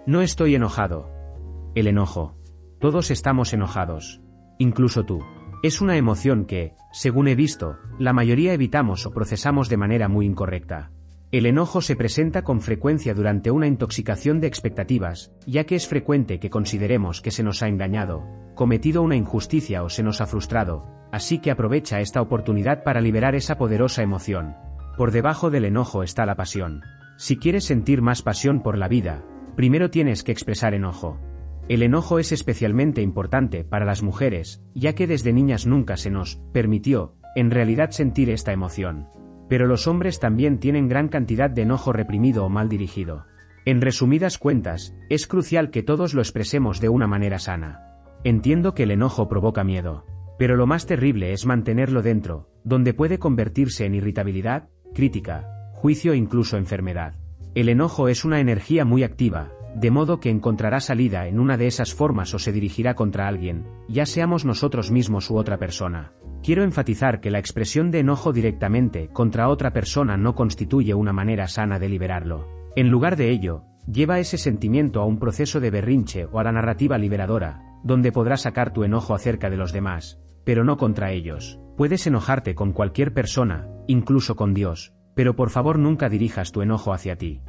No 0.06 0.22
estoy 0.22 0.54
enojado. 0.54 1.10
El 1.74 1.88
enojo. 1.88 2.36
Todos 2.86 3.10
estamos 3.10 3.52
enojados. 3.52 4.22
Incluso 4.60 5.06
tú. 5.06 5.24
Es 5.64 5.82
una 5.82 5.98
emoción 5.98 6.46
que, 6.46 6.76
según 6.92 7.28
he 7.28 7.34
visto, 7.34 7.78
la 7.98 8.14
mayoría 8.14 8.54
evitamos 8.54 9.08
o 9.08 9.12
procesamos 9.12 9.70
de 9.70 9.78
manera 9.78 10.08
muy 10.08 10.28
incorrecta. 10.28 10.92
El 11.32 11.48
enojo 11.48 11.82
se 11.82 11.96
presenta 11.96 12.44
con 12.44 12.62
frecuencia 12.62 13.16
durante 13.16 13.50
una 13.50 13.66
intoxicación 13.66 14.40
de 14.40 14.46
expectativas, 14.46 15.34
ya 15.48 15.64
que 15.64 15.74
es 15.74 15.88
frecuente 15.88 16.40
que 16.40 16.52
consideremos 16.52 17.22
que 17.22 17.32
se 17.32 17.42
nos 17.42 17.64
ha 17.64 17.70
engañado, 17.70 18.24
cometido 18.54 19.02
una 19.02 19.16
injusticia 19.16 19.82
o 19.82 19.90
se 19.90 20.04
nos 20.04 20.22
ha 20.22 20.28
frustrado, 20.28 20.86
así 21.12 21.40
que 21.40 21.50
aprovecha 21.50 22.02
esta 22.02 22.22
oportunidad 22.22 22.84
para 22.84 23.02
liberar 23.02 23.34
esa 23.34 23.58
poderosa 23.58 24.04
emoción. 24.04 24.54
Por 24.96 25.10
debajo 25.10 25.50
del 25.50 25.66
enojo 25.66 26.04
está 26.04 26.28
la 26.28 26.36
pasión. 26.36 26.84
Si 27.18 27.38
quieres 27.38 27.64
sentir 27.64 28.04
más 28.04 28.22
pasión 28.22 28.62
por 28.62 28.78
la 28.78 28.88
vida, 28.88 29.26
primero 29.56 29.90
tienes 29.90 30.22
que 30.22 30.32
expresar 30.32 30.76
enojo. 30.76 31.20
El 31.68 31.82
enojo 31.82 32.20
es 32.20 32.32
especialmente 32.32 33.02
importante 33.02 33.64
para 33.64 33.86
las 33.86 34.04
mujeres, 34.04 34.62
ya 34.76 34.94
que 34.94 35.08
desde 35.08 35.34
niñas 35.34 35.66
nunca 35.66 35.98
se 35.98 36.12
nos 36.12 36.36
permitió, 36.54 37.16
en 37.36 37.50
realidad, 37.50 37.90
sentir 37.90 38.30
esta 38.30 38.54
emoción. 38.54 39.08
Pero 39.50 39.66
los 39.66 39.88
hombres 39.88 40.20
también 40.20 40.60
tienen 40.60 40.88
gran 40.88 41.08
cantidad 41.08 41.50
de 41.50 41.64
enojo 41.64 41.92
reprimido 41.92 42.46
o 42.46 42.50
mal 42.50 42.70
dirigido. 42.70 43.26
En 43.66 43.82
resumidas 43.82 44.38
cuentas, 44.38 44.96
es 45.10 45.26
crucial 45.26 45.72
que 45.72 45.82
todos 45.82 46.14
lo 46.14 46.22
expresemos 46.22 46.80
de 46.80 46.90
una 46.90 47.08
manera 47.08 47.40
sana. 47.40 47.82
Entiendo 48.24 48.76
que 48.76 48.84
el 48.84 48.92
enojo 48.92 49.28
provoca 49.28 49.64
miedo. 49.64 50.06
Pero 50.38 50.56
lo 50.58 50.68
más 50.68 50.86
terrible 50.86 51.34
es 51.34 51.48
mantenerlo 51.48 52.04
dentro, 52.04 52.50
donde 52.64 52.94
puede 52.94 53.18
convertirse 53.18 53.86
en 53.86 53.96
irritabilidad, 53.96 54.70
crítica, 54.94 55.72
juicio 55.74 56.14
e 56.14 56.18
incluso 56.18 56.58
enfermedad. 56.58 57.16
El 57.56 57.70
enojo 57.70 58.08
es 58.08 58.24
una 58.24 58.40
energía 58.40 58.86
muy 58.86 59.04
activa, 59.04 59.52
de 59.76 59.92
modo 59.92 60.22
que 60.22 60.30
encontrará 60.30 60.80
salida 60.80 61.28
en 61.28 61.38
una 61.40 61.58
de 61.58 61.68
esas 61.68 61.94
formas 61.94 62.34
o 62.34 62.40
se 62.40 62.54
dirigirá 62.54 62.96
contra 62.96 63.28
alguien, 63.28 63.68
ya 63.90 64.06
seamos 64.06 64.46
nosotros 64.46 64.90
mismos 64.90 65.30
u 65.30 65.36
otra 65.36 65.58
persona. 65.58 66.14
Quiero 66.42 66.64
enfatizar 66.64 67.20
que 67.20 67.30
la 67.30 67.40
expresión 67.40 67.92
de 67.92 68.00
enojo 68.00 68.32
directamente 68.32 69.10
contra 69.10 69.50
otra 69.50 69.74
persona 69.74 70.16
no 70.16 70.34
constituye 70.34 70.94
una 70.94 71.12
manera 71.12 71.48
sana 71.48 71.78
de 71.78 71.90
liberarlo. 71.90 72.48
En 72.78 72.90
lugar 72.90 73.18
de 73.18 73.32
ello, 73.32 73.64
lleva 73.92 74.20
ese 74.20 74.38
sentimiento 74.38 75.02
a 75.02 75.06
un 75.06 75.20
proceso 75.20 75.60
de 75.60 75.72
berrinche 75.72 76.26
o 76.26 76.40
a 76.40 76.44
la 76.44 76.54
narrativa 76.54 76.98
liberadora, 76.98 77.62
donde 77.84 78.14
podrás 78.14 78.44
sacar 78.44 78.72
tu 78.72 78.84
enojo 78.84 79.14
acerca 79.14 79.50
de 79.50 79.58
los 79.58 79.74
demás, 79.74 80.22
pero 80.46 80.64
no 80.64 80.78
contra 80.78 81.12
ellos. 81.12 81.60
Puedes 81.76 82.08
enojarte 82.08 82.56
con 82.56 82.72
cualquier 82.72 83.14
persona, 83.14 83.68
incluso 83.88 84.38
con 84.38 84.54
Dios, 84.54 84.94
pero 85.16 85.36
por 85.36 85.50
favor 85.50 85.78
nunca 85.80 86.08
dirijas 86.08 86.54
tu 86.54 86.62
enojo 86.62 86.94
hacia 86.94 87.18
ti. 87.18 87.42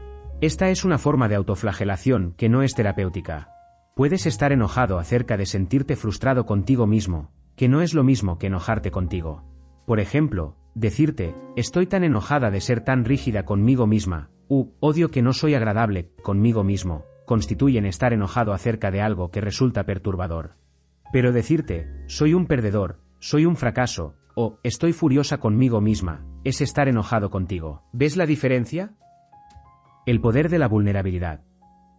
Esta 0.42 0.68
es 0.68 0.84
una 0.84 0.98
forma 0.98 1.28
de 1.28 1.34
autoflagelación 1.34 2.34
que 2.36 2.50
no 2.50 2.62
es 2.62 2.74
terapéutica. 2.74 3.48
Puedes 3.94 4.26
estar 4.26 4.52
enojado 4.52 4.98
acerca 4.98 5.38
de 5.38 5.46
sentirte 5.46 5.96
frustrado 5.96 6.44
contigo 6.44 6.86
mismo, 6.86 7.30
que 7.56 7.68
no 7.70 7.80
es 7.80 7.94
lo 7.94 8.04
mismo 8.04 8.36
que 8.36 8.48
enojarte 8.48 8.90
contigo. 8.90 9.44
Por 9.86 9.98
ejemplo, 9.98 10.58
decirte, 10.74 11.34
estoy 11.56 11.86
tan 11.86 12.04
enojada 12.04 12.50
de 12.50 12.60
ser 12.60 12.82
tan 12.82 13.06
rígida 13.06 13.46
conmigo 13.46 13.86
misma, 13.86 14.28
u, 14.46 14.72
odio 14.78 15.10
que 15.10 15.22
no 15.22 15.32
soy 15.32 15.54
agradable 15.54 16.12
conmigo 16.22 16.64
mismo, 16.64 17.06
constituyen 17.24 17.86
estar 17.86 18.12
enojado 18.12 18.52
acerca 18.52 18.90
de 18.90 19.00
algo 19.00 19.30
que 19.30 19.40
resulta 19.40 19.84
perturbador. 19.84 20.56
Pero 21.14 21.32
decirte, 21.32 21.88
soy 22.08 22.34
un 22.34 22.44
perdedor, 22.44 23.00
soy 23.20 23.46
un 23.46 23.56
fracaso, 23.56 24.16
o, 24.34 24.58
estoy 24.62 24.92
furiosa 24.92 25.38
conmigo 25.38 25.80
misma, 25.80 26.26
es 26.44 26.60
estar 26.60 26.88
enojado 26.88 27.30
contigo. 27.30 27.84
¿Ves 27.94 28.18
la 28.18 28.26
diferencia? 28.26 28.92
El 30.06 30.20
poder 30.20 30.50
de 30.50 30.60
la 30.60 30.68
vulnerabilidad. 30.68 31.40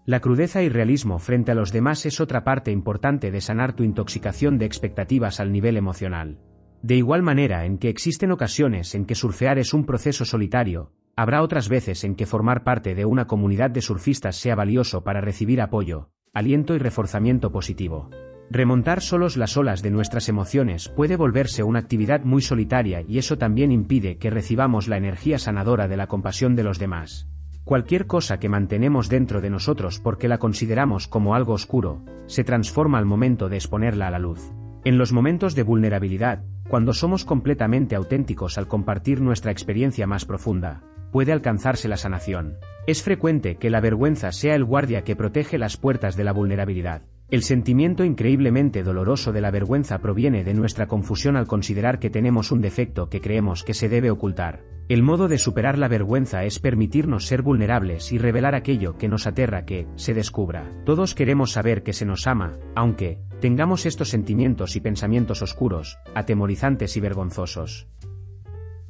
La 0.06 0.22
crudeza 0.22 0.64
y 0.64 0.70
realismo 0.70 1.20
frente 1.20 1.52
a 1.52 1.56
los 1.56 1.74
demás 1.74 2.06
es 2.06 2.22
otra 2.22 2.46
parte 2.46 2.72
importante 2.72 3.32
de 3.32 3.42
sanar 3.42 3.74
tu 3.74 3.84
intoxicación 3.84 4.58
de 4.58 4.66
expectativas 4.66 5.42
al 5.42 5.52
nivel 5.52 5.76
emocional. 5.76 6.40
De 6.82 6.96
igual 6.96 7.22
manera 7.22 7.66
en 7.66 7.78
que 7.78 7.90
existen 7.90 8.32
ocasiones 8.32 8.96
en 8.96 9.04
que 9.04 9.14
surfear 9.14 9.60
es 9.60 9.74
un 9.74 9.86
proceso 9.86 10.24
solitario, 10.24 10.94
habrá 11.18 11.42
otras 11.42 11.68
veces 11.68 12.06
en 12.06 12.16
que 12.16 12.26
formar 12.26 12.64
parte 12.64 12.96
de 12.96 13.04
una 13.04 13.28
comunidad 13.28 13.72
de 13.72 13.82
surfistas 13.82 14.38
sea 14.38 14.56
valioso 14.56 15.04
para 15.04 15.20
recibir 15.20 15.60
apoyo, 15.60 16.08
aliento 16.34 16.76
y 16.76 16.78
reforzamiento 16.78 17.52
positivo. 17.52 18.10
Remontar 18.50 19.02
solos 19.02 19.36
las 19.36 19.58
olas 19.58 19.82
de 19.82 19.92
nuestras 19.92 20.30
emociones 20.30 20.88
puede 20.88 21.18
volverse 21.18 21.62
una 21.62 21.80
actividad 21.80 22.24
muy 22.24 22.42
solitaria 22.42 23.02
y 23.02 23.18
eso 23.18 23.38
también 23.38 23.74
impide 23.74 24.18
que 24.18 24.30
recibamos 24.30 24.88
la 24.88 24.96
energía 24.96 25.40
sanadora 25.40 25.90
de 25.90 25.98
la 25.98 26.08
compasión 26.08 26.56
de 26.56 26.64
los 26.64 26.80
demás. 26.80 27.28
Cualquier 27.68 28.08
cosa 28.08 28.40
que 28.40 28.48
mantenemos 28.48 29.10
dentro 29.10 29.42
de 29.42 29.50
nosotros 29.50 30.00
porque 30.00 30.30
la 30.30 30.38
consideramos 30.38 31.10
como 31.10 31.36
algo 31.36 31.52
oscuro, 31.52 32.02
se 32.26 32.46
transforma 32.46 32.98
al 32.98 33.06
momento 33.06 33.50
de 33.50 33.58
exponerla 33.58 34.08
a 34.08 34.12
la 34.12 34.20
luz. 34.20 34.54
En 34.86 34.98
los 34.98 35.12
momentos 35.12 35.54
de 35.54 35.64
vulnerabilidad, 35.64 36.46
cuando 36.70 36.94
somos 36.94 37.26
completamente 37.26 37.98
auténticos 37.98 38.58
al 38.58 38.70
compartir 38.70 39.20
nuestra 39.20 39.52
experiencia 39.52 40.08
más 40.08 40.24
profunda, 40.24 40.82
puede 41.12 41.34
alcanzarse 41.34 41.90
la 41.90 41.98
sanación. 41.98 42.56
Es 42.88 43.04
frecuente 43.04 43.58
que 43.58 43.70
la 43.70 43.82
vergüenza 43.82 44.32
sea 44.32 44.56
el 44.56 44.64
guardia 44.64 45.04
que 45.04 45.18
protege 45.18 45.58
las 45.58 45.76
puertas 45.76 46.16
de 46.16 46.24
la 46.24 46.32
vulnerabilidad. 46.32 47.02
El 47.30 47.44
sentimiento 47.44 48.06
increíblemente 48.06 48.84
doloroso 48.84 49.34
de 49.34 49.42
la 49.42 49.52
vergüenza 49.52 50.00
proviene 50.00 50.46
de 50.46 50.54
nuestra 50.54 50.88
confusión 50.88 51.36
al 51.36 51.46
considerar 51.46 52.00
que 52.00 52.10
tenemos 52.10 52.54
un 52.54 52.62
defecto 52.62 53.10
que 53.10 53.20
creemos 53.20 53.66
que 53.66 53.74
se 53.74 53.90
debe 53.90 54.10
ocultar. 54.12 54.64
El 54.88 55.04
modo 55.04 55.28
de 55.28 55.38
superar 55.38 55.78
la 55.78 55.90
vergüenza 55.90 56.46
es 56.46 56.60
permitirnos 56.60 57.26
ser 57.26 57.42
vulnerables 57.42 58.14
y 58.14 58.18
revelar 58.18 58.56
aquello 58.56 58.98
que 58.98 59.10
nos 59.10 59.28
aterra 59.28 59.66
que 59.66 59.88
se 59.96 60.14
descubra. 60.14 60.72
Todos 60.86 61.16
queremos 61.16 61.52
saber 61.52 61.84
que 61.84 61.92
se 61.92 62.06
nos 62.06 62.28
ama, 62.28 62.58
aunque 62.76 63.20
tengamos 63.42 63.86
estos 63.86 64.08
sentimientos 64.08 64.78
y 64.78 64.80
pensamientos 64.80 65.42
oscuros, 65.42 65.98
atemorizantes 66.16 66.96
y 66.96 67.02
vergonzosos. 67.02 67.90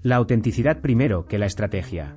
La 0.04 0.18
autenticidad 0.18 0.82
primero 0.82 1.26
que 1.26 1.40
la 1.40 1.48
estrategia. 1.48 2.16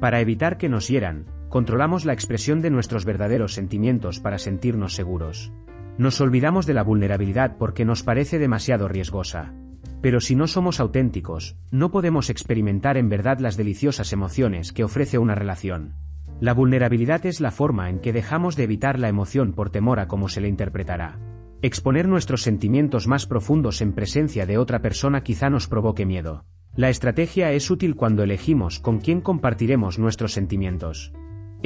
Para 0.00 0.20
evitar 0.20 0.58
que 0.58 0.68
nos 0.68 0.88
hieran, 0.88 1.26
controlamos 1.48 2.04
la 2.04 2.12
expresión 2.12 2.60
de 2.60 2.70
nuestros 2.70 3.04
verdaderos 3.04 3.54
sentimientos 3.54 4.20
para 4.20 4.38
sentirnos 4.38 4.94
seguros. 4.94 5.52
Nos 5.98 6.20
olvidamos 6.20 6.66
de 6.66 6.74
la 6.74 6.82
vulnerabilidad 6.82 7.56
porque 7.58 7.84
nos 7.84 8.02
parece 8.02 8.38
demasiado 8.38 8.88
riesgosa. 8.88 9.54
Pero 10.02 10.20
si 10.20 10.36
no 10.36 10.46
somos 10.46 10.78
auténticos, 10.78 11.56
no 11.70 11.90
podemos 11.90 12.28
experimentar 12.28 12.96
en 12.96 13.08
verdad 13.08 13.38
las 13.40 13.56
deliciosas 13.56 14.12
emociones 14.12 14.72
que 14.72 14.84
ofrece 14.84 15.18
una 15.18 15.34
relación. 15.34 15.94
La 16.38 16.52
vulnerabilidad 16.52 17.24
es 17.24 17.40
la 17.40 17.50
forma 17.50 17.88
en 17.88 18.00
que 18.00 18.12
dejamos 18.12 18.56
de 18.56 18.64
evitar 18.64 18.98
la 18.98 19.08
emoción 19.08 19.52
por 19.52 19.70
temor 19.70 19.98
a 19.98 20.06
cómo 20.06 20.28
se 20.28 20.42
le 20.42 20.48
interpretará. 20.48 21.18
Exponer 21.62 22.06
nuestros 22.06 22.42
sentimientos 22.42 23.06
más 23.08 23.26
profundos 23.26 23.80
en 23.80 23.94
presencia 23.94 24.44
de 24.44 24.58
otra 24.58 24.82
persona 24.82 25.22
quizá 25.22 25.48
nos 25.48 25.66
provoque 25.66 26.04
miedo. 26.04 26.44
La 26.76 26.90
estrategia 26.90 27.52
es 27.52 27.70
útil 27.70 27.96
cuando 27.96 28.22
elegimos 28.22 28.80
con 28.80 28.98
quién 28.98 29.22
compartiremos 29.22 29.98
nuestros 29.98 30.34
sentimientos. 30.34 31.14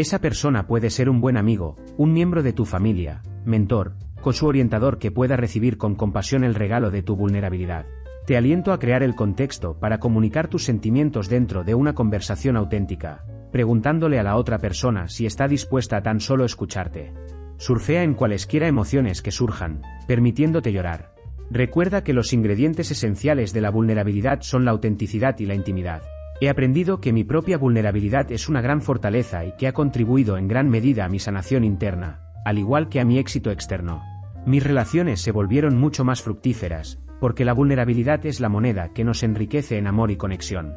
Esa 0.01 0.19
persona 0.19 0.67
puede 0.67 0.89
ser 0.89 1.11
un 1.11 1.21
buen 1.21 1.37
amigo, 1.37 1.77
un 1.99 2.15
miembro 2.15 2.43
de 2.43 2.55
tu 2.55 2.65
familia, 2.65 3.21
mentor, 3.45 3.97
con 4.23 4.33
su 4.33 4.47
orientador 4.47 4.97
que 4.97 5.11
pueda 5.11 5.37
recibir 5.37 5.77
con 5.77 5.95
compasión 5.95 6.43
el 6.43 6.55
regalo 6.55 6.91
de 6.91 7.03
tu 7.03 7.17
vulnerabilidad. 7.17 7.85
Te 8.27 8.39
aliento 8.39 8.73
a 8.73 8.79
crear 8.79 9.03
el 9.03 9.15
contexto 9.15 9.79
para 9.79 10.01
comunicar 10.01 10.49
tus 10.49 10.65
sentimientos 10.65 11.29
dentro 11.29 11.65
de 11.65 11.75
una 11.75 11.93
conversación 11.93 12.57
auténtica, 12.57 13.27
preguntándole 13.53 14.19
a 14.19 14.23
la 14.23 14.37
otra 14.37 14.57
persona 14.57 15.07
si 15.07 15.27
está 15.27 15.47
dispuesta 15.47 15.99
a 15.99 16.03
tan 16.03 16.21
solo 16.21 16.47
escucharte. 16.47 17.13
Surfea 17.59 18.03
en 18.03 18.15
cualesquiera 18.15 18.69
emociones 18.69 19.21
que 19.21 19.33
surjan, 19.33 19.83
permitiéndote 20.07 20.73
llorar. 20.73 21.13
Recuerda 21.51 22.05
que 22.05 22.15
los 22.15 22.33
ingredientes 22.33 22.91
esenciales 22.91 23.53
de 23.53 23.61
la 23.61 23.69
vulnerabilidad 23.69 24.41
son 24.41 24.65
la 24.65 24.71
autenticidad 24.71 25.39
y 25.41 25.45
la 25.45 25.55
intimidad. 25.55 26.01
He 26.43 26.49
aprendido 26.49 27.03
que 27.03 27.13
mi 27.13 27.23
propia 27.23 27.59
vulnerabilidad 27.59 28.33
es 28.33 28.49
una 28.49 28.63
gran 28.63 28.81
fortaleza 28.81 29.45
y 29.45 29.53
que 29.59 29.69
ha 29.69 29.73
contribuido 29.73 30.39
en 30.39 30.49
gran 30.49 30.71
medida 30.71 31.05
a 31.05 31.09
mi 31.11 31.19
sanación 31.19 31.65
interna, 31.65 32.23
al 32.47 32.59
igual 32.59 32.89
que 32.89 32.99
a 32.99 33.05
mi 33.05 33.19
éxito 33.19 33.51
externo. 33.51 34.03
Mis 34.47 34.65
relaciones 34.65 35.21
se 35.21 35.33
volvieron 35.33 35.77
mucho 35.77 36.03
más 36.03 36.23
fructíferas, 36.23 36.99
porque 37.21 37.45
la 37.45 37.53
vulnerabilidad 37.53 38.25
es 38.25 38.41
la 38.41 38.49
moneda 38.49 38.95
que 38.95 39.05
nos 39.05 39.23
enriquece 39.23 39.77
en 39.77 39.87
amor 39.87 40.11
y 40.11 40.17
conexión. 40.17 40.73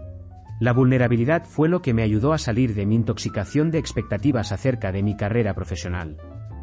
La 0.60 0.74
vulnerabilidad 0.74 1.46
fue 1.46 1.70
lo 1.70 1.82
que 1.82 1.94
me 1.94 2.04
ayudó 2.04 2.34
a 2.34 2.38
salir 2.38 2.76
de 2.76 2.86
mi 2.86 2.96
intoxicación 2.96 3.72
de 3.72 3.80
expectativas 3.80 4.52
acerca 4.52 4.92
de 4.92 5.02
mi 5.02 5.16
carrera 5.16 5.54
profesional. 5.54 6.18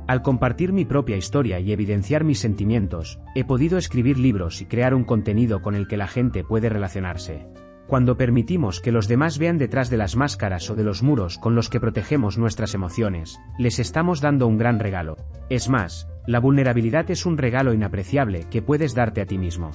Al 0.09 0.21
compartir 0.21 0.75
mi 0.75 0.85
propia 0.85 1.17
historia 1.17 1.59
y 1.59 1.73
evidenciar 1.73 2.23
mis 2.23 2.39
sentimientos, 2.39 3.19
he 3.35 3.45
podido 3.45 3.79
escribir 3.79 4.19
libros 4.19 4.61
y 4.61 4.67
crear 4.67 4.93
un 4.93 5.05
contenido 5.05 5.63
con 5.63 5.75
el 5.75 5.89
que 5.89 5.97
la 5.97 6.07
gente 6.07 6.45
puede 6.45 6.69
relacionarse. 6.69 7.47
Cuando 7.91 8.17
permitimos 8.17 8.81
que 8.81 8.93
los 8.93 9.09
demás 9.09 9.37
vean 9.37 9.59
detrás 9.59 9.91
de 9.91 9.97
las 9.97 10.15
máscaras 10.15 10.71
o 10.71 10.77
de 10.77 10.85
los 10.85 11.03
muros 11.03 11.39
con 11.39 11.57
los 11.57 11.69
que 11.69 11.81
protegemos 11.81 12.39
nuestras 12.39 12.73
emociones, 12.73 13.41
les 13.59 13.81
estamos 13.81 14.21
dando 14.21 14.47
un 14.47 14.59
gran 14.59 14.79
regalo. 14.79 15.17
Es 15.49 15.69
más, 15.69 16.07
la 16.25 16.39
vulnerabilidad 16.39 17.11
es 17.11 17.27
un 17.27 17.37
regalo 17.37 17.75
inapreciable 17.75 18.47
que 18.49 18.63
puedes 18.63 18.95
darte 18.95 19.23
a 19.23 19.27
ti 19.27 19.39
mismo. 19.39 19.73